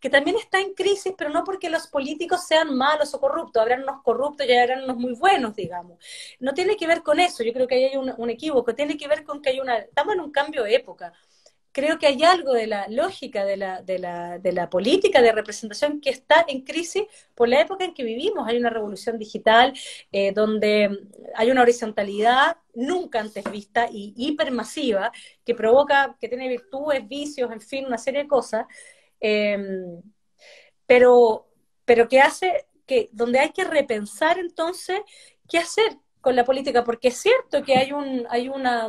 que 0.00 0.10
también 0.10 0.36
está 0.36 0.60
en 0.60 0.74
crisis, 0.74 1.14
pero 1.16 1.30
no 1.30 1.44
porque 1.44 1.70
los 1.70 1.86
políticos 1.86 2.46
sean 2.46 2.76
malos 2.76 3.14
o 3.14 3.20
corruptos, 3.20 3.62
habrán 3.62 3.84
unos 3.84 4.02
corruptos 4.02 4.46
y 4.46 4.52
habrán 4.52 4.84
unos 4.84 4.96
muy 4.98 5.14
buenos, 5.14 5.56
digamos. 5.56 5.98
No 6.40 6.54
tiene 6.54 6.76
que 6.76 6.86
ver 6.86 7.02
con 7.02 7.20
eso, 7.20 7.42
yo 7.44 7.52
creo 7.54 7.66
que 7.66 7.76
ahí 7.76 7.84
hay 7.86 7.96
un, 7.96 8.12
un 8.16 8.30
equívoco, 8.30 8.74
tiene 8.74 8.96
que 8.98 9.08
ver 9.08 9.24
con 9.24 9.40
que 9.42 9.50
hay 9.50 9.60
una, 9.60 9.78
estamos 9.78 10.14
en 10.14 10.20
un 10.20 10.32
cambio 10.32 10.64
de 10.64 10.74
época 10.76 11.12
creo 11.72 11.98
que 11.98 12.06
hay 12.06 12.22
algo 12.22 12.52
de 12.52 12.66
la 12.66 12.86
lógica 12.88 13.44
de 13.44 13.56
la, 13.56 13.82
de, 13.82 13.98
la, 13.98 14.38
de 14.38 14.52
la, 14.52 14.68
política 14.70 15.22
de 15.22 15.32
representación 15.32 16.00
que 16.00 16.10
está 16.10 16.44
en 16.46 16.62
crisis 16.62 17.04
por 17.34 17.48
la 17.48 17.60
época 17.60 17.84
en 17.84 17.94
que 17.94 18.04
vivimos. 18.04 18.46
Hay 18.46 18.58
una 18.58 18.70
revolución 18.70 19.18
digital 19.18 19.72
eh, 20.12 20.32
donde 20.32 21.08
hay 21.34 21.50
una 21.50 21.62
horizontalidad 21.62 22.58
nunca 22.74 23.20
antes 23.20 23.50
vista 23.50 23.88
y 23.90 24.14
hipermasiva 24.16 25.12
que 25.44 25.54
provoca, 25.54 26.16
que 26.20 26.28
tiene 26.28 26.48
virtudes, 26.48 27.08
vicios, 27.08 27.50
en 27.50 27.60
fin, 27.60 27.86
una 27.86 27.98
serie 27.98 28.22
de 28.22 28.28
cosas, 28.28 28.66
em, 29.20 30.02
pero, 30.86 31.48
pero 31.84 32.08
que 32.08 32.20
hace 32.20 32.66
que, 32.86 33.08
donde 33.12 33.38
hay 33.38 33.50
que 33.50 33.64
repensar 33.64 34.38
entonces 34.38 35.00
qué 35.48 35.58
hacer 35.58 35.96
con 36.20 36.36
la 36.36 36.44
política, 36.44 36.84
porque 36.84 37.08
es 37.08 37.16
cierto 37.16 37.62
que 37.64 37.76
hay 37.76 37.92
un, 37.92 38.26
hay 38.30 38.48
una 38.48 38.88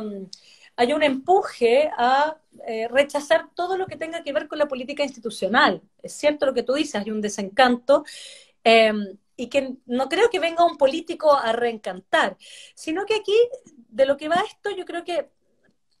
hay 0.76 0.92
un 0.92 1.02
empuje 1.02 1.90
a 1.96 2.36
eh, 2.66 2.88
rechazar 2.88 3.48
todo 3.54 3.76
lo 3.76 3.86
que 3.86 3.96
tenga 3.96 4.22
que 4.22 4.32
ver 4.32 4.48
con 4.48 4.58
la 4.58 4.66
política 4.66 5.02
institucional. 5.02 5.82
Es 6.02 6.12
cierto 6.14 6.46
lo 6.46 6.54
que 6.54 6.62
tú 6.62 6.74
dices, 6.74 6.96
hay 6.96 7.10
un 7.10 7.20
desencanto. 7.20 8.04
Em, 8.64 9.18
y 9.36 9.48
que 9.48 9.74
no 9.86 10.08
creo 10.08 10.30
que 10.30 10.38
venga 10.38 10.64
un 10.64 10.76
político 10.76 11.34
a 11.34 11.52
reencantar, 11.52 12.36
sino 12.74 13.04
que 13.04 13.16
aquí, 13.16 13.36
de 13.88 14.06
lo 14.06 14.16
que 14.16 14.28
va 14.28 14.36
esto, 14.48 14.70
yo 14.70 14.84
creo 14.84 15.04
que, 15.04 15.30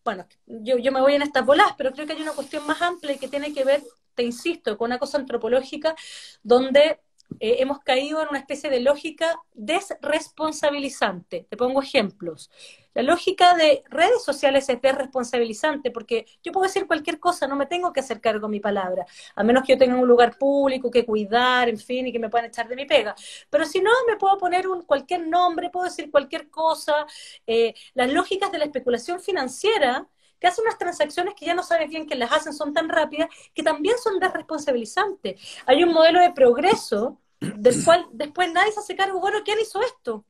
bueno, 0.04 0.26
yo, 0.46 0.78
yo 0.78 0.92
me 0.92 1.00
voy 1.00 1.14
en 1.14 1.22
estas 1.22 1.44
bolas, 1.44 1.74
pero 1.76 1.92
creo 1.92 2.06
que 2.06 2.12
hay 2.12 2.22
una 2.22 2.32
cuestión 2.32 2.66
más 2.66 2.80
amplia 2.82 3.16
que 3.18 3.28
tiene 3.28 3.52
que 3.52 3.64
ver, 3.64 3.82
te 4.14 4.22
insisto, 4.22 4.78
con 4.78 4.86
una 4.86 4.98
cosa 4.98 5.18
antropológica 5.18 5.96
donde 6.42 7.00
eh, 7.40 7.56
hemos 7.60 7.80
caído 7.80 8.22
en 8.22 8.28
una 8.28 8.38
especie 8.38 8.70
de 8.70 8.80
lógica 8.80 9.40
desresponsabilizante. 9.52 11.46
Te 11.48 11.56
pongo 11.56 11.82
ejemplos. 11.82 12.50
La 12.94 13.02
lógica 13.02 13.54
de 13.54 13.82
redes 13.90 14.22
sociales 14.22 14.68
es 14.68 14.80
desresponsabilizante 14.80 15.90
porque 15.90 16.26
yo 16.42 16.52
puedo 16.52 16.66
decir 16.66 16.86
cualquier 16.86 17.18
cosa, 17.18 17.48
no 17.48 17.56
me 17.56 17.66
tengo 17.66 17.92
que 17.92 18.00
hacer 18.00 18.20
cargo 18.20 18.46
de 18.46 18.52
mi 18.52 18.60
palabra, 18.60 19.04
a 19.34 19.42
menos 19.42 19.64
que 19.64 19.72
yo 19.72 19.78
tenga 19.78 19.96
un 19.96 20.06
lugar 20.06 20.38
público 20.38 20.90
que 20.90 21.04
cuidar, 21.04 21.68
en 21.68 21.78
fin, 21.78 22.06
y 22.06 22.12
que 22.12 22.20
me 22.20 22.30
puedan 22.30 22.46
echar 22.46 22.68
de 22.68 22.76
mi 22.76 22.86
pega. 22.86 23.14
Pero 23.50 23.64
si 23.64 23.80
no, 23.80 23.90
me 24.06 24.16
puedo 24.16 24.38
poner 24.38 24.68
un, 24.68 24.82
cualquier 24.82 25.26
nombre, 25.26 25.70
puedo 25.70 25.86
decir 25.86 26.10
cualquier 26.10 26.48
cosa. 26.50 27.06
Eh, 27.46 27.74
las 27.94 28.12
lógicas 28.12 28.52
de 28.52 28.58
la 28.58 28.64
especulación 28.64 29.20
financiera 29.20 30.08
que 30.38 30.46
hacen 30.46 30.64
unas 30.64 30.78
transacciones 30.78 31.34
que 31.34 31.46
ya 31.46 31.54
no 31.54 31.62
sabes 31.62 31.88
bien 31.88 32.06
que 32.06 32.14
las 32.14 32.30
hacen, 32.30 32.52
son 32.52 32.72
tan 32.72 32.88
rápidas, 32.88 33.28
que 33.54 33.62
también 33.62 33.96
son 33.98 34.20
desresponsabilizantes. 34.20 35.40
Hay 35.66 35.82
un 35.82 35.92
modelo 35.92 36.20
de 36.20 36.32
progreso 36.32 37.20
del 37.56 37.84
cual 37.84 38.06
después 38.12 38.52
nadie 38.52 38.72
se 38.72 38.80
hace 38.80 38.96
cargo, 38.96 39.20
bueno, 39.20 39.38
¿quién 39.44 39.58
hizo 39.60 39.80
esto? 39.82 40.24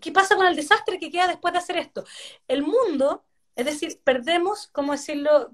¿Qué 0.00 0.12
pasa 0.12 0.36
con 0.36 0.46
el 0.46 0.56
desastre 0.56 0.98
que 0.98 1.10
queda 1.10 1.26
después 1.26 1.52
de 1.52 1.58
hacer 1.58 1.76
esto? 1.78 2.04
El 2.46 2.62
mundo, 2.62 3.24
es 3.56 3.66
decir, 3.66 4.00
perdemos, 4.04 4.68
¿cómo 4.72 4.92
decirlo?, 4.92 5.50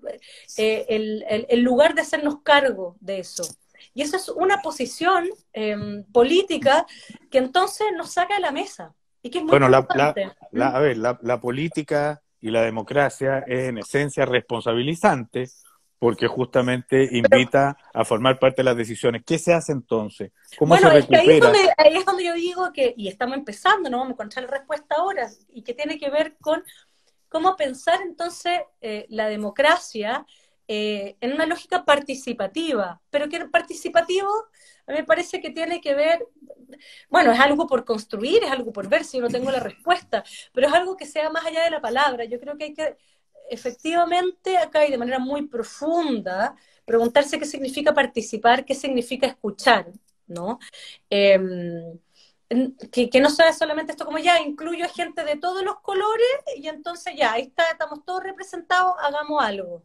eh, 0.57 0.87
el, 1.49 1.61
lugar 1.61 1.95
de 1.95 2.03
hacernos 2.03 2.43
cargo 2.43 2.97
de 3.01 3.21
eso. 3.21 3.45
Y 3.95 4.03
eso 4.03 4.17
es 4.17 4.29
una 4.29 4.59
posición 4.59 5.29
em, 5.53 6.05
política 6.13 6.87
que 7.31 7.39
entonces 7.39 7.87
nos 7.97 8.13
saca 8.13 8.35
de 8.35 8.41
la 8.41 8.51
mesa. 8.51 8.95
Y 9.23 9.31
que 9.31 9.39
es 9.39 9.45
muy 9.45 9.51
bueno, 9.51 9.69
la, 9.69 9.79
a 9.79 10.81
ver, 10.81 10.97
la 10.97 11.41
política 11.41 12.23
y 12.41 12.51
la 12.51 12.63
democracia 12.63 13.41
es 13.47 13.69
en 13.69 13.79
esencia 13.79 14.25
responsabilizante 14.25 15.49
porque 15.99 16.27
justamente 16.27 17.09
invita 17.11 17.77
a 17.93 18.05
formar 18.05 18.39
parte 18.39 18.59
de 18.59 18.65
las 18.65 18.77
decisiones. 18.77 19.23
¿Qué 19.27 19.39
se 19.39 19.53
hace 19.53 19.73
entonces? 19.73 20.33
¿Cómo 20.59 20.77
se 20.77 20.89
recupera? 20.89 21.23
ahí, 21.23 21.31
es 21.31 21.41
donde, 21.41 21.59
ahí, 21.77 21.97
es 21.97 22.05
donde, 22.05 22.25
yo 22.25 22.35
digo 22.35 22.73
que, 22.73 22.95
y 22.97 23.09
estamos 23.09 23.37
empezando, 23.37 23.91
no 23.91 23.99
vamos 23.99 24.11
a 24.11 24.15
encontrar 24.15 24.45
la 24.45 24.59
respuesta 24.59 24.97
ahora, 24.97 25.29
y 25.53 25.63
que 25.63 25.75
tiene 25.75 25.99
que 25.99 26.11
ver 26.11 26.37
con 26.41 26.63
cómo 27.29 27.57
pensar 27.57 28.01
entonces 28.03 28.61
eh, 28.81 29.07
la 29.09 29.29
democracia 29.29 30.25
eh, 30.69 31.17
en 31.21 31.33
una 31.33 31.47
lógica 31.47 31.85
participativa, 31.85 33.01
pero 33.11 33.29
que 33.29 33.45
participativo 33.47 34.29
a 34.89 34.93
mí 34.93 34.99
me 34.99 35.05
parece 35.05 35.41
que 35.41 35.51
tiene 35.51 35.83
que 35.83 35.95
ver, 35.95 36.27
bueno, 37.11 37.31
es 37.31 37.39
algo 37.39 37.67
por 37.67 37.85
construir, 37.85 38.43
es 38.43 38.51
algo 38.51 38.73
por 38.73 38.89
ver 38.89 39.05
si 39.05 39.19
yo 39.19 39.23
no 39.23 39.29
tengo 39.29 39.51
la 39.51 39.61
respuesta, 39.61 40.25
pero 40.55 40.69
es 40.69 40.73
algo 40.73 40.97
que 40.97 41.05
sea 41.05 41.29
más 41.29 41.45
allá 41.45 41.63
de 41.65 41.71
la 41.71 41.83
palabra. 41.83 42.25
Yo 42.25 42.41
creo 42.41 42.57
que 42.57 42.65
hay 42.65 42.75
que 42.75 42.97
efectivamente 43.51 44.57
acá 44.59 44.87
y 44.87 44.91
de 44.91 44.99
manera 44.99 45.19
muy 45.19 45.47
profunda 45.47 46.57
preguntarse 46.85 47.39
qué 47.39 47.45
significa 47.45 47.93
participar, 47.93 48.65
qué 48.65 48.75
significa 48.75 49.27
escuchar, 49.27 49.93
¿no? 50.27 50.59
Em, 51.11 51.99
que, 52.91 53.21
no 53.21 53.31
sea 53.31 53.53
solamente 53.53 53.93
esto 53.93 54.07
como 54.07 54.19
ya 54.19 54.41
incluyo 54.41 54.87
a 54.87 54.89
gente 54.89 55.23
de 55.25 55.37
todos 55.37 55.63
los 55.63 55.81
colores 55.81 56.27
y 56.57 56.67
entonces 56.69 57.15
ya, 57.17 57.33
ahí 57.33 57.43
está, 57.43 57.65
estamos 57.71 58.05
todos 58.05 58.23
representados, 58.23 58.95
hagamos 59.01 59.43
algo. 59.43 59.83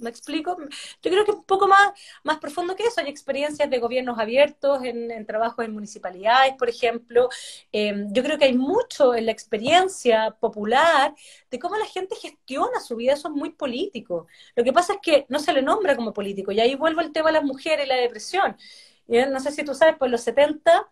¿Me 0.00 0.10
explico? 0.10 0.56
Yo 1.02 1.10
creo 1.10 1.24
que 1.24 1.32
un 1.32 1.44
poco 1.44 1.68
más, 1.68 1.92
más 2.24 2.38
profundo 2.38 2.74
que 2.76 2.84
eso. 2.84 3.00
Hay 3.00 3.08
experiencias 3.08 3.68
de 3.70 3.78
gobiernos 3.78 4.18
abiertos 4.18 4.82
en, 4.84 5.10
en 5.10 5.26
trabajos 5.26 5.64
en 5.64 5.72
municipalidades, 5.72 6.54
por 6.54 6.68
ejemplo. 6.68 7.28
Em, 7.72 8.12
yo 8.12 8.22
creo 8.22 8.38
que 8.38 8.46
hay 8.46 8.54
mucho 8.56 9.14
en 9.14 9.26
la 9.26 9.32
experiencia 9.32 10.30
popular 10.40 11.14
de 11.50 11.58
cómo 11.58 11.76
la 11.76 11.86
gente 11.86 12.16
gestiona 12.16 12.80
su 12.80 12.96
vida. 12.96 13.14
Eso 13.14 13.28
es 13.28 13.34
muy 13.34 13.50
político. 13.50 14.26
Lo 14.54 14.64
que 14.64 14.72
pasa 14.72 14.94
es 14.94 14.98
que 15.02 15.26
no 15.28 15.38
se 15.38 15.52
le 15.52 15.62
nombra 15.62 15.96
como 15.96 16.12
político. 16.12 16.52
Y 16.52 16.60
ahí 16.60 16.74
vuelvo 16.74 17.00
al 17.00 17.12
tema 17.12 17.28
de 17.30 17.34
las 17.34 17.44
mujeres 17.44 17.86
y 17.86 17.88
la 17.88 17.96
depresión. 17.96 18.56
no 19.08 19.40
sé 19.40 19.52
si 19.52 19.64
tú 19.64 19.74
sabes, 19.74 19.96
pues 19.98 20.10
los 20.10 20.20
70, 20.22 20.86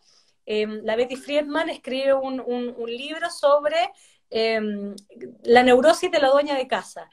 em, 0.47 0.81
la 0.85 0.97
Betty 0.97 1.17
Friedman 1.17 1.69
escribe 1.71 2.15
un 2.15 2.87
libro 2.87 3.31
sobre 3.31 3.77
em, 4.31 4.95
la 5.43 5.63
neurosis 5.63 6.11
de 6.11 6.19
la 6.19 6.29
dueña 6.31 6.57
de 6.57 6.67
casa. 6.67 7.09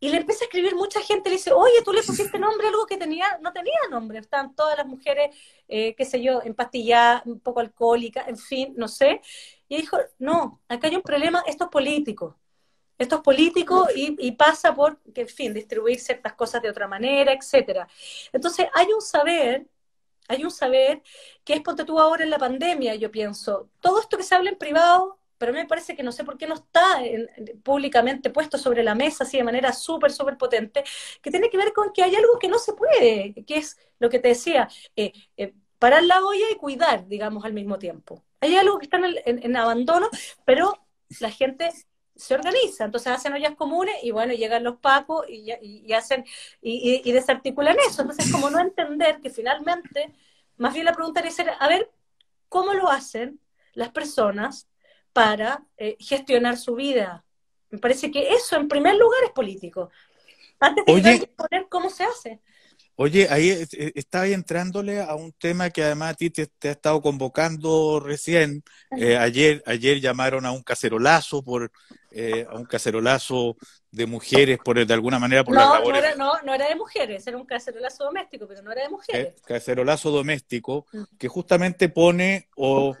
Y 0.00 0.10
le 0.10 0.18
empieza 0.18 0.44
a 0.44 0.46
escribir 0.46 0.76
mucha 0.76 1.00
gente, 1.00 1.28
le 1.28 1.36
dice, 1.36 1.52
oye, 1.52 1.82
tú 1.84 1.92
le 1.92 2.02
pusiste 2.02 2.38
nombre 2.38 2.66
a 2.66 2.70
algo 2.70 2.86
que 2.86 2.96
tenía, 2.96 3.38
no 3.42 3.52
tenía 3.52 3.78
nombre. 3.90 4.18
Están 4.20 4.54
todas 4.54 4.76
las 4.76 4.86
mujeres, 4.86 5.36
eh, 5.66 5.94
qué 5.96 6.04
sé 6.04 6.22
yo, 6.22 6.40
empastilladas, 6.42 7.26
un 7.26 7.40
poco 7.40 7.60
alcohólicas, 7.60 8.28
en 8.28 8.36
fin, 8.36 8.74
no 8.76 8.86
sé. 8.86 9.20
Y 9.68 9.78
dijo, 9.78 9.98
no, 10.18 10.60
acá 10.68 10.88
hay 10.88 10.96
un 10.96 11.02
problema, 11.02 11.42
esto 11.46 11.64
es 11.64 11.70
político. 11.70 12.36
Esto 12.98 13.16
es 13.16 13.22
político 13.22 13.86
y, 13.94 14.32
pasa 14.32 14.74
por, 14.74 14.98
que, 15.14 15.22
en 15.22 15.28
fin, 15.28 15.54
distribuir 15.54 16.00
ciertas 16.00 16.34
cosas 16.34 16.62
de 16.62 16.70
otra 16.70 16.88
manera, 16.88 17.32
etcétera. 17.32 17.88
Entonces, 18.32 18.66
hay 18.74 18.86
un 18.92 19.00
saber, 19.00 19.68
hay 20.28 20.44
un 20.44 20.50
saber 20.50 21.02
que 21.44 21.54
es, 21.54 21.60
ponte 21.60 21.84
tú 21.84 21.98
ahora 22.00 22.24
en 22.24 22.30
la 22.30 22.38
pandemia, 22.38 22.96
yo 22.96 23.10
pienso, 23.10 23.70
todo 23.80 24.00
esto 24.00 24.16
que 24.16 24.24
se 24.24 24.34
habla 24.34 24.50
en 24.50 24.58
privado 24.58 25.17
pero 25.38 25.50
a 25.50 25.52
mí 25.54 25.60
me 25.60 25.66
parece 25.68 25.96
que 25.96 26.02
no 26.02 26.12
sé 26.12 26.24
por 26.24 26.36
qué 26.36 26.46
no 26.46 26.54
está 26.54 27.00
públicamente 27.62 28.30
puesto 28.30 28.58
sobre 28.58 28.82
la 28.82 28.94
mesa 28.94 29.24
así 29.24 29.36
de 29.36 29.44
manera 29.44 29.72
súper, 29.72 30.12
súper 30.12 30.36
potente, 30.36 30.84
que 31.22 31.30
tiene 31.30 31.48
que 31.48 31.56
ver 31.56 31.72
con 31.72 31.92
que 31.92 32.02
hay 32.02 32.14
algo 32.16 32.38
que 32.38 32.48
no 32.48 32.58
se 32.58 32.72
puede, 32.74 33.34
que 33.46 33.56
es 33.56 33.78
lo 33.98 34.10
que 34.10 34.18
te 34.18 34.28
decía, 34.28 34.68
eh, 34.96 35.12
eh, 35.36 35.54
parar 35.78 36.02
la 36.02 36.24
olla 36.24 36.44
y 36.50 36.56
cuidar, 36.56 37.06
digamos, 37.06 37.44
al 37.44 37.52
mismo 37.52 37.78
tiempo. 37.78 38.24
Hay 38.40 38.56
algo 38.56 38.78
que 38.78 38.86
está 38.86 39.00
en, 39.24 39.56
abandono, 39.56 40.08
pero 40.44 40.74
la 41.20 41.30
gente 41.30 41.70
se 42.14 42.34
organiza, 42.34 42.84
entonces 42.84 43.12
hacen 43.12 43.32
ollas 43.32 43.54
comunes 43.54 43.94
y 44.02 44.10
bueno, 44.10 44.32
llegan 44.32 44.64
los 44.64 44.78
pacos 44.78 45.24
y, 45.28 45.92
hacen 45.92 46.24
y, 46.60 47.00
y, 47.04 47.12
desarticulan 47.12 47.76
eso. 47.88 48.02
Entonces, 48.02 48.30
como 48.32 48.50
no 48.50 48.58
entender 48.58 49.20
que 49.20 49.30
finalmente, 49.30 50.12
más 50.56 50.74
bien 50.74 50.84
la 50.84 50.92
pregunta 50.92 51.20
es, 51.20 51.38
a 51.38 51.68
ver, 51.68 51.90
¿cómo 52.48 52.74
lo 52.74 52.88
hacen 52.88 53.40
las 53.74 53.90
personas 53.90 54.68
para 55.12 55.64
eh, 55.76 55.96
gestionar 55.98 56.56
su 56.56 56.74
vida. 56.74 57.24
Me 57.70 57.78
parece 57.78 58.10
que 58.10 58.32
eso, 58.32 58.56
en 58.56 58.68
primer 58.68 58.96
lugar, 58.96 59.22
es 59.24 59.30
político. 59.30 59.90
Antes 60.60 60.84
de 60.86 61.26
poner 61.36 61.68
cómo 61.68 61.90
se 61.90 62.04
hace. 62.04 62.40
Oye, 63.00 63.28
ahí 63.30 63.50
estaba 63.94 64.26
entrándole 64.26 65.00
a 65.00 65.14
un 65.14 65.30
tema 65.30 65.70
que 65.70 65.84
además 65.84 66.10
a 66.10 66.14
ti 66.14 66.30
te, 66.30 66.50
ha 66.64 66.72
estado 66.72 67.00
convocando 67.00 68.00
recién. 68.00 68.64
Eh, 68.90 69.16
ayer, 69.16 69.62
ayer 69.66 70.00
llamaron 70.00 70.44
a 70.44 70.50
un 70.50 70.64
cacerolazo 70.64 71.44
por 71.44 71.70
eh, 72.10 72.44
a 72.50 72.56
un 72.56 72.64
cacerolazo 72.64 73.56
de 73.92 74.06
mujeres 74.06 74.58
por 74.64 74.84
de 74.84 74.92
alguna 74.92 75.20
manera 75.20 75.44
por 75.44 75.54
las 75.54 75.70
labores. 75.74 76.02
No 76.02 76.08
era, 76.08 76.16
no, 76.16 76.32
no 76.44 76.52
era 76.52 76.68
de 76.68 76.74
mujeres, 76.74 77.24
era 77.24 77.36
un 77.36 77.46
cacerolazo 77.46 78.02
doméstico, 78.02 78.48
pero 78.48 78.62
no 78.62 78.72
era 78.72 78.82
de 78.82 78.88
mujeres. 78.88 79.28
Eh, 79.28 79.34
cacerolazo 79.46 80.10
doméstico 80.10 80.84
que 81.20 81.28
justamente 81.28 81.88
pone 81.88 82.48
o 82.56 82.96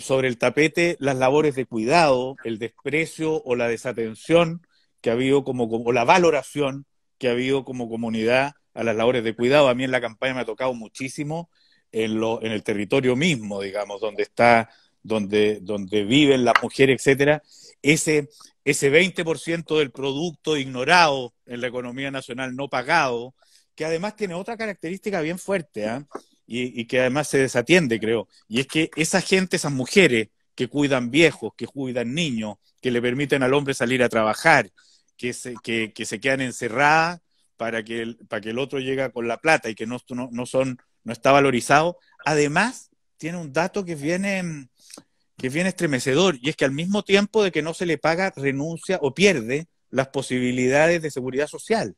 sobre 0.00 0.26
el 0.26 0.38
tapete 0.38 0.96
las 0.98 1.14
labores 1.14 1.54
de 1.54 1.66
cuidado, 1.66 2.34
el 2.42 2.58
desprecio 2.58 3.40
o 3.44 3.54
la 3.54 3.68
desatención 3.68 4.66
que 5.00 5.10
ha 5.10 5.12
habido 5.12 5.44
como, 5.44 5.68
como 5.68 5.84
o 5.84 5.92
la 5.92 6.02
valoración 6.02 6.84
que 7.16 7.28
ha 7.28 7.30
habido 7.30 7.64
como 7.64 7.88
comunidad 7.88 8.54
a 8.76 8.84
las 8.84 8.94
labores 8.94 9.24
de 9.24 9.34
cuidado. 9.34 9.68
A 9.68 9.74
mí 9.74 9.84
en 9.84 9.90
la 9.90 10.00
campaña 10.00 10.34
me 10.34 10.40
ha 10.40 10.44
tocado 10.44 10.74
muchísimo 10.74 11.50
en, 11.90 12.20
lo, 12.20 12.42
en 12.42 12.52
el 12.52 12.62
territorio 12.62 13.16
mismo, 13.16 13.60
digamos, 13.60 14.00
donde 14.00 14.22
está, 14.22 14.68
donde, 15.02 15.60
donde 15.62 16.04
viven 16.04 16.44
las 16.44 16.54
mujeres, 16.62 17.00
etcétera, 17.00 17.42
ese, 17.82 18.28
ese 18.64 18.90
20% 18.92 19.78
del 19.78 19.90
producto 19.90 20.56
ignorado 20.56 21.32
en 21.46 21.60
la 21.60 21.68
economía 21.68 22.10
nacional 22.10 22.54
no 22.54 22.68
pagado, 22.68 23.34
que 23.74 23.84
además 23.84 24.16
tiene 24.16 24.34
otra 24.34 24.56
característica 24.56 25.20
bien 25.20 25.38
fuerte, 25.38 25.86
¿ah? 25.86 26.06
y, 26.46 26.80
y, 26.80 26.86
que 26.86 27.00
además 27.00 27.28
se 27.28 27.38
desatiende, 27.38 27.98
creo, 27.98 28.28
y 28.48 28.60
es 28.60 28.66
que 28.66 28.90
esa 28.96 29.20
gente, 29.20 29.56
esas 29.56 29.72
mujeres 29.72 30.28
que 30.54 30.68
cuidan 30.68 31.10
viejos, 31.10 31.52
que 31.56 31.66
cuidan 31.66 32.14
niños, 32.14 32.56
que 32.80 32.90
le 32.90 33.02
permiten 33.02 33.42
al 33.42 33.54
hombre 33.54 33.74
salir 33.74 34.02
a 34.02 34.08
trabajar, 34.08 34.70
que 35.16 35.32
se, 35.32 35.54
que, 35.62 35.92
que 35.92 36.04
se 36.04 36.20
quedan 36.20 36.40
encerradas 36.40 37.20
para 37.56 37.82
que 37.82 38.02
el, 38.02 38.16
para 38.28 38.40
que 38.40 38.50
el 38.50 38.58
otro 38.58 38.78
llegue 38.78 39.10
con 39.12 39.28
la 39.28 39.38
plata 39.38 39.68
y 39.68 39.74
que 39.74 39.86
no, 39.86 39.98
no, 40.30 40.46
son, 40.46 40.78
no 41.04 41.12
está 41.12 41.32
valorizado, 41.32 41.98
además 42.24 42.90
tiene 43.16 43.38
un 43.38 43.52
dato 43.52 43.84
que 43.84 43.94
viene, 43.94 44.68
que 45.36 45.48
viene 45.48 45.70
estremecedor, 45.70 46.38
y 46.40 46.50
es 46.50 46.56
que 46.56 46.64
al 46.64 46.72
mismo 46.72 47.02
tiempo 47.02 47.42
de 47.42 47.50
que 47.50 47.62
no 47.62 47.74
se 47.74 47.86
le 47.86 47.98
paga, 47.98 48.32
renuncia 48.36 48.98
o 49.00 49.14
pierde 49.14 49.68
las 49.90 50.08
posibilidades 50.08 51.02
de 51.02 51.10
seguridad 51.10 51.46
social. 51.46 51.96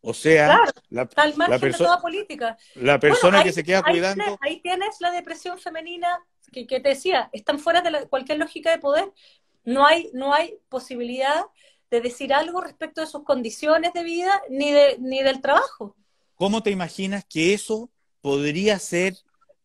O 0.00 0.14
sea, 0.14 0.60
la, 0.88 1.08
la, 1.48 1.58
persona 1.58 2.00
política. 2.00 2.56
La 2.76 3.00
persona 3.00 3.42
que 3.42 3.52
se 3.52 3.64
queda 3.64 3.82
cuidando. 3.82 4.38
ahí 4.40 4.60
tienes 4.60 5.00
la 5.00 5.10
depresión 5.10 5.58
femenina 5.58 6.08
que, 6.52 6.64
te 6.64 6.88
decía, 6.88 7.28
están 7.32 7.58
fuera 7.58 7.82
de 7.82 8.06
cualquier 8.06 8.38
lógica 8.38 8.70
de 8.70 8.78
poder. 8.78 9.12
No 9.64 9.84
hay, 9.84 10.10
no 10.12 10.32
hay 10.32 10.58
posibilidad 10.68 11.44
de 11.90 12.00
decir 12.00 12.32
algo 12.32 12.60
respecto 12.60 13.00
de 13.00 13.06
sus 13.06 13.24
condiciones 13.24 13.92
de 13.92 14.02
vida 14.02 14.30
ni, 14.50 14.72
de, 14.72 14.96
ni 14.98 15.22
del 15.22 15.40
trabajo. 15.40 15.94
¿Cómo 16.34 16.62
te 16.62 16.70
imaginas 16.70 17.24
que 17.24 17.54
eso 17.54 17.90
podría 18.20 18.78
ser 18.78 19.14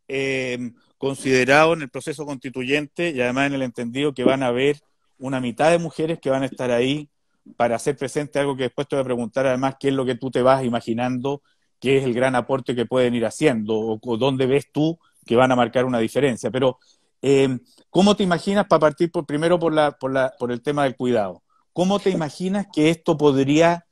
eh, 0.08 0.72
considerado 0.98 1.74
en 1.74 1.82
el 1.82 1.90
proceso 1.90 2.26
constituyente 2.26 3.10
y 3.10 3.22
además 3.22 3.48
en 3.48 3.54
el 3.54 3.62
entendido 3.64 4.14
que 4.14 4.24
van 4.24 4.44
a 4.44 4.48
haber 4.48 4.78
una 5.18 5.40
mitad 5.40 5.72
de 5.72 5.80
mujeres 5.80 6.20
que 6.20 6.30
van 6.30 6.44
a 6.44 6.48
estar 6.48 6.72
ahí 6.72 7.10
para 7.58 7.76
hacer 7.76 7.98
presente 7.98 8.40
algo 8.40 8.56
que 8.56 8.64
después 8.64 8.88
te 8.88 8.96
voy 8.96 9.02
a 9.02 9.06
preguntar 9.06 9.48
además 9.48 9.76
qué 9.80 9.88
es 9.90 9.94
lo 9.94 10.06
que 10.06 10.16
tú 10.16 10.30
te 10.30 10.42
vas 10.42 10.64
imaginando 10.64 11.42
qué 11.82 11.98
es 11.98 12.06
el 12.06 12.14
gran 12.14 12.36
aporte 12.36 12.76
que 12.76 12.86
pueden 12.86 13.16
ir 13.16 13.26
haciendo 13.26 14.00
o, 14.02 14.18
dónde 14.18 14.46
ves 14.46 14.72
tú 14.72 14.98
que 15.26 15.36
van 15.36 15.52
a 15.52 15.56
marcar 15.56 15.84
una 15.84 16.00
diferencia. 16.00 16.52
Pero, 16.52 16.80
eh, 17.22 17.60
¿cómo 17.90 18.16
te 18.16 18.24
imaginas 18.24 18.68
para 18.68 18.80
partir 18.80 19.12
por, 19.12 19.26
primero 19.26 19.60
por, 19.60 19.74
la, 19.74 19.92
por, 19.92 20.14
la, 20.14 20.34
por 20.40 20.52
el 20.52 20.62
tema 20.62 20.84
del 20.84 20.96
cuidado? 20.96 21.42
¿Cómo 21.74 22.00
te 22.00 22.10
imaginas 22.10 22.68
que 22.72 22.90
esto 22.90 23.18
podría 23.18 23.86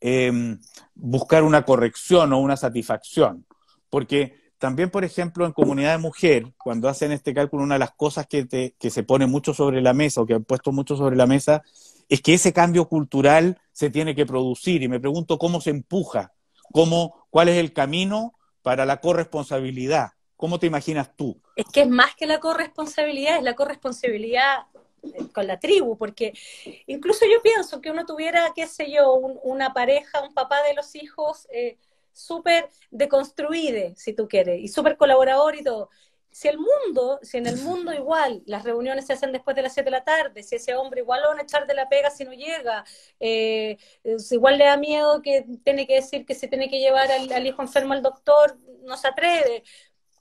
em, 0.00 0.60
buscar 0.94 1.42
una 1.42 1.64
corrección 1.64 2.32
o 2.32 2.38
una 2.38 2.56
satisfacción? 2.56 3.46
Porque 3.88 4.42
también, 4.62 4.90
por 4.90 5.04
ejemplo, 5.04 5.44
en 5.44 5.52
comunidad 5.52 5.90
de 5.92 5.98
mujer, 5.98 6.52
cuando 6.56 6.88
hacen 6.88 7.10
este 7.10 7.34
cálculo, 7.34 7.64
una 7.64 7.74
de 7.74 7.80
las 7.80 7.92
cosas 7.92 8.28
que, 8.28 8.74
se 8.78 9.02
pone 9.02 9.26
mucho 9.26 9.54
sobre 9.54 9.80
la 9.80 9.92
mesa 9.92 10.20
o 10.20 10.26
que 10.26 10.34
han 10.34 10.44
puesto 10.44 10.70
mucho 10.70 10.96
sobre 10.96 11.16
la 11.16 11.26
mesa 11.26 11.62
es 12.08 12.20
que 12.20 12.34
ese 12.34 12.52
cambio 12.52 12.86
cultural 12.86 13.60
se 13.72 13.90
tiene 13.90 14.14
que 14.14 14.24
producir. 14.24 14.82
Y 14.82 14.88
me 14.88 15.00
pregunto 15.00 15.36
cómo 15.36 15.60
se 15.60 15.70
empuja, 15.70 16.32
cómo, 16.72 17.26
cuál 17.30 17.48
es 17.48 17.56
el 17.56 17.72
camino 17.72 18.34
para 18.62 18.86
la 18.86 18.98
corresponsabilidad. 18.98 20.10
¿Cómo 20.36 20.60
te 20.60 20.68
imaginas 20.68 21.16
tú? 21.16 21.40
Es 21.56 21.66
que 21.66 21.82
es 21.82 21.88
más 21.88 22.14
que 22.14 22.26
la 22.26 22.38
corresponsabilidad, 22.38 23.38
es 23.38 23.42
la 23.42 23.54
corresponsabilidad 23.54 24.66
con 25.32 25.46
la 25.46 25.58
tribu, 25.58 25.96
porque 25.96 26.32
incluso 26.86 27.24
yo 27.26 27.42
pienso 27.42 27.80
que 27.80 27.90
uno 27.90 28.06
tuviera, 28.06 28.52
qué 28.54 28.66
sé 28.66 28.90
yo, 28.90 29.14
una 29.14 29.72
pareja, 29.72 30.22
un 30.22 30.34
papá 30.34 30.62
de 30.62 30.74
los 30.74 30.94
hijos 30.94 31.46
eh, 31.50 31.76
súper 32.12 32.68
deconstruido, 32.90 33.94
si 33.96 34.12
tú 34.12 34.28
quieres, 34.28 34.60
y 34.60 34.68
súper 34.68 34.96
colaborador 34.96 35.56
y 35.56 35.64
todo. 35.64 35.90
Si 36.30 36.48
el 36.48 36.58
mundo, 36.58 37.18
si 37.22 37.36
en 37.36 37.46
el 37.46 37.58
mundo 37.58 37.92
igual 37.92 38.42
las 38.46 38.64
reuniones 38.64 39.06
se 39.06 39.12
hacen 39.12 39.32
después 39.32 39.56
de 39.56 39.62
las 39.62 39.74
7 39.74 39.86
de 39.86 39.90
la 39.90 40.04
tarde, 40.04 40.42
si 40.42 40.56
ese 40.56 40.74
hombre 40.74 41.00
igual 41.00 41.22
lo 41.22 41.28
van 41.28 41.40
a 41.40 41.42
echar 41.42 41.66
de 41.66 41.74
la 41.74 41.88
pega 41.88 42.10
si 42.10 42.24
no 42.24 42.32
llega, 42.32 42.84
eh, 43.20 43.76
si 44.18 44.36
igual 44.36 44.58
le 44.58 44.64
da 44.64 44.76
miedo 44.76 45.20
que 45.22 45.44
tiene 45.64 45.86
que 45.86 45.96
decir 45.96 46.24
que 46.24 46.34
se 46.34 46.48
tiene 46.48 46.70
que 46.70 46.80
llevar 46.80 47.10
al 47.10 47.46
hijo 47.46 47.62
enfermo 47.62 47.92
al 47.92 48.02
doctor, 48.02 48.58
no 48.84 48.96
se 48.96 49.08
atreve, 49.08 49.62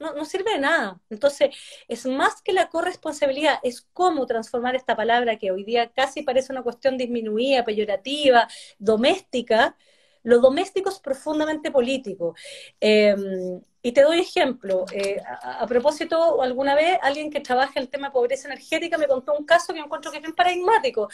no, 0.02 0.26
sirve 0.26 0.54
de 0.54 0.60
nada. 0.60 1.00
Entonces, 1.10 1.56
es 1.88 2.06
más 2.06 2.42
que 2.42 2.54
la 2.54 2.70
corresponsabilidad, 2.70 3.60
es 3.64 3.82
cómo 3.94 4.26
transformar 4.26 4.76
esta 4.76 4.96
palabra 4.96 5.38
que 5.38 5.52
hoy 5.52 5.64
día 5.64 5.92
casi 5.92 6.24
parece 6.24 6.52
una 6.52 6.64
cuestión 6.64 6.98
disminuida, 6.98 7.64
peyorativa, 7.64 8.48
doméstica. 8.80 9.78
Lo 10.24 10.40
doméstico 10.40 10.90
es 10.90 11.00
profundamente 11.00 11.72
político. 11.72 12.36
Em, 12.80 13.62
y 13.84 13.92
te 13.94 14.02
doy 14.02 14.20
ejemplo. 14.20 14.86
Eh, 14.92 15.22
a, 15.42 15.66
propósito, 15.68 16.42
alguna 16.42 16.76
vez 16.76 17.00
alguien 17.02 17.32
que 17.32 17.40
trabaja 17.40 17.80
el 17.80 17.90
tema 17.90 18.08
de 18.08 18.14
pobreza 18.14 18.48
energética 18.48 18.98
me 18.98 19.08
contó 19.08 19.34
un 19.38 19.46
caso 19.46 19.74
que 19.74 19.80
encuentro 19.80 20.12
que 20.12 20.18
es 20.18 20.24
bien 20.24 20.36
paradigmático 20.36 21.10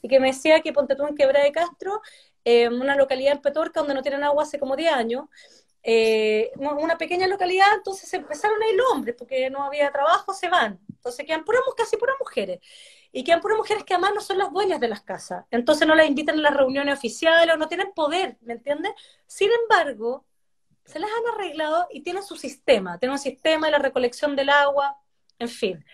y 0.00 0.08
que 0.08 0.20
me 0.20 0.28
decía 0.28 0.60
que 0.60 0.72
Ponte 0.72 0.94
tú 0.96 1.06
en 1.06 1.16
Quebra 1.16 1.42
de 1.42 1.52
Castro, 1.52 2.00
en 2.44 2.74
una 2.74 2.96
localidad 2.96 3.32
en 3.34 3.40
Petorca 3.40 3.80
donde 3.80 3.94
no 3.94 4.02
tienen 4.02 4.24
agua 4.24 4.44
hace 4.44 4.58
como 4.58 4.76
10 4.76 4.92
años, 4.92 5.26
eh, 5.82 6.52
una 6.56 6.96
pequeña 6.96 7.26
localidad, 7.26 7.66
entonces 7.74 8.12
empezaron 8.14 8.62
a 8.62 8.68
ir 8.68 8.80
hombres, 8.92 9.16
porque 9.18 9.50
no 9.50 9.64
había 9.64 9.90
trabajo, 9.90 10.32
se 10.32 10.48
van. 10.48 10.80
Entonces 10.88 11.26
quedan 11.26 11.44
puras, 11.44 11.62
casi 11.76 11.96
puras 11.96 12.16
mujeres. 12.20 12.60
Y 13.10 13.24
quedan 13.24 13.40
puras 13.40 13.58
mujeres 13.58 13.84
que 13.84 13.94
además 13.94 14.12
no 14.14 14.20
son 14.20 14.38
las 14.38 14.52
dueñas 14.52 14.80
de 14.80 14.88
las 14.88 15.02
casas. 15.02 15.44
Entonces 15.50 15.86
no 15.86 15.94
las 15.94 16.06
invitan 16.06 16.38
a 16.38 16.42
las 16.42 16.56
reuniones 16.56 16.96
oficiales 16.96 17.54
o 17.54 17.58
no 17.58 17.68
tienen 17.68 17.92
poder, 17.92 18.38
¿me 18.40 18.54
entiendes? 18.54 18.92
Sin 19.26 19.50
embargo, 19.62 20.24
se 20.84 20.98
las 20.98 21.10
han 21.10 21.34
arreglado 21.34 21.88
y 21.90 22.02
tienen 22.02 22.22
su 22.22 22.36
sistema. 22.36 22.98
Tienen 22.98 23.12
un 23.12 23.18
sistema 23.18 23.66
de 23.66 23.72
la 23.72 23.78
recolección 23.78 24.36
del 24.36 24.50
agua, 24.50 24.98
en 25.38 25.48
fin. 25.48 25.84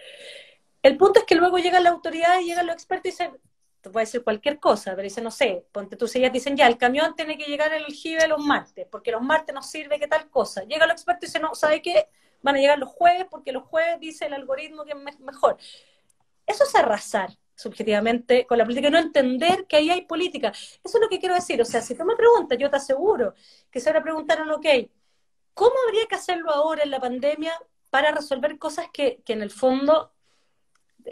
El 0.82 0.96
punto 0.96 1.20
es 1.20 1.26
que 1.26 1.34
luego 1.34 1.58
llega 1.58 1.80
la 1.80 1.90
autoridad 1.90 2.40
y 2.40 2.46
llegan 2.46 2.66
los 2.66 2.74
expertos 2.74 3.06
y 3.06 3.10
dicen, 3.10 3.38
puede 3.82 4.06
ser 4.06 4.22
cualquier 4.24 4.58
cosa, 4.58 4.90
pero 4.92 5.02
dice, 5.02 5.20
no 5.20 5.30
sé, 5.30 5.66
ponte 5.72 5.96
tus 5.96 6.14
ellas 6.16 6.32
dicen, 6.32 6.56
ya, 6.56 6.66
el 6.66 6.78
camión 6.78 7.14
tiene 7.14 7.38
que 7.38 7.44
llegar 7.44 7.72
el 7.72 7.84
aljibe 7.84 8.26
los 8.28 8.40
martes, 8.40 8.86
porque 8.90 9.10
los 9.12 9.22
martes 9.22 9.54
nos 9.54 9.70
sirve 9.70 9.98
que 9.98 10.08
tal 10.08 10.28
cosa. 10.30 10.64
Llega 10.64 10.84
el 10.84 10.90
experto 10.90 11.24
y 11.24 11.28
dice, 11.28 11.40
no, 11.40 11.54
¿sabe 11.54 11.80
qué? 11.82 12.08
Van 12.42 12.56
a 12.56 12.58
llegar 12.58 12.78
los 12.78 12.90
jueves, 12.90 13.26
porque 13.30 13.52
los 13.52 13.64
jueves 13.64 14.00
dice 14.00 14.26
el 14.26 14.34
algoritmo 14.34 14.84
que 14.84 14.92
es 14.92 15.20
mejor. 15.20 15.56
Eso 16.46 16.64
es 16.64 16.74
arrasar 16.74 17.30
subjetivamente 17.54 18.46
con 18.46 18.56
la 18.58 18.64
política, 18.64 18.88
no 18.88 18.98
entender 18.98 19.66
que 19.66 19.76
ahí 19.76 19.90
hay 19.90 20.02
política. 20.02 20.48
Eso 20.50 20.98
es 20.98 21.00
lo 21.00 21.08
que 21.08 21.18
quiero 21.18 21.34
decir. 21.34 21.60
O 21.60 21.64
sea, 21.64 21.82
si 21.82 21.94
tú 21.94 22.04
me 22.04 22.16
preguntas, 22.16 22.56
yo 22.58 22.70
te 22.70 22.76
aseguro 22.76 23.34
que 23.70 23.80
se 23.80 23.88
ahora 23.88 24.02
preguntaron, 24.02 24.50
ok, 24.50 24.66
¿cómo 25.54 25.74
habría 25.86 26.06
que 26.06 26.14
hacerlo 26.14 26.50
ahora 26.52 26.84
en 26.84 26.90
la 26.90 27.00
pandemia 27.00 27.52
para 27.90 28.12
resolver 28.12 28.58
cosas 28.58 28.86
que, 28.92 29.22
que 29.24 29.32
en 29.32 29.42
el 29.42 29.50
fondo 29.50 30.12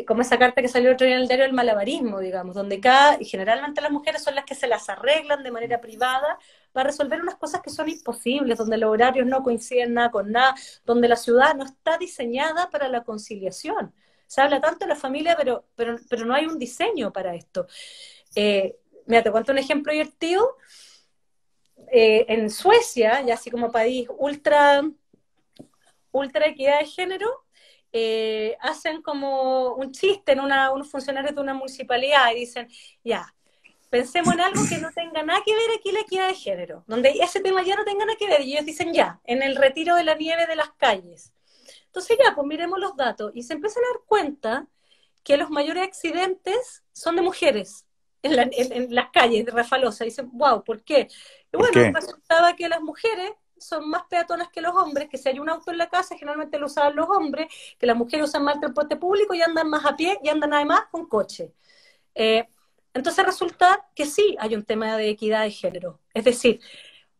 como 0.05 0.22
esa 0.22 0.38
carta 0.38 0.61
que 0.61 0.68
salió 0.68 0.92
otro 0.92 1.07
día 1.07 1.16
en 1.16 1.22
el 1.22 1.28
diario 1.28 1.44
del 1.44 1.55
malabarismo, 1.55 2.20
digamos, 2.20 2.55
donde 2.55 2.80
cada, 2.80 3.16
y 3.20 3.24
generalmente 3.24 3.80
las 3.80 3.90
mujeres 3.90 4.22
son 4.22 4.34
las 4.34 4.44
que 4.44 4.55
se 4.55 4.66
las 4.66 4.88
arreglan 4.88 5.42
de 5.42 5.51
manera 5.51 5.80
privada 5.80 6.38
para 6.72 6.88
resolver 6.88 7.20
unas 7.20 7.36
cosas 7.36 7.62
que 7.62 7.70
son 7.70 7.88
imposibles, 7.88 8.59
donde 8.59 8.76
los 8.76 8.90
horarios 8.90 9.26
no 9.26 9.42
coinciden 9.42 9.94
nada 9.94 10.11
con 10.11 10.32
nada, 10.32 10.55
donde 10.84 11.09
la 11.09 11.16
ciudad 11.16 11.55
no 11.55 11.64
está 11.64 11.97
diseñada 11.99 12.68
para 12.70 12.88
la 12.88 13.05
conciliación. 13.05 13.94
Se 14.26 14.40
habla 14.40 14.61
tanto 14.61 14.84
de 14.84 14.88
la 14.88 14.97
familia, 14.97 15.36
pero, 15.36 15.64
pero, 15.76 15.97
pero 16.11 16.26
no 16.26 16.34
hay 16.34 16.47
un 16.47 16.59
diseño 16.59 17.12
para 17.12 17.34
esto. 17.34 17.66
Eh, 18.34 18.76
mira, 19.07 19.22
te 19.22 19.30
cuento 19.30 19.53
un 19.53 19.59
ejemplo 19.59 19.92
divertido. 19.92 20.57
Eh, 21.92 22.26
en 22.28 22.51
Suecia, 22.51 23.22
ya 23.22 23.34
así 23.34 23.51
como 23.51 23.70
país 23.70 24.09
ultra, 24.18 24.82
ultra 26.11 26.47
equidad 26.47 26.80
de 26.80 26.86
género, 26.86 27.45
eh, 27.99 28.59
hacen 28.61 29.01
como 29.01 29.72
un 29.72 29.90
chiste 29.90 30.32
en 30.32 30.40
una, 30.40 30.70
unos 30.70 30.90
funcionarios 30.90 31.34
de 31.34 31.40
una 31.40 31.55
municipalidad 31.55 32.30
y 32.30 32.40
dicen, 32.40 32.68
ya, 33.03 33.34
pensemos 33.88 34.34
en 34.34 34.42
algo 34.42 34.61
que 34.68 34.76
no 34.76 34.92
tenga 34.92 35.22
nada 35.22 35.40
que 35.42 35.55
ver 35.55 35.70
aquí 35.78 35.92
la 35.92 36.01
equidad 36.01 36.28
de 36.28 36.34
género, 36.34 36.84
donde 36.86 37.09
ese 37.22 37.40
tema 37.40 37.62
ya 37.62 37.74
no 37.74 37.84
tenga 37.86 38.05
nada 38.05 38.18
que 38.18 38.28
ver, 38.28 38.42
y 38.42 38.53
ellos 38.53 38.66
dicen 38.66 38.92
ya, 38.92 39.18
en 39.24 39.42
el 39.42 39.57
retiro 39.57 39.97
de 39.97 40.05
la 40.05 40.14
nieve 40.14 40.47
de 40.47 40.57
las 40.57 40.72
calles. 40.72 41.32
Entonces 41.86 42.18
ya, 42.22 42.34
pues 42.34 42.47
miremos 42.47 42.78
los 42.78 42.94
datos, 42.97 43.32
y 43.34 43.44
se 43.44 43.55
empiezan 43.55 43.82
a 43.84 43.88
dar 43.94 44.03
cuenta 44.05 44.66
que 45.24 45.38
los 45.38 45.49
mayores 45.49 45.82
accidentes 45.82 46.84
son 46.92 47.16
de 47.16 47.22
mujeres 47.22 47.86
en, 48.22 48.94
las 48.94 49.09
calles 49.11 49.47
de 49.47 49.53
Rafalosa. 49.53 50.05
Y 50.05 50.09
dicen, 50.09 50.28
wow, 50.34 50.62
¿por 50.64 50.82
qué? 50.82 51.09
Y 51.51 51.57
bueno, 51.57 51.92
resultaba 51.94 52.55
que 52.57 52.68
las 52.68 52.82
mujeres 52.82 53.32
son 53.59 53.89
más 53.89 54.05
peatonas 54.05 54.49
que 54.49 54.61
los 54.61 54.75
hombres, 54.75 55.09
que 55.09 55.19
si 55.19 55.29
hay 55.29 55.39
un 55.39 55.49
auto 55.49 55.71
en 55.71 55.79
la 55.79 55.89
casa, 55.89 56.17
generalmente 56.17 56.59
lo 56.59 56.67
usaban 56.67 56.95
los 56.97 57.09
hombres, 57.09 57.49
que 57.79 57.87
las 57.87 57.97
mujeres 57.97 58.29
usan 58.29 58.45
más 58.45 58.61
transporte 58.61 58.97
público 58.97 59.35
y 59.35 59.43
andan 59.43 59.69
más 59.69 59.85
a 59.85 59.97
pie 59.97 60.19
y 60.23 60.29
andan 60.29 60.55
además 60.55 60.83
con 60.91 61.07
coche. 61.07 61.53
Eh, 62.15 62.49
entonces 62.95 63.25
resulta 63.25 63.87
que 63.95 64.07
sí 64.07 64.37
hay 64.39 64.55
un 64.55 64.65
tema 64.65 64.97
de 64.97 65.11
equidad 65.11 65.43
de 65.43 65.51
género. 65.51 66.01
Es 66.15 66.25
decir, 66.25 66.61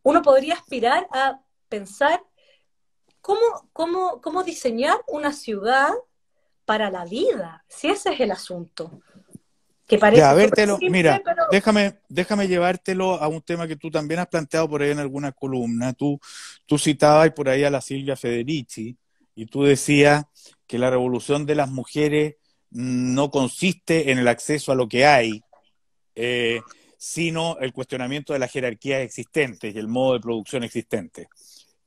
uno 0.03 0.21
podría 0.21 0.55
aspirar 0.55 1.07
a 1.11 1.39
pensar 1.69 2.23
cómo, 3.21 3.69
cómo, 3.73 4.21
cómo 4.21 4.43
diseñar 4.43 4.97
una 5.07 5.33
ciudad 5.33 5.91
para 6.65 6.89
la 6.89 7.05
vida, 7.05 7.63
si 7.67 7.89
ese 7.89 8.13
es 8.13 8.19
el 8.19 8.31
asunto. 8.31 9.01
Que 9.87 9.97
parece 9.97 10.21
ya, 10.21 10.77
mira, 10.89 11.21
déjame, 11.49 11.99
déjame 12.09 12.49
llevártelo 12.49 13.21
a 13.21 13.29
un 13.29 13.41
tema 13.41 13.69
que 13.69 13.77
tú 13.77 13.89
también 13.89 14.19
has 14.19 14.27
planteado 14.27 14.67
por 14.67 14.81
ahí 14.81 14.91
en 14.91 14.99
alguna 14.99 15.31
columna. 15.31 15.93
Tú, 15.93 16.19
tú 16.65 16.77
citabas 16.77 17.31
por 17.31 17.47
ahí 17.47 17.63
a 17.63 17.69
la 17.69 17.79
Silvia 17.79 18.17
Federici 18.17 18.97
y 19.33 19.45
tú 19.45 19.63
decías 19.63 20.25
que 20.67 20.77
la 20.77 20.89
revolución 20.89 21.45
de 21.45 21.55
las 21.55 21.69
mujeres 21.69 22.35
no 22.69 23.31
consiste 23.31 24.11
en 24.11 24.17
el 24.17 24.27
acceso 24.27 24.73
a 24.73 24.75
lo 24.75 24.89
que 24.89 25.05
hay, 25.05 25.41
eh, 26.15 26.59
sino 26.97 27.57
el 27.59 27.71
cuestionamiento 27.71 28.33
de 28.33 28.39
las 28.39 28.51
jerarquías 28.51 29.01
existentes 29.01 29.73
y 29.73 29.77
el 29.77 29.87
modo 29.87 30.13
de 30.13 30.19
producción 30.19 30.63
existente. 30.63 31.29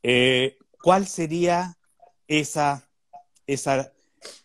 Eh, 0.02 0.56
¿Cuál 0.82 1.06
sería 1.06 1.76
esa, 2.26 2.88
esa, 3.46 3.92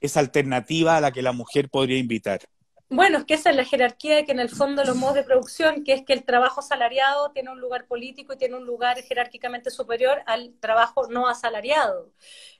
esa 0.01 0.19
alternativa 0.19 0.97
a 0.97 1.01
la 1.01 1.11
que 1.11 1.21
la 1.21 1.31
mujer 1.31 1.69
podría 1.69 1.99
invitar? 1.99 2.41
Bueno, 2.89 3.17
es 3.17 3.25
que 3.25 3.33
esa 3.33 3.49
es 3.49 3.55
la 3.55 3.65
jerarquía 3.65 4.15
de 4.15 4.25
que 4.25 4.31
en 4.31 4.39
el 4.39 4.49
fondo 4.49 4.83
los 4.83 4.95
modos 4.95 5.15
de 5.15 5.23
producción, 5.23 5.83
que 5.83 5.93
es 5.93 6.03
que 6.05 6.13
el 6.13 6.23
trabajo 6.23 6.59
asalariado 6.59 7.31
tiene 7.31 7.51
un 7.51 7.59
lugar 7.59 7.87
político 7.87 8.33
y 8.33 8.37
tiene 8.37 8.55
un 8.55 8.65
lugar 8.65 9.01
jerárquicamente 9.01 9.71
superior 9.71 10.21
al 10.27 10.53
trabajo 10.59 11.07
no 11.09 11.27
asalariado. 11.27 12.11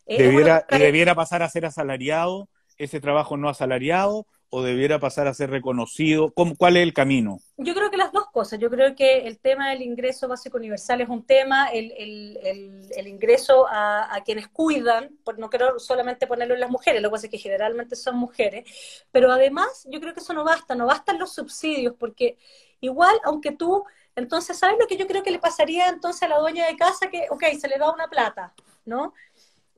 Eh, 0.08 0.22
debiera, 0.22 0.66
debiera 0.70 1.16
pasar 1.16 1.44
a 1.44 1.50
ser 1.50 1.66
asalariado 1.66 2.50
ese 2.78 3.00
trabajo 3.00 3.38
no 3.38 3.50
asalariado 3.50 4.28
o 4.50 4.64
debiera 4.64 5.00
pasar 5.00 5.28
a 5.28 5.34
ser 5.34 5.50
reconocido? 5.50 6.34
¿Cuál 6.34 6.78
es 6.78 6.84
el 6.84 6.94
camino? 6.94 7.40
Yo 7.58 7.74
creo 7.74 7.90
que 7.90 7.98
las 7.98 8.12
dos 8.12 8.26
cosas. 8.32 8.60
Yo 8.60 8.70
creo 8.70 8.96
que 8.96 9.28
el 9.28 9.40
tema 9.40 9.70
del 9.70 9.82
ingreso 9.82 10.28
básico 10.28 10.58
universal 10.58 11.02
es 11.02 11.10
un 11.10 11.26
tema, 11.26 11.70
el, 11.70 13.08
ingreso 13.08 13.66
a, 13.70 14.22
quienes 14.26 14.48
cuidan, 14.48 15.18
no 15.38 15.50
quiero 15.50 15.80
solamente 15.80 16.28
ponerlo 16.28 16.54
en 16.54 16.60
las 16.60 16.70
mujeres, 16.70 17.02
lo 17.02 17.10
que 17.10 17.14
pasa 17.14 17.28
es 17.28 17.32
que 17.32 17.38
generalmente 17.38 17.96
son 17.96 18.18
mujeres, 18.18 18.70
pero 19.12 19.32
además 19.32 19.88
yo 19.90 20.00
creo 20.00 20.14
que 20.14 20.20
eso 20.20 20.34
no 20.34 20.44
basta, 20.44 20.76
no 20.76 20.86
bastan 20.86 21.20
los 21.20 21.34
subsidios, 21.34 21.96
porque 21.98 22.38
igual, 22.82 23.20
aunque 23.24 23.52
tú, 23.52 23.86
entonces, 24.16 24.58
¿sabes 24.58 24.78
lo 24.80 24.88
que 24.88 24.98
yo 24.98 25.08
creo 25.08 25.24
que 25.24 25.32
le 25.32 25.40
pasaría 25.40 25.90
entonces 25.90 26.24
a 26.24 26.28
la 26.28 26.40
dueña 26.40 26.66
de 26.66 26.78
casa? 26.78 27.10
Que, 27.10 27.28
ok, 27.30 27.44
se 27.60 27.68
le 27.68 27.78
da 27.78 27.92
una 27.92 28.08
plata, 28.08 28.54
¿no? 28.86 29.14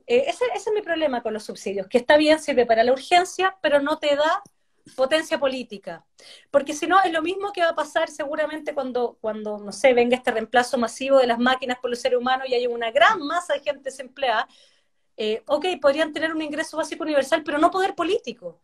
Eh, 0.06 0.24
ese, 0.26 0.44
es 0.54 0.66
mi 0.74 0.80
problema 0.80 1.22
con 1.22 1.34
los 1.34 1.44
subsidios, 1.44 1.86
que 1.86 1.98
está 1.98 2.16
bien, 2.16 2.40
sirve 2.40 2.64
para 2.64 2.82
la 2.82 2.92
urgencia, 2.92 3.56
pero 3.60 3.80
no 3.80 3.98
te 3.98 4.16
da 4.16 4.42
potencia 4.96 5.38
política. 5.38 6.04
Porque 6.50 6.74
si 6.74 6.86
no, 6.86 7.02
es 7.02 7.12
lo 7.12 7.22
mismo 7.22 7.52
que 7.52 7.62
va 7.62 7.70
a 7.70 7.74
pasar 7.74 8.10
seguramente 8.10 8.74
cuando, 8.74 9.18
cuando, 9.20 9.58
no 9.58 9.72
sé, 9.72 9.94
venga 9.94 10.16
este 10.16 10.30
reemplazo 10.30 10.78
masivo 10.78 11.18
de 11.18 11.26
las 11.26 11.38
máquinas 11.38 11.78
por 11.78 11.90
los 11.90 12.00
seres 12.00 12.18
humanos 12.18 12.48
y 12.48 12.54
haya 12.54 12.68
una 12.68 12.90
gran 12.90 13.20
masa 13.20 13.54
de 13.54 13.60
gente 13.60 13.84
desempleada. 13.84 14.48
Eh, 15.16 15.42
ok, 15.46 15.66
podrían 15.80 16.12
tener 16.12 16.32
un 16.32 16.42
ingreso 16.42 16.76
básico 16.76 17.02
universal, 17.02 17.42
pero 17.44 17.58
no 17.58 17.70
poder 17.70 17.94
político. 17.94 18.60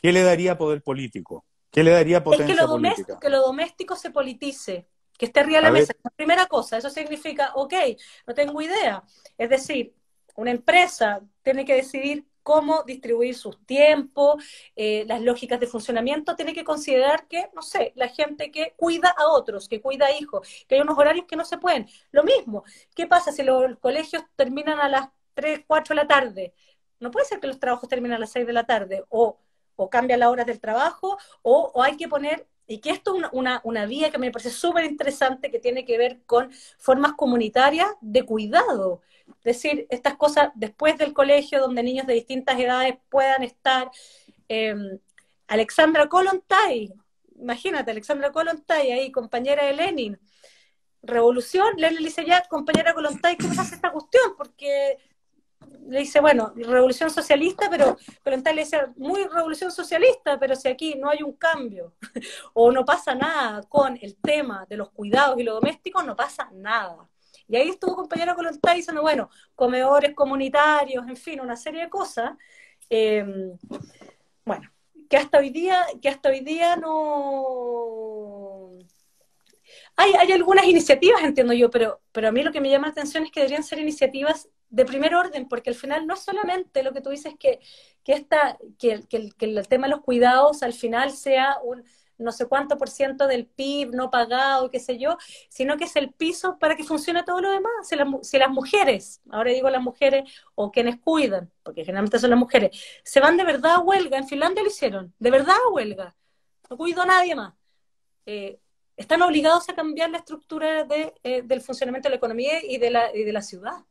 ¿Qué 0.00 0.12
le 0.12 0.22
daría 0.22 0.56
poder 0.56 0.82
político? 0.82 1.44
¿Qué 1.70 1.82
le 1.82 1.90
daría 1.90 2.22
potencia 2.22 2.46
es 2.46 2.52
que 2.52 2.62
lo 2.62 2.68
política? 2.68 2.94
Doméstico, 2.94 3.20
que 3.20 3.28
lo 3.28 3.40
doméstico 3.42 3.96
se 3.96 4.10
politice, 4.10 4.88
que 5.18 5.26
esté 5.26 5.40
arriba 5.40 5.58
de 5.58 5.62
la 5.64 5.70
mesa. 5.72 5.94
La 6.02 6.10
primera 6.10 6.46
cosa, 6.46 6.78
eso 6.78 6.90
significa, 6.90 7.52
ok, 7.54 7.74
no 8.26 8.34
tengo 8.34 8.62
idea. 8.62 9.02
Es 9.36 9.50
decir, 9.50 9.94
una 10.36 10.50
empresa 10.50 11.20
tiene 11.42 11.64
que 11.64 11.74
decidir 11.74 12.24
cómo 12.46 12.84
distribuir 12.84 13.34
sus 13.34 13.58
tiempos, 13.66 14.36
eh, 14.76 15.04
las 15.08 15.20
lógicas 15.20 15.58
de 15.58 15.66
funcionamiento, 15.66 16.36
tiene 16.36 16.54
que 16.54 16.62
considerar 16.62 17.26
que, 17.26 17.50
no 17.56 17.60
sé, 17.60 17.92
la 17.96 18.06
gente 18.06 18.52
que 18.52 18.72
cuida 18.76 19.12
a 19.18 19.26
otros, 19.30 19.68
que 19.68 19.80
cuida 19.80 20.06
a 20.06 20.12
hijos, 20.16 20.46
que 20.68 20.76
hay 20.76 20.80
unos 20.80 20.96
horarios 20.96 21.26
que 21.26 21.34
no 21.34 21.44
se 21.44 21.58
pueden. 21.58 21.88
Lo 22.12 22.22
mismo, 22.22 22.62
¿qué 22.94 23.08
pasa 23.08 23.32
si 23.32 23.42
los 23.42 23.76
colegios 23.80 24.22
terminan 24.36 24.78
a 24.78 24.88
las 24.88 25.08
3, 25.34 25.64
4 25.66 25.92
de 25.92 26.02
la 26.02 26.06
tarde? 26.06 26.54
No 27.00 27.10
puede 27.10 27.26
ser 27.26 27.40
que 27.40 27.48
los 27.48 27.58
trabajos 27.58 27.88
terminen 27.88 28.14
a 28.14 28.20
las 28.20 28.30
6 28.30 28.46
de 28.46 28.52
la 28.52 28.64
tarde, 28.64 29.04
o, 29.08 29.40
o 29.74 29.90
cambian 29.90 30.20
las 30.20 30.28
horas 30.28 30.46
del 30.46 30.60
trabajo, 30.60 31.18
o, 31.42 31.82
hay 31.82 31.96
que 31.96 32.06
poner 32.06 32.46
y 32.68 32.78
que 32.78 32.90
esto 32.90 33.16
es 33.16 33.24
una, 33.32 33.60
una, 33.64 33.86
vía 33.86 34.12
que 34.12 34.18
me 34.18 34.30
parece 34.30 34.50
súper 34.50 34.84
interesante 34.84 35.50
que 35.50 35.58
tiene 35.58 35.84
que 35.84 35.98
ver 35.98 36.22
con 36.26 36.52
formas 36.78 37.14
comunitarias 37.14 37.88
de 38.00 38.22
cuidado. 38.24 39.02
Decir, 39.44 39.86
estas 39.90 40.16
cosas 40.16 40.50
después 40.54 40.98
del 40.98 41.12
colegio 41.12 41.60
donde 41.60 41.82
niños 41.82 42.06
de 42.06 42.14
distintas 42.14 42.58
edades 42.58 42.96
puedan 43.08 43.42
estar. 43.42 43.90
Em, 44.48 44.98
Alexandra 45.48 46.08
Kolontai, 46.08 46.92
imagínate, 47.38 47.90
Alexandra 47.90 48.32
Kolontai 48.32 48.92
ahí, 48.92 49.12
compañera 49.12 49.64
de 49.66 49.74
Lenin. 49.74 50.18
Revolución, 51.02 51.74
Lenin 51.76 52.00
le 52.00 52.08
dice 52.08 52.24
ya, 52.24 52.42
compañera 52.48 52.94
Kolontai, 52.94 53.36
¿cómo 53.36 53.54
se 53.54 53.60
hace 53.60 53.74
esta 53.76 53.92
cuestión? 53.92 54.34
Porque 54.36 54.98
le 55.88 56.00
dice, 56.00 56.20
bueno, 56.20 56.52
revolución 56.56 57.10
socialista, 57.10 57.68
pero, 57.70 57.96
pero 58.22 58.36
le 58.36 58.62
dice, 58.62 58.88
muy 58.96 59.24
revolución 59.24 59.70
socialista, 59.70 60.38
pero 60.38 60.56
si 60.56 60.68
aquí 60.68 60.94
no 60.96 61.08
hay 61.08 61.22
un 61.22 61.32
cambio 61.34 61.94
o 62.54 62.72
no 62.72 62.84
pasa 62.84 63.14
nada 63.14 63.62
con 63.68 63.98
el 64.00 64.16
tema 64.16 64.66
de 64.68 64.76
los 64.76 64.90
cuidados 64.90 65.38
y 65.38 65.44
lo 65.44 65.54
doméstico, 65.54 66.02
no 66.02 66.16
pasa 66.16 66.50
nada. 66.52 67.08
Y 67.48 67.56
ahí 67.56 67.68
estuvo 67.70 67.94
compañero 67.94 68.34
Colontay 68.34 68.76
diciendo, 68.76 69.02
bueno, 69.02 69.30
comedores 69.54 70.14
comunitarios, 70.14 71.06
en 71.08 71.16
fin, 71.16 71.40
una 71.40 71.56
serie 71.56 71.82
de 71.82 71.90
cosas. 71.90 72.32
Em, 72.90 73.56
bueno, 74.44 74.70
que 75.08 75.16
hasta 75.16 75.38
hoy 75.38 75.50
día, 75.50 75.84
que 76.00 76.08
hasta 76.08 76.30
hoy 76.30 76.40
día 76.40 76.76
no 76.76 78.76
hay, 79.96 80.12
hay 80.14 80.32
algunas 80.32 80.66
iniciativas, 80.66 81.22
entiendo 81.22 81.52
yo, 81.52 81.70
pero, 81.70 82.00
pero 82.12 82.28
a 82.28 82.32
mí 82.32 82.42
lo 82.42 82.52
que 82.52 82.60
me 82.60 82.70
llama 82.70 82.88
la 82.88 82.92
atención 82.92 83.24
es 83.24 83.30
que 83.30 83.40
deberían 83.40 83.64
ser 83.64 83.78
iniciativas 83.78 84.48
de 84.68 84.84
primer 84.84 85.14
orden, 85.14 85.48
porque 85.48 85.70
al 85.70 85.76
final 85.76 86.06
no 86.06 86.14
es 86.14 86.20
solamente 86.20 86.82
lo 86.82 86.92
que 86.92 87.00
tú 87.00 87.10
dices 87.10 87.34
que, 87.38 87.60
que, 88.04 88.12
esta, 88.12 88.58
que, 88.78 89.04
que, 89.08 89.32
el, 89.40 89.68
tema 89.68 89.86
de 89.86 89.94
los 89.94 90.02
cuidados 90.02 90.62
al 90.62 90.72
final 90.72 91.12
sea 91.12 91.58
un 91.62 91.84
no 92.18 92.32
sé 92.32 92.46
cuánto 92.46 92.78
por 92.78 92.88
ciento 92.88 93.26
del 93.26 93.46
PIB 93.46 93.94
no 93.94 94.10
pagado, 94.10 94.70
qué 94.70 94.80
sé 94.80 94.98
yo, 94.98 95.16
sino 95.48 95.76
que 95.76 95.84
es 95.84 95.96
el 95.96 96.12
piso 96.12 96.58
para 96.58 96.76
que 96.76 96.84
funcione 96.84 97.22
todo 97.22 97.40
lo 97.40 97.50
demás. 97.50 97.72
Si, 98.22 98.38
las 98.38 98.50
mujeres, 98.50 99.20
ahora 99.30 99.50
digo 99.50 99.70
las 99.70 99.82
mujeres 99.82 100.30
o 100.54 100.70
quienes 100.70 100.98
cuidan, 100.98 101.50
porque 101.62 101.84
generalmente 101.84 102.18
son 102.18 102.30
las 102.30 102.38
mujeres, 102.38 102.78
se 103.04 103.20
van 103.20 103.36
de 103.36 103.44
verdad 103.44 103.76
a 103.76 103.80
huelga, 103.80 104.18
en 104.18 104.28
Finlandia 104.28 104.62
lo 104.62 104.68
hicieron, 104.68 105.14
de 105.18 105.30
verdad 105.30 105.56
a 105.66 105.70
huelga, 105.70 106.16
no 106.70 106.76
cuido 106.76 107.02
a 107.02 107.06
nadie 107.06 107.34
más. 107.34 107.54
Eh, 108.26 108.58
están 108.96 109.22
obligados 109.22 109.68
a 109.68 109.74
cambiar 109.74 110.10
la 110.10 110.18
estructura 110.18 110.84
de, 110.84 111.14
eh, 111.22 111.42
del 111.42 111.60
funcionamiento 111.60 112.08
de 112.08 112.10
la 112.10 112.16
economía 112.16 112.64
y 112.64 112.78
de 112.78 112.90
la, 112.90 113.14
y 113.14 113.24
de 113.24 113.32
la 113.32 113.42
ciudad 113.42 113.84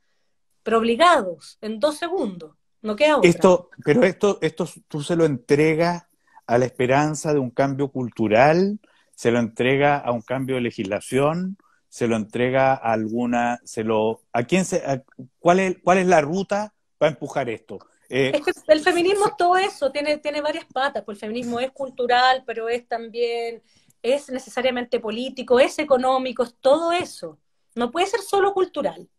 pero 0.65 0.79
obligados, 0.79 1.59
en 1.61 1.79
dos 1.79 1.97
segundos. 1.97 2.55
No 2.81 2.95
queda 2.95 3.17
otra. 3.17 3.29
Esto, 3.29 3.69
pero 3.83 4.03
esto, 4.03 4.39
esto 4.41 4.67
tú 4.87 5.03
se 5.03 5.15
lo 5.15 5.23
entregas 5.23 6.07
a 6.47 6.57
la 6.57 6.65
esperanza 6.65 7.33
de 7.33 7.39
un 7.39 7.49
cambio 7.49 7.89
cultural, 7.89 8.79
se 9.15 9.31
lo 9.31 9.39
entrega 9.39 9.97
a 9.97 10.11
un 10.11 10.21
cambio 10.21 10.55
de 10.55 10.61
legislación, 10.61 11.57
se 11.89 12.07
lo 12.07 12.15
entrega 12.15 12.73
a 12.73 12.93
alguna, 12.93 13.61
se 13.63 13.83
lo, 13.83 14.21
¿a 14.33 14.43
quién 14.43 14.65
se, 14.65 15.03
cuál 15.39 15.59
es, 15.59 15.77
cuál 15.83 15.99
es 15.99 16.07
la 16.07 16.21
ruta 16.21 16.73
para 16.97 17.11
empujar 17.11 17.49
esto? 17.49 17.79
Eh, 18.09 18.31
es 18.35 18.41
que 18.41 18.51
el 18.67 18.81
feminismo 18.81 19.27
es 19.27 19.37
todo 19.37 19.57
eso, 19.57 19.91
tiene, 19.91 20.17
tiene 20.17 20.41
varias 20.41 20.65
patas, 20.65 21.03
pues 21.03 21.15
el 21.15 21.21
feminismo 21.21 21.59
es 21.59 21.71
cultural, 21.71 22.43
pero 22.45 22.69
es 22.69 22.87
también, 22.87 23.63
es 24.01 24.29
necesariamente 24.29 24.99
político, 24.99 25.59
es 25.59 25.79
económico, 25.79 26.43
es 26.43 26.55
todo 26.59 26.91
eso. 26.91 27.39
No 27.73 27.91
puede 27.91 28.07
ser 28.07 28.21
solo 28.21 28.53
cultural 28.53 29.09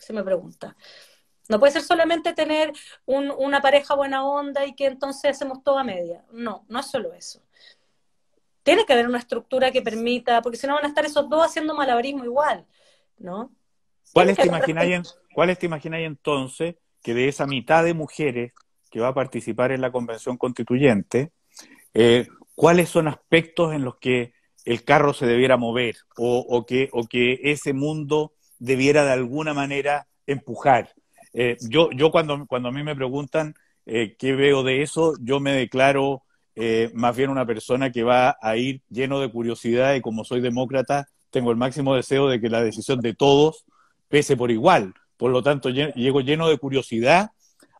se 0.00 0.12
me 0.12 0.24
pregunta. 0.24 0.76
No 1.48 1.58
puede 1.58 1.72
ser 1.72 1.82
solamente 1.82 2.32
tener 2.32 2.72
una 3.06 3.60
pareja 3.60 3.94
buena 3.94 4.24
onda 4.24 4.64
y 4.66 4.74
que 4.74 4.86
entonces 4.86 5.32
hacemos 5.32 5.64
toda 5.64 5.82
media. 5.82 6.24
No, 6.30 6.64
no 6.68 6.80
es 6.80 6.86
solo 6.86 7.12
eso. 7.12 7.42
Tiene 8.62 8.84
que 8.84 8.92
haber 8.92 9.08
una 9.08 9.18
estructura 9.18 9.72
que 9.72 9.82
permita, 9.82 10.42
porque 10.42 10.58
si 10.58 10.66
no 10.66 10.74
van 10.74 10.84
a 10.84 10.88
estar 10.88 11.04
esos 11.04 11.28
dos 11.28 11.44
haciendo 11.44 11.74
malabarismo 11.74 12.24
igual, 12.24 12.66
¿no? 13.18 13.50
¿Cuál 14.12 14.30
es, 14.30 14.36
te 14.36 14.46
imagináis, 14.46 15.16
¿Cuál 15.34 15.56
entonces 15.60 16.76
que 17.02 17.14
de 17.14 17.28
esa 17.28 17.46
mitad 17.46 17.84
de 17.84 17.94
mujeres 17.94 18.52
que 18.90 19.00
va 19.00 19.08
a 19.08 19.14
participar 19.14 19.72
en 19.72 19.80
la 19.80 19.92
convención 19.92 20.36
constituyente, 20.36 21.32
eh, 21.94 22.26
cuáles 22.54 22.88
son 22.88 23.08
aspectos 23.08 23.72
en 23.72 23.84
los 23.84 23.96
que 23.96 24.34
el 24.64 24.84
carro 24.84 25.14
se 25.14 25.26
debiera 25.26 25.56
mover 25.56 25.96
o, 26.16 26.66
que, 26.66 26.90
o 26.92 27.06
que 27.06 27.40
ese 27.44 27.72
mundo 27.72 28.34
debiera 28.58 29.04
de 29.04 29.12
alguna 29.12 29.54
manera 29.54 30.06
empujar. 30.26 30.94
Eh, 31.32 31.56
yo, 31.68 31.90
yo 31.92 32.10
cuando, 32.10 32.46
cuando 32.46 32.68
a 32.68 32.72
mí 32.72 32.82
me 32.82 32.96
preguntan 32.96 33.54
eh, 33.86 34.16
qué 34.18 34.34
veo 34.34 34.62
de 34.62 34.82
eso, 34.82 35.14
yo 35.20 35.40
me 35.40 35.52
declaro 35.52 36.22
eh, 36.54 36.90
más 36.94 37.16
bien 37.16 37.30
una 37.30 37.46
persona 37.46 37.90
que 37.90 38.02
va 38.02 38.36
a 38.40 38.56
ir 38.56 38.82
lleno 38.88 39.20
de 39.20 39.30
curiosidad 39.30 39.94
y 39.94 40.00
como 40.00 40.24
soy 40.24 40.40
demócrata, 40.40 41.08
tengo 41.30 41.50
el 41.50 41.56
máximo 41.56 41.94
deseo 41.94 42.28
de 42.28 42.40
que 42.40 42.48
la 42.48 42.62
decisión 42.62 43.00
de 43.00 43.14
todos 43.14 43.64
pese 44.08 44.36
por 44.36 44.50
igual. 44.50 44.94
Por 45.16 45.30
lo 45.30 45.42
tanto, 45.42 45.68
llego 45.70 46.20
lleno 46.20 46.48
de 46.48 46.58
curiosidad 46.58 47.30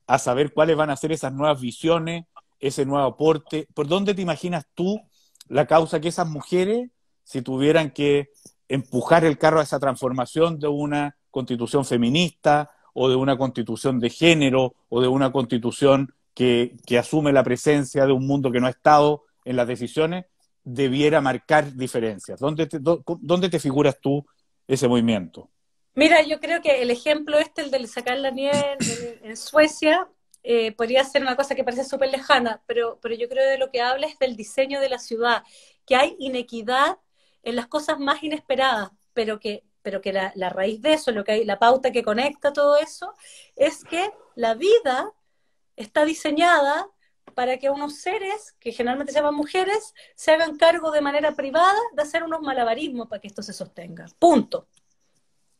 a 0.06 0.18
saber 0.18 0.52
cuáles 0.52 0.76
van 0.76 0.90
a 0.90 0.96
ser 0.96 1.12
esas 1.12 1.32
nuevas 1.32 1.60
visiones, 1.60 2.24
ese 2.60 2.84
nuevo 2.86 3.04
aporte. 3.04 3.66
¿Por 3.74 3.88
dónde 3.88 4.14
te 4.14 4.22
imaginas 4.22 4.66
tú 4.74 5.00
la 5.48 5.66
causa 5.66 6.00
que 6.00 6.08
esas 6.08 6.28
mujeres, 6.28 6.90
si 7.24 7.42
tuvieran 7.42 7.90
que 7.90 8.30
empujar 8.68 9.24
el 9.24 9.38
carro 9.38 9.58
a 9.58 9.64
esa 9.64 9.80
transformación 9.80 10.60
de 10.60 10.68
una 10.68 11.16
constitución 11.30 11.84
feminista 11.84 12.70
o 12.94 13.08
de 13.08 13.16
una 13.16 13.36
constitución 13.36 14.00
de 14.00 14.10
género 14.10 14.74
o 14.88 15.00
de 15.00 15.08
una 15.08 15.32
constitución 15.32 16.14
que, 16.34 16.76
asume 16.98 17.32
la 17.32 17.44
presencia 17.44 18.06
de 18.06 18.12
un 18.12 18.26
mundo 18.26 18.50
que 18.50 18.60
no 18.60 18.66
ha 18.66 18.70
estado 18.70 19.24
en 19.44 19.56
las 19.56 19.66
decisiones, 19.66 20.26
debiera 20.64 21.20
marcar 21.20 21.74
diferencias. 21.74 22.40
¿Dónde 22.40 22.66
te, 22.66 22.78
¿Dónde 22.80 23.48
te 23.48 23.58
figuras 23.58 23.98
tú 24.00 24.24
ese 24.66 24.88
movimiento? 24.88 25.50
Mira, 25.94 26.22
yo 26.22 26.40
creo 26.40 26.62
que 26.62 26.82
el 26.82 26.90
ejemplo 26.90 27.38
este, 27.38 27.62
el 27.62 27.70
de 27.70 27.86
sacar 27.86 28.18
la 28.18 28.30
nieve 28.30 28.76
en, 29.22 29.36
Suecia, 29.36 30.08
eh, 30.42 30.72
podría 30.72 31.04
ser 31.04 31.22
una 31.22 31.36
cosa 31.36 31.54
que 31.54 31.64
parece 31.64 31.84
súper 31.84 32.10
lejana, 32.10 32.62
pero, 32.66 32.98
pero 33.02 33.14
yo 33.14 33.28
creo 33.28 33.44
que 33.44 33.50
de 33.50 33.58
lo 33.58 33.70
que 33.70 33.82
habla 33.82 34.06
es 34.06 34.18
del 34.18 34.36
diseño 34.36 34.80
de 34.80 34.88
la 34.88 34.98
ciudad, 34.98 35.42
que 35.84 35.96
hay 35.96 36.16
inequidad 36.18 36.98
en 37.42 37.56
las 37.56 37.66
cosas 37.66 37.98
más 37.98 38.22
inesperadas, 38.22 38.90
pero 39.12 39.40
que, 39.40 39.64
pero 39.82 40.00
que 40.00 40.12
la, 40.12 40.48
raíz 40.50 40.80
de 40.82 40.94
eso, 40.94 41.12
lo 41.12 41.24
que 41.24 41.32
hay, 41.32 41.44
la 41.44 41.58
pauta 41.58 41.92
que 41.92 42.02
conecta 42.02 42.52
todo 42.52 42.76
eso, 42.76 43.14
es 43.56 43.84
que 43.84 44.10
la 44.34 44.54
vida 44.54 45.12
está 45.76 46.04
diseñada 46.04 46.88
para 47.34 47.58
que 47.58 47.70
unos 47.70 47.96
seres, 47.96 48.56
que 48.60 48.72
generalmente 48.72 49.12
se 49.12 49.18
llaman 49.18 49.34
mujeres, 49.34 49.94
se 50.14 50.32
hagan 50.32 50.56
cargo 50.56 50.90
de 50.90 51.00
manera 51.00 51.32
privada 51.32 51.78
de 51.92 52.02
hacer 52.02 52.22
unos 52.22 52.40
malabarismos 52.40 53.08
para 53.08 53.20
que 53.20 53.28
esto 53.28 53.42
se 53.42 53.52
sostenga. 53.52 54.06
Punto. 54.18 54.68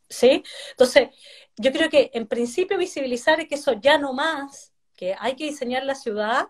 ¿Sí? 0.08 0.42
Entonces, 0.72 1.10
yo 1.56 1.72
creo 1.72 1.88
que 1.88 2.10
en 2.14 2.26
principio 2.26 2.76
visibilizar 2.76 3.40
es 3.40 3.48
que 3.48 3.54
eso 3.54 3.74
ya 3.74 3.96
no 3.96 4.12
más, 4.12 4.72
que 4.96 5.14
hay 5.18 5.36
que 5.36 5.44
diseñar 5.44 5.84
la 5.84 5.94
ciudad 5.94 6.48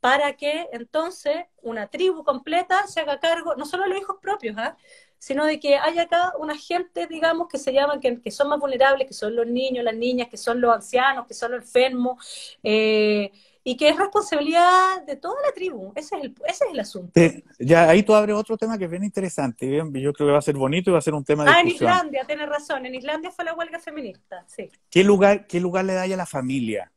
para 0.00 0.36
que 0.36 0.68
entonces 0.72 1.46
una 1.62 1.88
tribu 1.88 2.22
completa 2.22 2.86
se 2.86 3.00
haga 3.00 3.18
cargo, 3.18 3.56
no 3.56 3.64
solo 3.64 3.84
de 3.84 3.90
los 3.90 3.98
hijos 3.98 4.16
propios, 4.20 4.56
¿ah? 4.58 4.76
Sino 5.18 5.44
de 5.44 5.58
que 5.58 5.76
haya 5.76 6.02
acá 6.02 6.32
una 6.38 6.56
gente, 6.56 7.06
digamos, 7.06 7.48
que 7.48 7.58
se 7.58 7.72
llaman, 7.72 8.00
que, 8.00 8.30
son 8.30 8.48
más 8.48 8.58
vulnerables, 8.58 9.06
que 9.06 9.14
son 9.14 9.34
los 9.34 9.46
niños, 9.46 9.84
las 9.84 9.96
niñas, 9.96 10.28
que 10.28 10.36
son 10.36 10.60
los 10.60 10.74
ancianos, 10.74 11.26
que 11.26 11.34
son 11.34 11.52
los 11.52 11.62
enfermos, 11.62 12.56
eh, 12.62 13.32
y 13.64 13.76
que 13.76 13.90
es 13.90 13.96
responsabilidad 13.96 15.04
de 15.06 15.16
toda 15.16 15.34
la 15.44 15.52
tribu. 15.52 15.92
Ese 15.94 16.16
es 16.16 16.24
el, 16.24 16.34
ese 16.46 16.64
es 16.64 16.72
el 16.72 16.80
asunto. 16.80 17.20
ya 17.58 17.90
ahí 17.90 18.02
tú 18.02 18.14
abres 18.14 18.34
otro 18.34 18.56
tema 18.56 18.78
que 18.78 18.84
es 18.84 18.90
bien 18.90 19.04
interesante. 19.04 19.66
Bien, 19.66 19.92
yo 19.92 20.12
creo 20.12 20.28
que 20.28 20.32
va 20.32 20.38
a 20.38 20.42
ser 20.42 20.56
bonito 20.56 20.90
y 20.90 20.92
va 20.92 21.00
a 21.00 21.02
ser 21.02 21.14
un 21.14 21.24
tema 21.24 21.44
de 21.44 21.50
Ah, 21.50 21.60
en 21.60 21.68
Islandia, 21.68 22.24
tienes 22.26 22.48
razón. 22.48 22.86
En 22.86 22.94
Islandia 22.94 23.30
fue 23.30 23.44
la 23.44 23.54
huelga 23.54 23.78
feminista, 23.78 24.44
sí. 24.46 24.70
¿Qué 24.90 25.04
lugar, 25.04 25.46
qué 25.46 25.60
lugar 25.60 25.84
le 25.84 25.94
da 25.94 26.02
a 26.04 26.06
la 26.06 26.24
familia? 26.24 26.92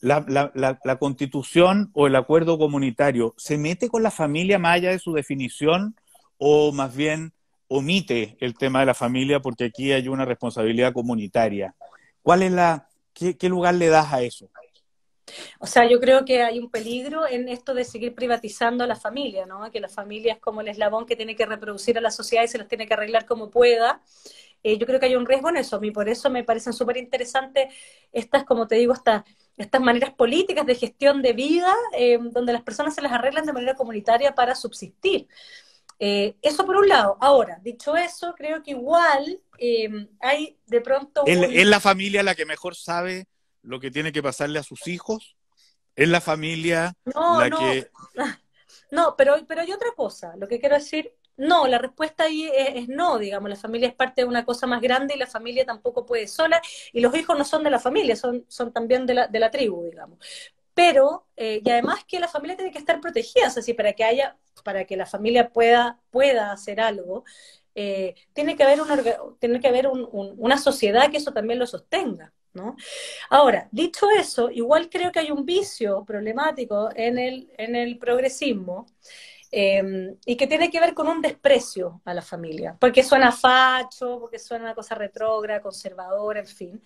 La, 0.00 0.24
la, 0.28 0.50
la, 0.54 0.98
constitución 0.98 1.90
o 1.94 2.06
el 2.06 2.16
acuerdo 2.16 2.58
comunitario 2.58 3.34
se 3.38 3.56
mete 3.56 3.88
con 3.88 4.02
la 4.02 4.10
familia 4.10 4.58
más 4.58 4.76
allá 4.76 4.90
de 4.90 4.98
su 4.98 5.14
definición 5.14 5.96
o 6.36 6.72
más 6.72 6.94
bien 6.94 7.32
omite 7.68 8.36
el 8.40 8.54
tema 8.56 8.80
de 8.80 8.86
la 8.86 8.94
familia 8.94 9.40
porque 9.40 9.64
aquí 9.64 9.92
hay 9.92 10.08
una 10.08 10.24
responsabilidad 10.24 10.92
comunitaria. 10.92 11.74
¿Cuál 12.22 12.42
es 12.42 12.52
la, 12.52 12.88
qué, 13.12 13.48
lugar 13.48 13.74
le 13.74 13.88
das 13.88 14.12
a 14.12 14.22
eso? 14.22 14.50
O 15.58 15.66
sea, 15.66 15.88
yo 15.88 16.00
creo 16.00 16.24
que 16.24 16.42
hay 16.42 16.58
un 16.58 16.70
peligro 16.70 17.26
en 17.26 17.48
esto 17.48 17.72
de 17.74 17.84
seguir 17.84 18.14
privatizando 18.14 18.84
a 18.84 18.86
la 18.86 18.96
familia, 18.96 19.46
¿no? 19.46 19.70
Que 19.70 19.80
la 19.80 19.88
familia 19.88 20.34
es 20.34 20.38
como 20.38 20.60
el 20.60 20.68
eslabón 20.68 21.06
que 21.06 21.16
tiene 21.16 21.34
que 21.34 21.46
reproducir 21.46 21.96
a 21.96 22.00
la 22.00 22.10
sociedad 22.10 22.44
y 22.44 22.48
se 22.48 22.58
los 22.58 22.68
tiene 22.68 22.86
que 22.86 22.94
arreglar 22.94 23.24
como 23.24 23.50
pueda. 23.50 24.02
Eh, 24.62 24.78
yo 24.78 24.86
creo 24.86 25.00
que 25.00 25.06
hay 25.06 25.16
un 25.16 25.26
riesgo 25.26 25.48
en 25.48 25.58
eso. 25.58 25.80
Mí 25.80 25.90
por 25.90 26.08
eso 26.08 26.30
me 26.30 26.44
parecen 26.44 26.72
súper 26.72 26.96
interesantes 26.96 27.72
estas, 28.12 28.44
como 28.44 28.66
te 28.66 28.76
digo, 28.76 28.92
estas, 28.92 29.24
estas 29.56 29.80
maneras 29.80 30.14
políticas 30.14 30.66
de 30.66 30.74
gestión 30.74 31.22
de 31.22 31.32
vida, 31.32 31.72
eh, 31.96 32.18
donde 32.20 32.52
las 32.52 32.62
personas 32.62 32.94
se 32.94 33.02
las 33.02 33.12
arreglan 33.12 33.46
de 33.46 33.52
manera 33.52 33.74
comunitaria 33.74 34.34
para 34.34 34.54
subsistir. 34.54 35.28
Eh, 35.98 36.36
eso 36.42 36.66
por 36.66 36.76
un 36.76 36.88
lado. 36.88 37.16
Ahora, 37.20 37.58
dicho 37.62 37.96
eso, 37.96 38.34
creo 38.36 38.62
que 38.62 38.72
igual 38.72 39.40
hay 40.20 40.58
de 40.66 40.80
pronto... 40.80 41.24
¿Es 41.26 41.66
la 41.66 41.80
familia 41.80 42.22
la 42.22 42.34
que 42.34 42.46
mejor 42.46 42.74
sabe 42.74 43.26
lo 43.62 43.80
que 43.80 43.90
tiene 43.90 44.12
que 44.12 44.22
pasarle 44.22 44.58
a 44.58 44.64
sus 44.64 44.86
hijos? 44.86 45.36
¿Es 45.96 46.08
la 46.08 46.20
familia 46.20 46.94
la 47.04 47.50
que...? 47.50 47.90
No, 48.90 49.16
pero, 49.16 49.34
pero 49.48 49.62
hay 49.62 49.72
otra 49.72 49.88
cosa. 49.96 50.34
Lo 50.36 50.46
que 50.46 50.60
quiero 50.60 50.76
decir, 50.76 51.12
no, 51.36 51.66
la 51.66 51.78
respuesta 51.78 52.24
ahí 52.24 52.48
es, 52.54 52.88
no, 52.88 53.18
digamos, 53.18 53.50
la 53.50 53.56
familia 53.56 53.88
es 53.88 53.94
parte 53.94 54.22
de 54.22 54.28
una 54.28 54.44
cosa 54.44 54.68
más 54.68 54.80
grande 54.80 55.14
y 55.14 55.18
la 55.18 55.26
familia 55.26 55.64
tampoco 55.64 56.06
puede 56.06 56.28
sola 56.28 56.62
y 56.92 57.00
los 57.00 57.14
hijos 57.16 57.36
no 57.36 57.44
son 57.44 57.64
de 57.64 57.70
la 57.70 57.80
familia, 57.80 58.14
son, 58.14 58.44
son 58.48 58.72
también 58.72 59.04
de 59.04 59.14
la, 59.14 59.26
de 59.26 59.40
la 59.40 59.50
tribu, 59.50 59.84
digamos. 59.84 60.18
Pero, 60.74 61.26
eh, 61.36 61.60
y 61.64 61.70
además 61.70 62.04
que 62.04 62.20
la 62.20 62.28
familia 62.28 62.56
tiene 62.56 62.72
que 62.72 62.78
estar 62.78 63.00
protegida, 63.00 63.46
es 63.46 63.54
decir, 63.54 63.76
para 63.76 63.92
que 63.92 64.04
haya, 64.04 64.36
para 64.64 64.84
que 64.84 64.96
la 64.96 65.06
familia 65.06 65.50
pueda, 65.50 66.00
pueda 66.10 66.52
hacer 66.52 66.80
algo, 66.80 67.24
eh, 67.74 68.14
tiene 68.32 68.56
que 68.56 68.64
haber, 68.64 68.80
una, 68.80 69.02
tiene 69.38 69.60
que 69.60 69.68
haber 69.68 69.88
una 69.88 70.58
sociedad 70.58 71.10
que 71.10 71.18
eso 71.18 71.32
también 71.32 71.58
lo 71.58 71.66
sostenga. 71.66 72.32
¿no? 72.54 72.76
Ahora, 73.30 73.68
dicho 73.72 74.06
eso, 74.16 74.50
igual 74.50 74.88
creo 74.88 75.10
que 75.10 75.18
hay 75.18 75.30
un 75.30 75.44
vicio 75.44 76.04
problemático 76.04 76.88
en 76.94 77.18
el, 77.18 77.50
en 77.58 77.74
el 77.74 77.98
progresismo 77.98 78.86
em, 79.50 80.16
y 80.24 80.36
que 80.36 80.46
tiene 80.46 80.70
que 80.70 80.80
ver 80.80 80.94
con 80.94 81.08
un 81.08 81.20
desprecio 81.20 82.00
a 82.04 82.14
la 82.14 82.22
familia, 82.22 82.76
porque 82.80 83.02
suena 83.02 83.32
facho, 83.32 84.18
porque 84.20 84.38
suena 84.38 84.66
una 84.66 84.74
cosa 84.74 84.94
retrógrada, 84.94 85.60
conservadora, 85.60 86.40
en 86.40 86.46
fin. 86.46 86.82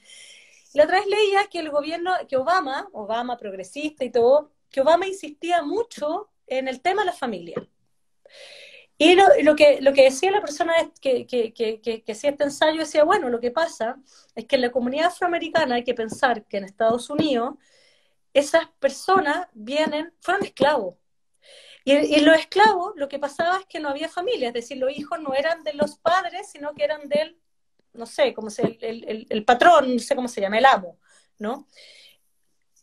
La 0.74 0.84
otra 0.84 0.98
vez 0.98 1.06
leía 1.06 1.46
que 1.50 1.60
el 1.60 1.70
gobierno, 1.70 2.12
que 2.28 2.36
Obama, 2.36 2.88
Obama 2.92 3.36
progresista 3.36 4.04
y 4.04 4.10
todo, 4.10 4.52
que 4.70 4.80
Obama 4.80 5.06
insistía 5.06 5.62
mucho 5.62 6.30
en 6.46 6.68
el 6.68 6.80
tema 6.80 7.02
de 7.02 7.06
la 7.06 7.12
familia. 7.12 7.66
Y 9.00 9.14
lo, 9.14 9.54
que, 9.54 9.80
lo 9.80 9.92
que 9.92 10.02
decía 10.04 10.32
la 10.32 10.40
persona 10.40 10.74
que, 11.00 11.24
que, 11.24 11.54
que, 11.54 11.80
que, 11.80 12.12
hacía 12.12 12.30
este 12.30 12.42
ensayo 12.42 12.80
decía, 12.80 13.04
bueno, 13.04 13.28
lo 13.28 13.38
que 13.38 13.52
pasa 13.52 13.96
es 14.34 14.44
que 14.46 14.56
en 14.56 14.62
la 14.62 14.72
comunidad 14.72 15.06
afroamericana 15.06 15.76
hay 15.76 15.84
que 15.84 15.94
pensar 15.94 16.44
que 16.46 16.56
en 16.56 16.64
Estados 16.64 17.08
Unidos 17.08 17.54
esas 18.34 18.68
personas 18.80 19.46
vienen, 19.52 20.12
fueron 20.20 20.44
esclavos. 20.44 20.96
Y, 21.84 21.92
y 21.94 22.20
los 22.20 22.36
esclavos 22.36 22.92
lo 22.96 23.08
que 23.08 23.20
pasaba 23.20 23.58
es 23.58 23.66
que 23.66 23.78
no 23.78 23.88
había 23.88 24.08
familia, 24.08 24.48
es 24.48 24.54
decir, 24.54 24.78
los 24.78 24.90
hijos 24.90 25.20
no 25.20 25.32
eran 25.32 25.62
de 25.62 25.74
los 25.74 25.96
padres, 25.98 26.50
sino 26.50 26.74
que 26.74 26.82
eran 26.82 27.08
del, 27.08 27.38
no 27.92 28.06
sé, 28.06 28.34
cómo 28.34 28.50
se, 28.50 28.78
el, 28.80 29.26
el, 29.28 29.44
patrón, 29.44 29.94
no 29.94 29.98
sé 29.98 30.14
cómo 30.14 30.28
se 30.28 30.40
llama, 30.40 30.58
el 30.58 30.66
amo, 30.66 30.98
¿no? 31.38 31.66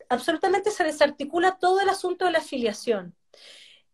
Absolutamente 0.10 0.72
se 0.72 0.84
desarticula 0.84 1.58
todo 1.60 1.80
el 1.82 1.90
asunto 1.90 2.26
de 2.26 2.32
la 2.32 2.40
afiliación. 2.40 3.16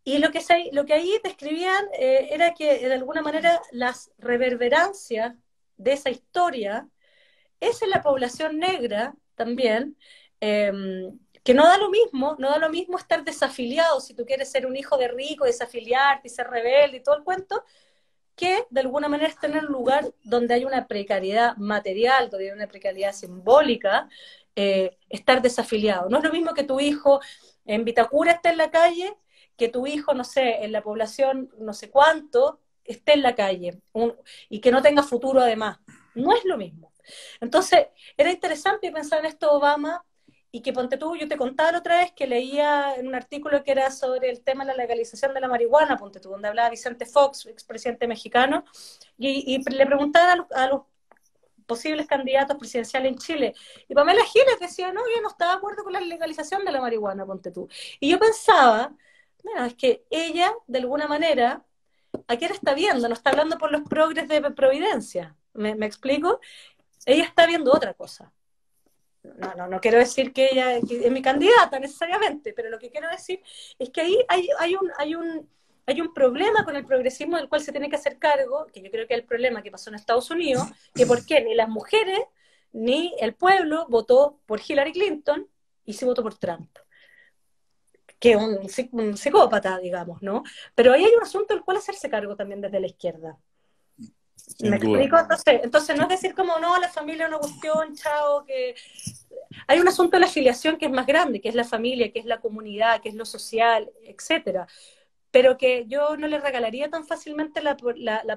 Y 0.03 0.17
lo 0.17 0.31
que, 0.31 0.41
lo 0.71 0.85
que 0.85 0.93
ahí 0.93 1.19
describían 1.23 1.85
eh, 1.93 2.29
era 2.31 2.53
que 2.53 2.79
de 2.79 2.93
alguna 2.93 3.21
manera 3.21 3.61
las 3.71 4.11
reverberancias 4.17 5.35
de 5.77 5.93
esa 5.93 6.09
historia 6.09 6.87
es 7.59 7.81
en 7.83 7.91
la 7.91 8.01
población 8.01 8.57
negra 8.57 9.15
también, 9.35 9.97
em, 10.39 11.19
que 11.43 11.53
no 11.53 11.65
da 11.65 11.77
lo 11.77 11.89
mismo, 11.89 12.35
no 12.39 12.49
da 12.49 12.57
lo 12.57 12.69
mismo 12.69 12.97
estar 12.97 13.23
desafiliado 13.23 13.99
si 14.01 14.13
tú 14.15 14.25
quieres 14.25 14.51
ser 14.51 14.65
un 14.65 14.75
hijo 14.75 14.97
de 14.97 15.07
rico, 15.07 15.45
desafiliarte 15.45 16.27
y 16.27 16.31
ser 16.31 16.47
rebelde 16.47 16.97
y 16.97 17.03
todo 17.03 17.17
el 17.17 17.23
cuento, 17.23 17.63
que 18.41 18.65
de 18.71 18.81
alguna 18.81 19.07
manera 19.07 19.29
es 19.29 19.37
tener 19.37 19.65
un 19.67 19.71
lugar 19.71 20.11
donde 20.23 20.55
hay 20.55 20.65
una 20.65 20.87
precariedad 20.87 21.55
material, 21.57 22.31
donde 22.31 22.47
hay 22.47 22.51
una 22.51 22.65
precariedad 22.65 23.13
simbólica, 23.13 24.09
eh, 24.55 24.97
estar 25.09 25.43
desafiliado. 25.43 26.09
No 26.09 26.17
es 26.17 26.23
lo 26.23 26.31
mismo 26.31 26.55
que 26.55 26.63
tu 26.63 26.79
hijo 26.79 27.21
en 27.65 27.85
Vitacura 27.85 28.31
esté 28.31 28.49
en 28.49 28.57
la 28.57 28.71
calle 28.71 29.15
que 29.57 29.69
tu 29.69 29.85
hijo, 29.85 30.15
no 30.15 30.23
sé, 30.23 30.63
en 30.63 30.71
la 30.71 30.81
población 30.81 31.51
no 31.59 31.71
sé 31.73 31.91
cuánto, 31.91 32.59
esté 32.83 33.13
en 33.13 33.21
la 33.21 33.35
calle 33.35 33.79
y 34.49 34.59
que 34.59 34.71
no 34.71 34.81
tenga 34.81 35.03
futuro 35.03 35.39
además. 35.39 35.77
No 36.15 36.33
es 36.33 36.43
lo 36.43 36.57
mismo. 36.57 36.91
Entonces, 37.41 37.89
era 38.17 38.31
interesante 38.31 38.91
pensar 38.91 39.19
en 39.19 39.27
esto 39.27 39.51
Obama 39.51 40.03
y 40.51 40.61
que 40.61 40.73
ponte 40.73 40.97
tú, 40.97 41.15
yo 41.15 41.27
te 41.27 41.37
contaba 41.37 41.71
la 41.71 41.79
otra 41.79 41.97
vez 41.97 42.11
que 42.11 42.27
leía 42.27 42.95
en 42.95 43.07
un 43.07 43.15
artículo 43.15 43.63
que 43.63 43.71
era 43.71 43.89
sobre 43.91 44.29
el 44.29 44.41
tema 44.41 44.65
de 44.65 44.71
la 44.71 44.77
legalización 44.77 45.33
de 45.33 45.41
la 45.41 45.47
marihuana, 45.47 45.97
ponte 45.97 46.19
tú, 46.19 46.29
donde 46.29 46.49
hablaba 46.49 46.69
Vicente 46.69 47.05
Fox, 47.05 47.45
expresidente 47.45 48.07
mexicano, 48.07 48.65
y, 49.17 49.63
le 49.69 49.85
preguntaba 49.85 50.47
a 50.53 50.67
los, 50.67 50.81
posibles 51.65 52.05
candidatos 52.05 52.57
presidenciales 52.57 53.13
en 53.13 53.17
Chile. 53.17 53.53
Y 53.87 53.93
Pamela 53.93 54.25
Giles 54.25 54.59
decía, 54.59 54.91
no, 54.91 55.01
yo 55.15 55.21
no 55.21 55.29
estaba 55.29 55.53
de 55.53 55.57
acuerdo 55.57 55.85
con 55.85 55.93
la 55.93 56.01
legalización 56.01 56.65
de 56.65 56.71
la 56.73 56.81
marihuana, 56.81 57.25
ponte 57.25 57.49
tú. 57.49 57.69
Y 58.01 58.09
yo 58.09 58.19
pensaba, 58.19 58.93
bueno, 59.41 59.65
es 59.65 59.75
que 59.75 60.05
ella, 60.09 60.53
de 60.67 60.79
alguna 60.79 61.07
manera, 61.07 61.63
¿a 62.27 62.35
quién 62.35 62.51
está 62.51 62.73
viendo? 62.73 63.07
No 63.07 63.13
está 63.13 63.29
hablando 63.29 63.57
por 63.57 63.71
los 63.71 63.83
progres 63.83 64.27
de 64.27 64.41
Providencia. 64.51 65.37
¿Me, 65.53 65.71
explico? 65.85 66.41
Ella 67.05 67.23
está 67.23 67.45
viendo 67.47 67.71
otra 67.73 67.93
cosa. 67.93 68.33
No, 69.23 69.53
no, 69.55 69.67
no 69.67 69.79
quiero 69.79 69.99
decir 69.99 70.33
que 70.33 70.49
ella 70.51 70.77
es 70.77 71.11
mi 71.11 71.21
candidata 71.21 71.79
necesariamente, 71.79 72.53
pero 72.53 72.69
lo 72.69 72.79
que 72.79 72.89
quiero 72.89 73.07
decir 73.09 73.41
es 73.77 73.89
que 73.91 74.01
ahí 74.01 74.17
hay, 74.27 74.49
hay, 74.59 74.75
un, 74.75 74.91
hay, 74.97 75.15
un, 75.15 75.47
hay 75.85 76.01
un 76.01 76.13
problema 76.13 76.65
con 76.65 76.75
el 76.75 76.85
progresismo 76.85 77.37
del 77.37 77.47
cual 77.47 77.61
se 77.61 77.71
tiene 77.71 77.89
que 77.89 77.97
hacer 77.97 78.17
cargo, 78.17 78.65
que 78.73 78.81
yo 78.81 78.89
creo 78.89 79.07
que 79.07 79.13
es 79.13 79.19
el 79.19 79.25
problema 79.25 79.61
que 79.61 79.69
pasó 79.69 79.89
en 79.89 79.95
Estados 79.95 80.31
Unidos, 80.31 80.67
que 80.95 81.05
por 81.05 81.23
qué 81.25 81.43
ni 81.43 81.53
las 81.53 81.69
mujeres 81.69 82.19
ni 82.73 83.13
el 83.19 83.35
pueblo 83.35 83.85
votó 83.89 84.39
por 84.47 84.59
Hillary 84.67 84.93
Clinton 84.93 85.47
y 85.85 85.93
sí 85.93 86.05
votó 86.05 86.23
por 86.23 86.35
Trump 86.35 86.69
que 88.21 88.33
es 88.33 88.37
un, 88.91 89.17
psicópata, 89.17 89.79
digamos, 89.79 90.21
¿no? 90.21 90.43
Pero 90.75 90.93
ahí 90.93 91.03
hay 91.03 91.11
un 91.15 91.23
asunto 91.23 91.55
del 91.55 91.63
cual 91.63 91.77
hacerse 91.77 92.07
cargo 92.07 92.35
también 92.35 92.61
desde 92.61 92.79
la 92.79 92.85
izquierda. 92.85 93.39
¿Me 94.59 94.75
explico? 94.75 95.17
Entonces, 95.17 95.61
entonces 95.63 95.97
no 95.97 96.03
es 96.03 96.09
decir 96.09 96.35
como, 96.35 96.59
no, 96.59 96.79
la 96.79 96.89
familia 96.89 97.23
es 97.23 97.29
una 97.29 97.39
cuestión, 97.39 97.95
chao, 97.95 98.45
que... 98.45 98.75
Hay 99.67 99.79
un 99.79 99.87
asunto 99.87 100.17
de 100.17 100.21
la 100.21 100.27
afiliación 100.27 100.77
que 100.77 100.85
es 100.85 100.91
más 100.91 101.05
grande, 101.05 101.41
que 101.41 101.49
es 101.49 101.55
la 101.55 101.63
familia, 101.63 102.11
que 102.11 102.19
es 102.19 102.25
la 102.25 102.39
comunidad, 102.39 103.01
que 103.01 103.09
es 103.09 103.15
lo 103.15 103.25
social, 103.25 103.89
etcétera 104.03 104.67
pero 105.31 105.57
que 105.57 105.85
yo 105.87 106.17
no 106.17 106.27
le 106.27 106.39
regalaría 106.39 106.89
tan 106.89 107.05
fácilmente 107.05 107.61
la, 107.61 107.77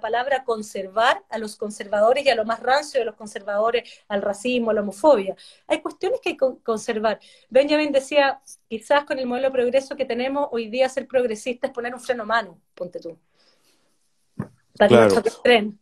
palabra 0.01 0.45
conservar 0.45 1.25
a 1.29 1.39
los 1.39 1.57
conservadores 1.57 2.25
y 2.25 2.31
a 2.31 2.37
lo 2.37 2.45
más 2.45 2.61
rancio 2.61 3.01
de 3.01 3.07
los 3.07 3.17
conservadores, 3.17 4.05
al 4.09 4.23
racismo, 4.23 4.71
a 4.71 4.75
la 4.75 4.81
homofobia. 4.81 5.37
Hay 5.67 5.83
cuestiones 5.83 6.21
que 6.21 6.31
hay 6.31 6.37
que 6.37 6.47
conservar. 6.63 7.19
Benjamin 7.51 7.91
decía, 7.91 8.41
quizás 8.69 9.05
con 9.05 9.19
el 9.19 9.27
modelo 9.27 9.49
de 9.49 9.53
progreso 9.53 9.97
que 9.97 10.05
tenemos 10.05 10.49
hoy 10.53 10.69
día, 10.69 10.89
ser 10.89 11.09
progresista 11.09 11.67
es 11.67 11.73
poner 11.73 11.93
un 11.93 12.01
freno 12.01 12.25
mano, 12.25 12.61
ponte 12.75 13.01
tú. 13.01 13.19
Para 14.79 15.09
tren. 15.43 15.79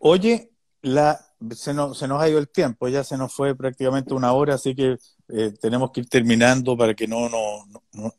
Oye, 0.00 0.50
la, 0.82 1.18
se, 1.54 1.72
nos, 1.72 1.96
se 1.96 2.08
nos 2.08 2.20
ha 2.20 2.28
ido 2.28 2.38
el 2.38 2.48
tiempo, 2.48 2.88
ya 2.88 3.04
se 3.04 3.16
nos 3.16 3.32
fue 3.32 3.54
prácticamente 3.54 4.12
una 4.12 4.32
hora, 4.32 4.54
así 4.54 4.74
que 4.74 4.96
eh, 5.28 5.52
tenemos 5.60 5.92
que 5.92 6.00
ir 6.00 6.08
terminando 6.08 6.76
para 6.76 6.94
que 6.94 7.06
no, 7.06 7.28
no, 7.28 8.14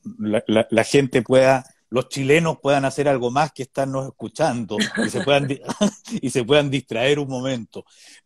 la 0.47 0.83
gente 0.83 1.21
pueda 1.21 1.65
los 1.91 2.07
chilenos 2.07 2.57
puedan 2.59 2.85
hacer 2.85 3.07
algo 3.07 3.29
más 3.29 3.51
que 3.51 3.63
estarnos 3.63 4.07
escuchando 4.07 4.77
y 5.05 5.09
se 5.09 5.21
puedan, 5.21 5.47
y 6.21 6.29
se 6.29 6.43
puedan 6.43 6.71
distraer 6.71 7.19
un 7.19 7.27
momento. 7.27 7.85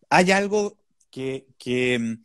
Hay 0.09 0.31
algo 0.31 0.77
que, 1.09 1.47
que, 1.57 2.17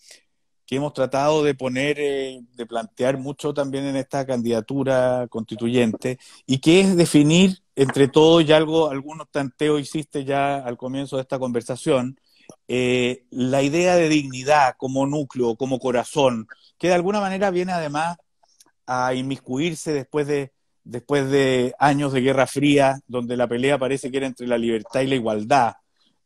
hemos 0.69 0.93
tratado 0.93 1.43
de 1.43 1.55
poner, 1.55 1.97
eh, 1.99 2.41
de 2.53 2.67
plantear 2.67 3.17
mucho 3.17 3.55
también 3.55 3.87
en 3.87 3.97
esta 3.97 4.27
candidatura 4.27 5.27
constituyente, 5.29 6.19
y 6.47 6.59
que 6.59 6.81
es 6.81 6.95
definir 6.95 7.60
entre 7.77 8.09
todos, 8.09 8.45
y 8.45 8.53
algo, 8.53 8.91
algunos 8.91 9.31
tanteos 9.31 9.81
hiciste 9.81 10.25
ya 10.25 10.57
al 10.57 10.77
comienzo 10.77 11.17
de 11.17 11.23
esta 11.23 11.39
conversación, 11.39 12.19
eh, 12.69 13.25
la 13.31 13.63
idea 13.63 13.97
de 13.97 14.09
dignidad 14.09 14.75
como 14.77 15.07
núcleo, 15.07 15.57
como 15.57 15.79
corazón, 15.79 16.47
que 16.79 16.89
de 16.89 16.95
alguna 16.95 17.21
manera 17.21 17.51
viene 17.51 17.73
además 17.73 18.17
a 18.87 19.15
inmiscuirse 19.15 19.93
después 19.93 20.27
de 20.27 20.53
después 20.85 21.31
de 21.31 21.75
años 21.79 22.13
de 22.13 22.21
Guerra 22.21 22.47
Fría, 22.47 23.01
donde 23.07 23.37
la 23.37 23.47
pelea 23.47 23.79
parece 23.79 24.11
que 24.11 24.19
era 24.19 24.27
entre 24.27 24.47
la 24.47 24.59
libertad 24.59 25.01
y 25.01 25.07
la 25.07 25.15
igualdad, 25.15 25.75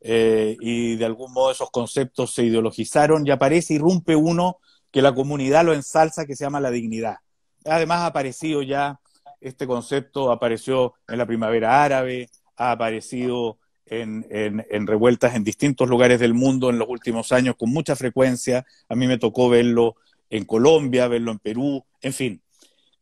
eh, 0.00 0.56
y 0.60 0.96
de 0.96 1.04
algún 1.04 1.32
modo 1.32 1.50
esos 1.50 1.70
conceptos 1.70 2.32
se 2.34 2.44
ideologizaron, 2.44 3.26
y 3.26 3.30
aparece, 3.30 3.74
irrumpe 3.74 4.16
uno 4.16 4.58
que 4.90 5.02
la 5.02 5.14
comunidad 5.14 5.64
lo 5.64 5.74
ensalza, 5.74 6.24
que 6.24 6.36
se 6.36 6.44
llama 6.44 6.60
la 6.60 6.70
dignidad. 6.70 7.16
Además 7.64 8.00
ha 8.00 8.06
aparecido 8.06 8.62
ya, 8.62 9.00
este 9.44 9.66
concepto 9.66 10.32
apareció 10.32 10.94
en 11.06 11.18
la 11.18 11.26
primavera 11.26 11.84
árabe, 11.84 12.30
ha 12.56 12.72
aparecido 12.72 13.58
en, 13.86 14.86
revueltas 14.86 15.34
en 15.34 15.44
distintos 15.44 15.88
lugares 15.88 16.18
del 16.18 16.32
mundo 16.32 16.70
en 16.70 16.78
los 16.78 16.88
últimos 16.88 17.30
años 17.30 17.54
con 17.58 17.70
mucha 17.70 17.94
frecuencia. 17.94 18.64
A 18.88 18.94
mí 18.94 19.06
me 19.06 19.18
tocó 19.18 19.48
verlo 19.48 19.96
en 20.30 20.44
Colombia, 20.46 21.08
verlo 21.08 21.30
en 21.30 21.38
Perú, 21.38 21.84
en 22.00 22.12
fin. 22.12 22.42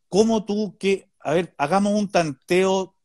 ¿Cómo 0.09 0.45
tú, 0.45 0.77
qué, 0.79 1.09
a 1.21 1.33
ver, 1.35 1.55
hagamos 1.57 1.95
un 1.95 2.11
tanteo, 2.11 2.97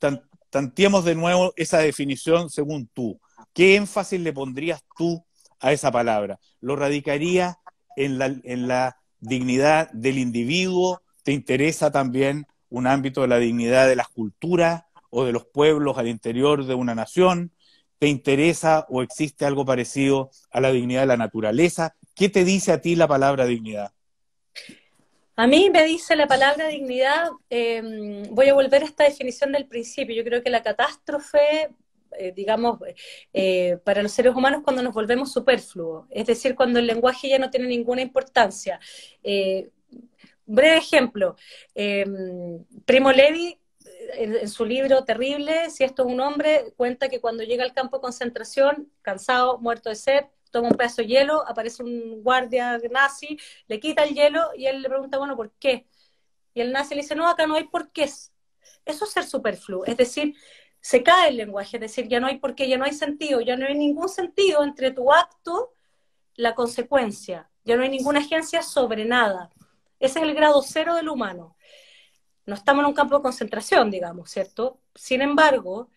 tanteemos 0.50 1.06
de 1.06 1.16
nuevo 1.16 1.54
esa 1.56 1.78
definición 1.78 2.50
según 2.50 2.88
tú. 2.88 3.20
¿Qué 3.54 3.76
énfasis 3.76 4.20
le 4.20 4.34
pondrías 4.34 4.84
tú 4.98 5.24
a 5.60 5.72
esa 5.72 5.92
palabra? 5.92 6.40
¿Lo 6.60 6.76
radicaría 6.76 7.60
en 7.96 8.18
la, 8.18 8.26
en 8.26 8.68
la 8.68 8.98
dignidad 9.20 9.92
del 9.92 10.18
individuo? 10.18 11.02
¿Te 11.24 11.32
interesa 11.32 11.92
también 11.92 12.48
un 12.70 12.88
ámbito 12.88 13.22
de 13.22 13.28
la 13.28 13.40
dignidad 13.40 13.88
de 13.88 13.96
las 13.96 14.10
culturas 14.10 14.84
o 15.10 15.26
de 15.26 15.32
los 15.32 15.46
pueblos 15.46 15.98
al 15.98 16.08
interior 16.08 16.66
de 16.66 16.74
una 16.74 16.96
nación? 16.96 17.52
¿Te 18.00 18.08
interesa 18.08 18.86
o 18.90 19.02
existe 19.02 19.46
algo 19.46 19.66
parecido 19.66 20.30
a 20.52 20.62
la 20.62 20.72
dignidad 20.72 21.02
de 21.02 21.08
la 21.08 21.18
naturaleza? 21.18 21.96
¿Qué 22.14 22.30
te 22.30 22.44
dice 22.44 22.72
a 22.72 22.82
ti 22.82 22.96
la 22.96 23.08
palabra 23.08 23.46
dignidad? 23.46 23.92
A 25.40 25.46
mí 25.46 25.70
me 25.70 25.84
dice 25.86 26.16
la 26.16 26.26
palabra 26.26 26.68
dignidad, 26.68 27.30
em, 27.48 28.24
voy 28.32 28.50
a 28.50 28.56
volver 28.56 28.82
a 28.82 28.86
esta 28.86 29.04
definición 29.04 29.52
del 29.52 29.68
principio, 29.68 30.16
yo 30.16 30.24
creo 30.24 30.42
que 30.42 30.50
la 30.50 30.64
catástrofe, 30.64 31.70
eh, 32.18 32.34
digamos, 32.36 32.80
eh, 33.34 33.78
para 33.84 34.02
los 34.02 34.12
seres 34.12 34.34
humanos 34.34 34.62
cuando 34.64 34.82
nos 34.82 34.96
volvemos 34.96 35.32
superfluos, 35.32 36.08
es 36.10 36.26
decir, 36.26 36.56
cuando 36.56 36.80
el 36.80 36.88
lenguaje 36.88 37.30
ya 37.30 37.38
no 37.38 37.52
tiene 37.52 37.68
ninguna 37.68 38.02
importancia. 38.02 38.80
Eh, 39.22 39.70
breve 40.48 40.78
ejemplo, 40.78 41.36
em, 41.76 42.66
Primo 42.86 43.12
Levi 43.12 43.60
en, 44.14 44.48
su 44.50 44.66
libro 44.66 45.04
terrible, 45.04 45.70
Si 45.70 45.84
esto 45.84 46.04
es 46.04 46.14
un 46.14 46.20
hombre, 46.20 46.74
cuenta 46.76 47.10
que 47.10 47.22
cuando 47.22 47.44
llega 47.44 47.64
al 47.64 47.74
campo 47.74 47.98
de 47.98 48.02
concentración, 48.02 48.92
cansado, 49.02 49.60
muerto 49.60 49.90
de 49.90 49.96
sed, 49.96 50.26
toma 50.52 50.70
un 50.70 50.78
pedazo 50.78 51.02
de 51.02 51.08
hielo, 51.08 51.48
aparece 51.48 51.84
un 51.84 52.24
guardia 52.24 52.80
nazi, 52.90 53.38
le 53.68 53.80
quita 53.80 54.04
el 54.04 54.16
hielo 54.16 54.52
y 54.56 54.66
él 54.68 54.82
le 54.82 54.90
pregunta, 54.90 55.18
bueno, 55.18 55.36
¿por 55.36 55.52
qué? 55.54 55.88
Y 56.54 56.62
el 56.62 56.72
nazi 56.72 56.96
le 56.96 57.02
dice, 57.02 57.16
no, 57.16 57.28
acá 57.30 57.46
no 57.48 57.56
hay 57.56 57.66
por 57.66 57.92
qué. 57.92 58.04
Eso 58.04 59.06
es 59.06 59.12
ser 59.12 59.26
superfluo, 59.26 59.86
es 59.86 59.98
decir, 59.98 60.36
se 60.80 61.04
cae 61.04 61.30
el 61.30 61.38
lenguaje, 61.38 61.78
es 61.78 61.82
decir, 61.82 62.08
ya 62.08 62.20
no 62.20 62.28
hay 62.28 62.40
por 62.40 62.56
qué, 62.56 62.70
ya 62.70 62.78
no 62.78 62.86
hay 62.86 62.94
sentido, 62.94 63.42
ya 63.42 63.58
no 63.58 63.66
hay 63.68 63.76
ningún 63.76 64.10
sentido 64.10 64.64
entre 64.64 64.92
tu 64.92 65.12
acto, 65.12 65.74
la 66.36 66.56
consecuencia, 66.56 67.50
ya 67.66 67.76
no 67.76 67.84
hay 67.84 67.90
ninguna 67.90 68.20
agencia 68.20 68.62
sobre 68.62 69.04
nada. 69.06 69.50
Ese 70.00 70.20
es 70.20 70.26
el 70.26 70.34
grado 70.34 70.62
cero 70.62 70.96
del 70.96 71.10
humano. 71.10 71.56
No 72.46 72.56
estamos 72.56 72.84
en 72.84 72.88
un 72.88 72.94
campo 72.94 73.18
de 73.18 73.24
concentración, 73.24 73.92
digamos, 73.92 74.30
¿cierto? 74.30 74.80
Sin 74.96 75.22
embargo, 75.22 75.90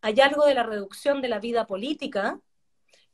hay 0.00 0.20
algo 0.20 0.46
de 0.46 0.54
la 0.54 0.62
reducción 0.62 1.20
de 1.20 1.28
la 1.28 1.40
vida 1.40 1.66
política 1.66 2.40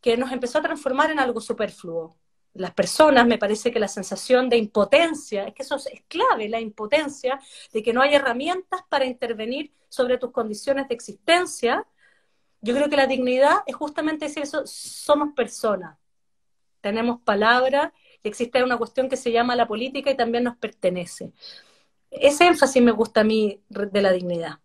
que 0.01 0.17
nos 0.17 0.33
empezó 0.33 0.59
a 0.59 0.63
transformar 0.63 1.11
en 1.11 1.21
algo 1.21 1.41
superfluo. 1.41 2.17
Las 2.55 2.75
personas, 2.75 3.27
me 3.27 3.39
parece 3.39 3.73
que 3.73 3.81
la 3.81 3.89
sensación 3.89 4.51
de 4.51 4.59
impotencia, 4.59 5.45
es 5.45 5.55
que 5.55 5.63
eso 5.63 5.77
es 5.77 6.03
clave, 6.07 6.49
la 6.49 6.61
impotencia 6.61 7.41
de 7.73 7.83
que 7.83 7.95
no 7.95 8.03
hay 8.03 8.15
herramientas 8.15 8.83
para 8.91 9.07
intervenir 9.07 9.73
sobre 9.89 10.19
tus 10.19 10.33
condiciones 10.33 10.89
de 10.89 10.95
existencia. 10.95 11.87
Yo 12.61 12.75
creo 12.75 12.91
que 12.91 12.97
la 12.97 13.07
dignidad 13.07 13.61
es 13.67 13.75
justamente 13.75 14.27
decir 14.27 14.43
eso, 14.43 14.67
somos 14.67 15.33
personas, 15.35 15.97
tenemos 16.83 17.23
palabra 17.23 17.95
existe 18.29 18.63
una 18.63 18.77
cuestión 18.77 19.09
que 19.09 19.17
se 19.17 19.33
llama 19.33 19.57
la 19.57 19.67
política 19.67 20.11
y 20.11 20.17
también 20.17 20.45
nos 20.45 20.57
pertenece. 20.57 21.33
Ese 22.11 22.47
énfasis 22.47 22.83
me 22.83 22.93
gusta 22.93 23.21
a 23.21 23.25
mí 23.25 23.61
de 23.69 24.03
la 24.03 24.13
dignidad. 24.13 24.59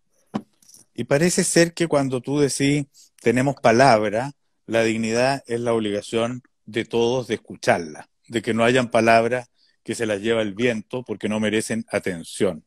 Y 0.94 1.04
parece 1.04 1.44
ser 1.44 1.74
que 1.74 1.86
cuando 1.86 2.20
tú 2.20 2.38
decís 2.38 2.86
tenemos 3.20 3.56
palabra, 3.56 4.32
la 4.66 4.82
dignidad 4.82 5.42
es 5.46 5.60
la 5.60 5.72
obligación 5.72 6.42
de 6.66 6.84
todos 6.84 7.26
de 7.26 7.34
escucharla, 7.34 8.08
de 8.28 8.42
que 8.42 8.52
no 8.52 8.64
hayan 8.64 8.90
palabras 8.90 9.48
que 9.82 9.94
se 9.94 10.06
las 10.06 10.20
lleva 10.20 10.42
el 10.42 10.54
viento 10.54 11.02
porque 11.02 11.28
no 11.28 11.40
merecen 11.40 11.86
atención. 11.90 12.64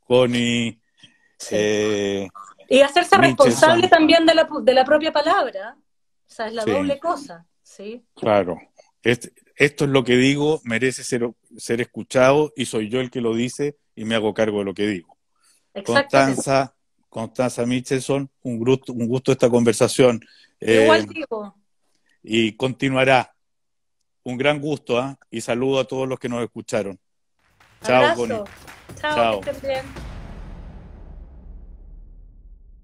Connie. 0.00 0.80
Eh, 1.50 2.28
y 2.68 2.80
hacerse 2.80 3.16
responsable 3.16 3.88
también 3.88 4.26
de 4.26 4.34
la, 4.34 4.48
de 4.62 4.74
la 4.74 4.84
propia 4.84 5.12
palabra. 5.12 5.76
O 5.78 6.30
sea, 6.30 6.48
es 6.48 6.52
la 6.52 6.64
doble 6.64 6.98
cosa. 6.98 7.46
¿sí? 7.62 8.04
Claro. 8.14 8.58
Esto 9.56 9.84
es 9.84 9.90
lo 9.90 10.04
que 10.04 10.16
digo, 10.16 10.60
merece 10.64 11.02
ser, 11.02 11.30
ser 11.56 11.80
escuchado 11.80 12.52
y 12.56 12.66
soy 12.66 12.88
yo 12.90 13.00
el 13.00 13.10
que 13.10 13.22
lo 13.22 13.34
dice 13.34 13.76
y 13.94 14.04
me 14.04 14.14
hago 14.14 14.34
cargo 14.34 14.58
de 14.58 14.64
lo 14.66 14.74
que 14.74 14.86
digo. 14.86 15.16
Constanza, 15.84 16.74
Constanza 17.08 17.64
Michelson, 17.66 18.30
un 18.42 18.58
gusto, 18.58 18.92
un 18.92 19.08
gusto 19.08 19.32
esta 19.32 19.48
conversación. 19.48 20.20
Igual 20.60 21.00
eh, 21.00 21.06
digo. 21.12 21.54
Y 22.22 22.52
continuará. 22.56 23.32
Un 24.24 24.36
gran 24.36 24.60
gusto 24.60 24.98
¿ah? 24.98 25.16
y 25.30 25.40
saludo 25.40 25.78
a 25.78 25.84
todos 25.84 26.08
los 26.08 26.18
que 26.18 26.28
nos 26.28 26.42
escucharon. 26.42 26.98
Chao, 27.82 28.16
Chao. 28.16 28.44
Chao. 29.00 29.40
Bien. 29.62 30.15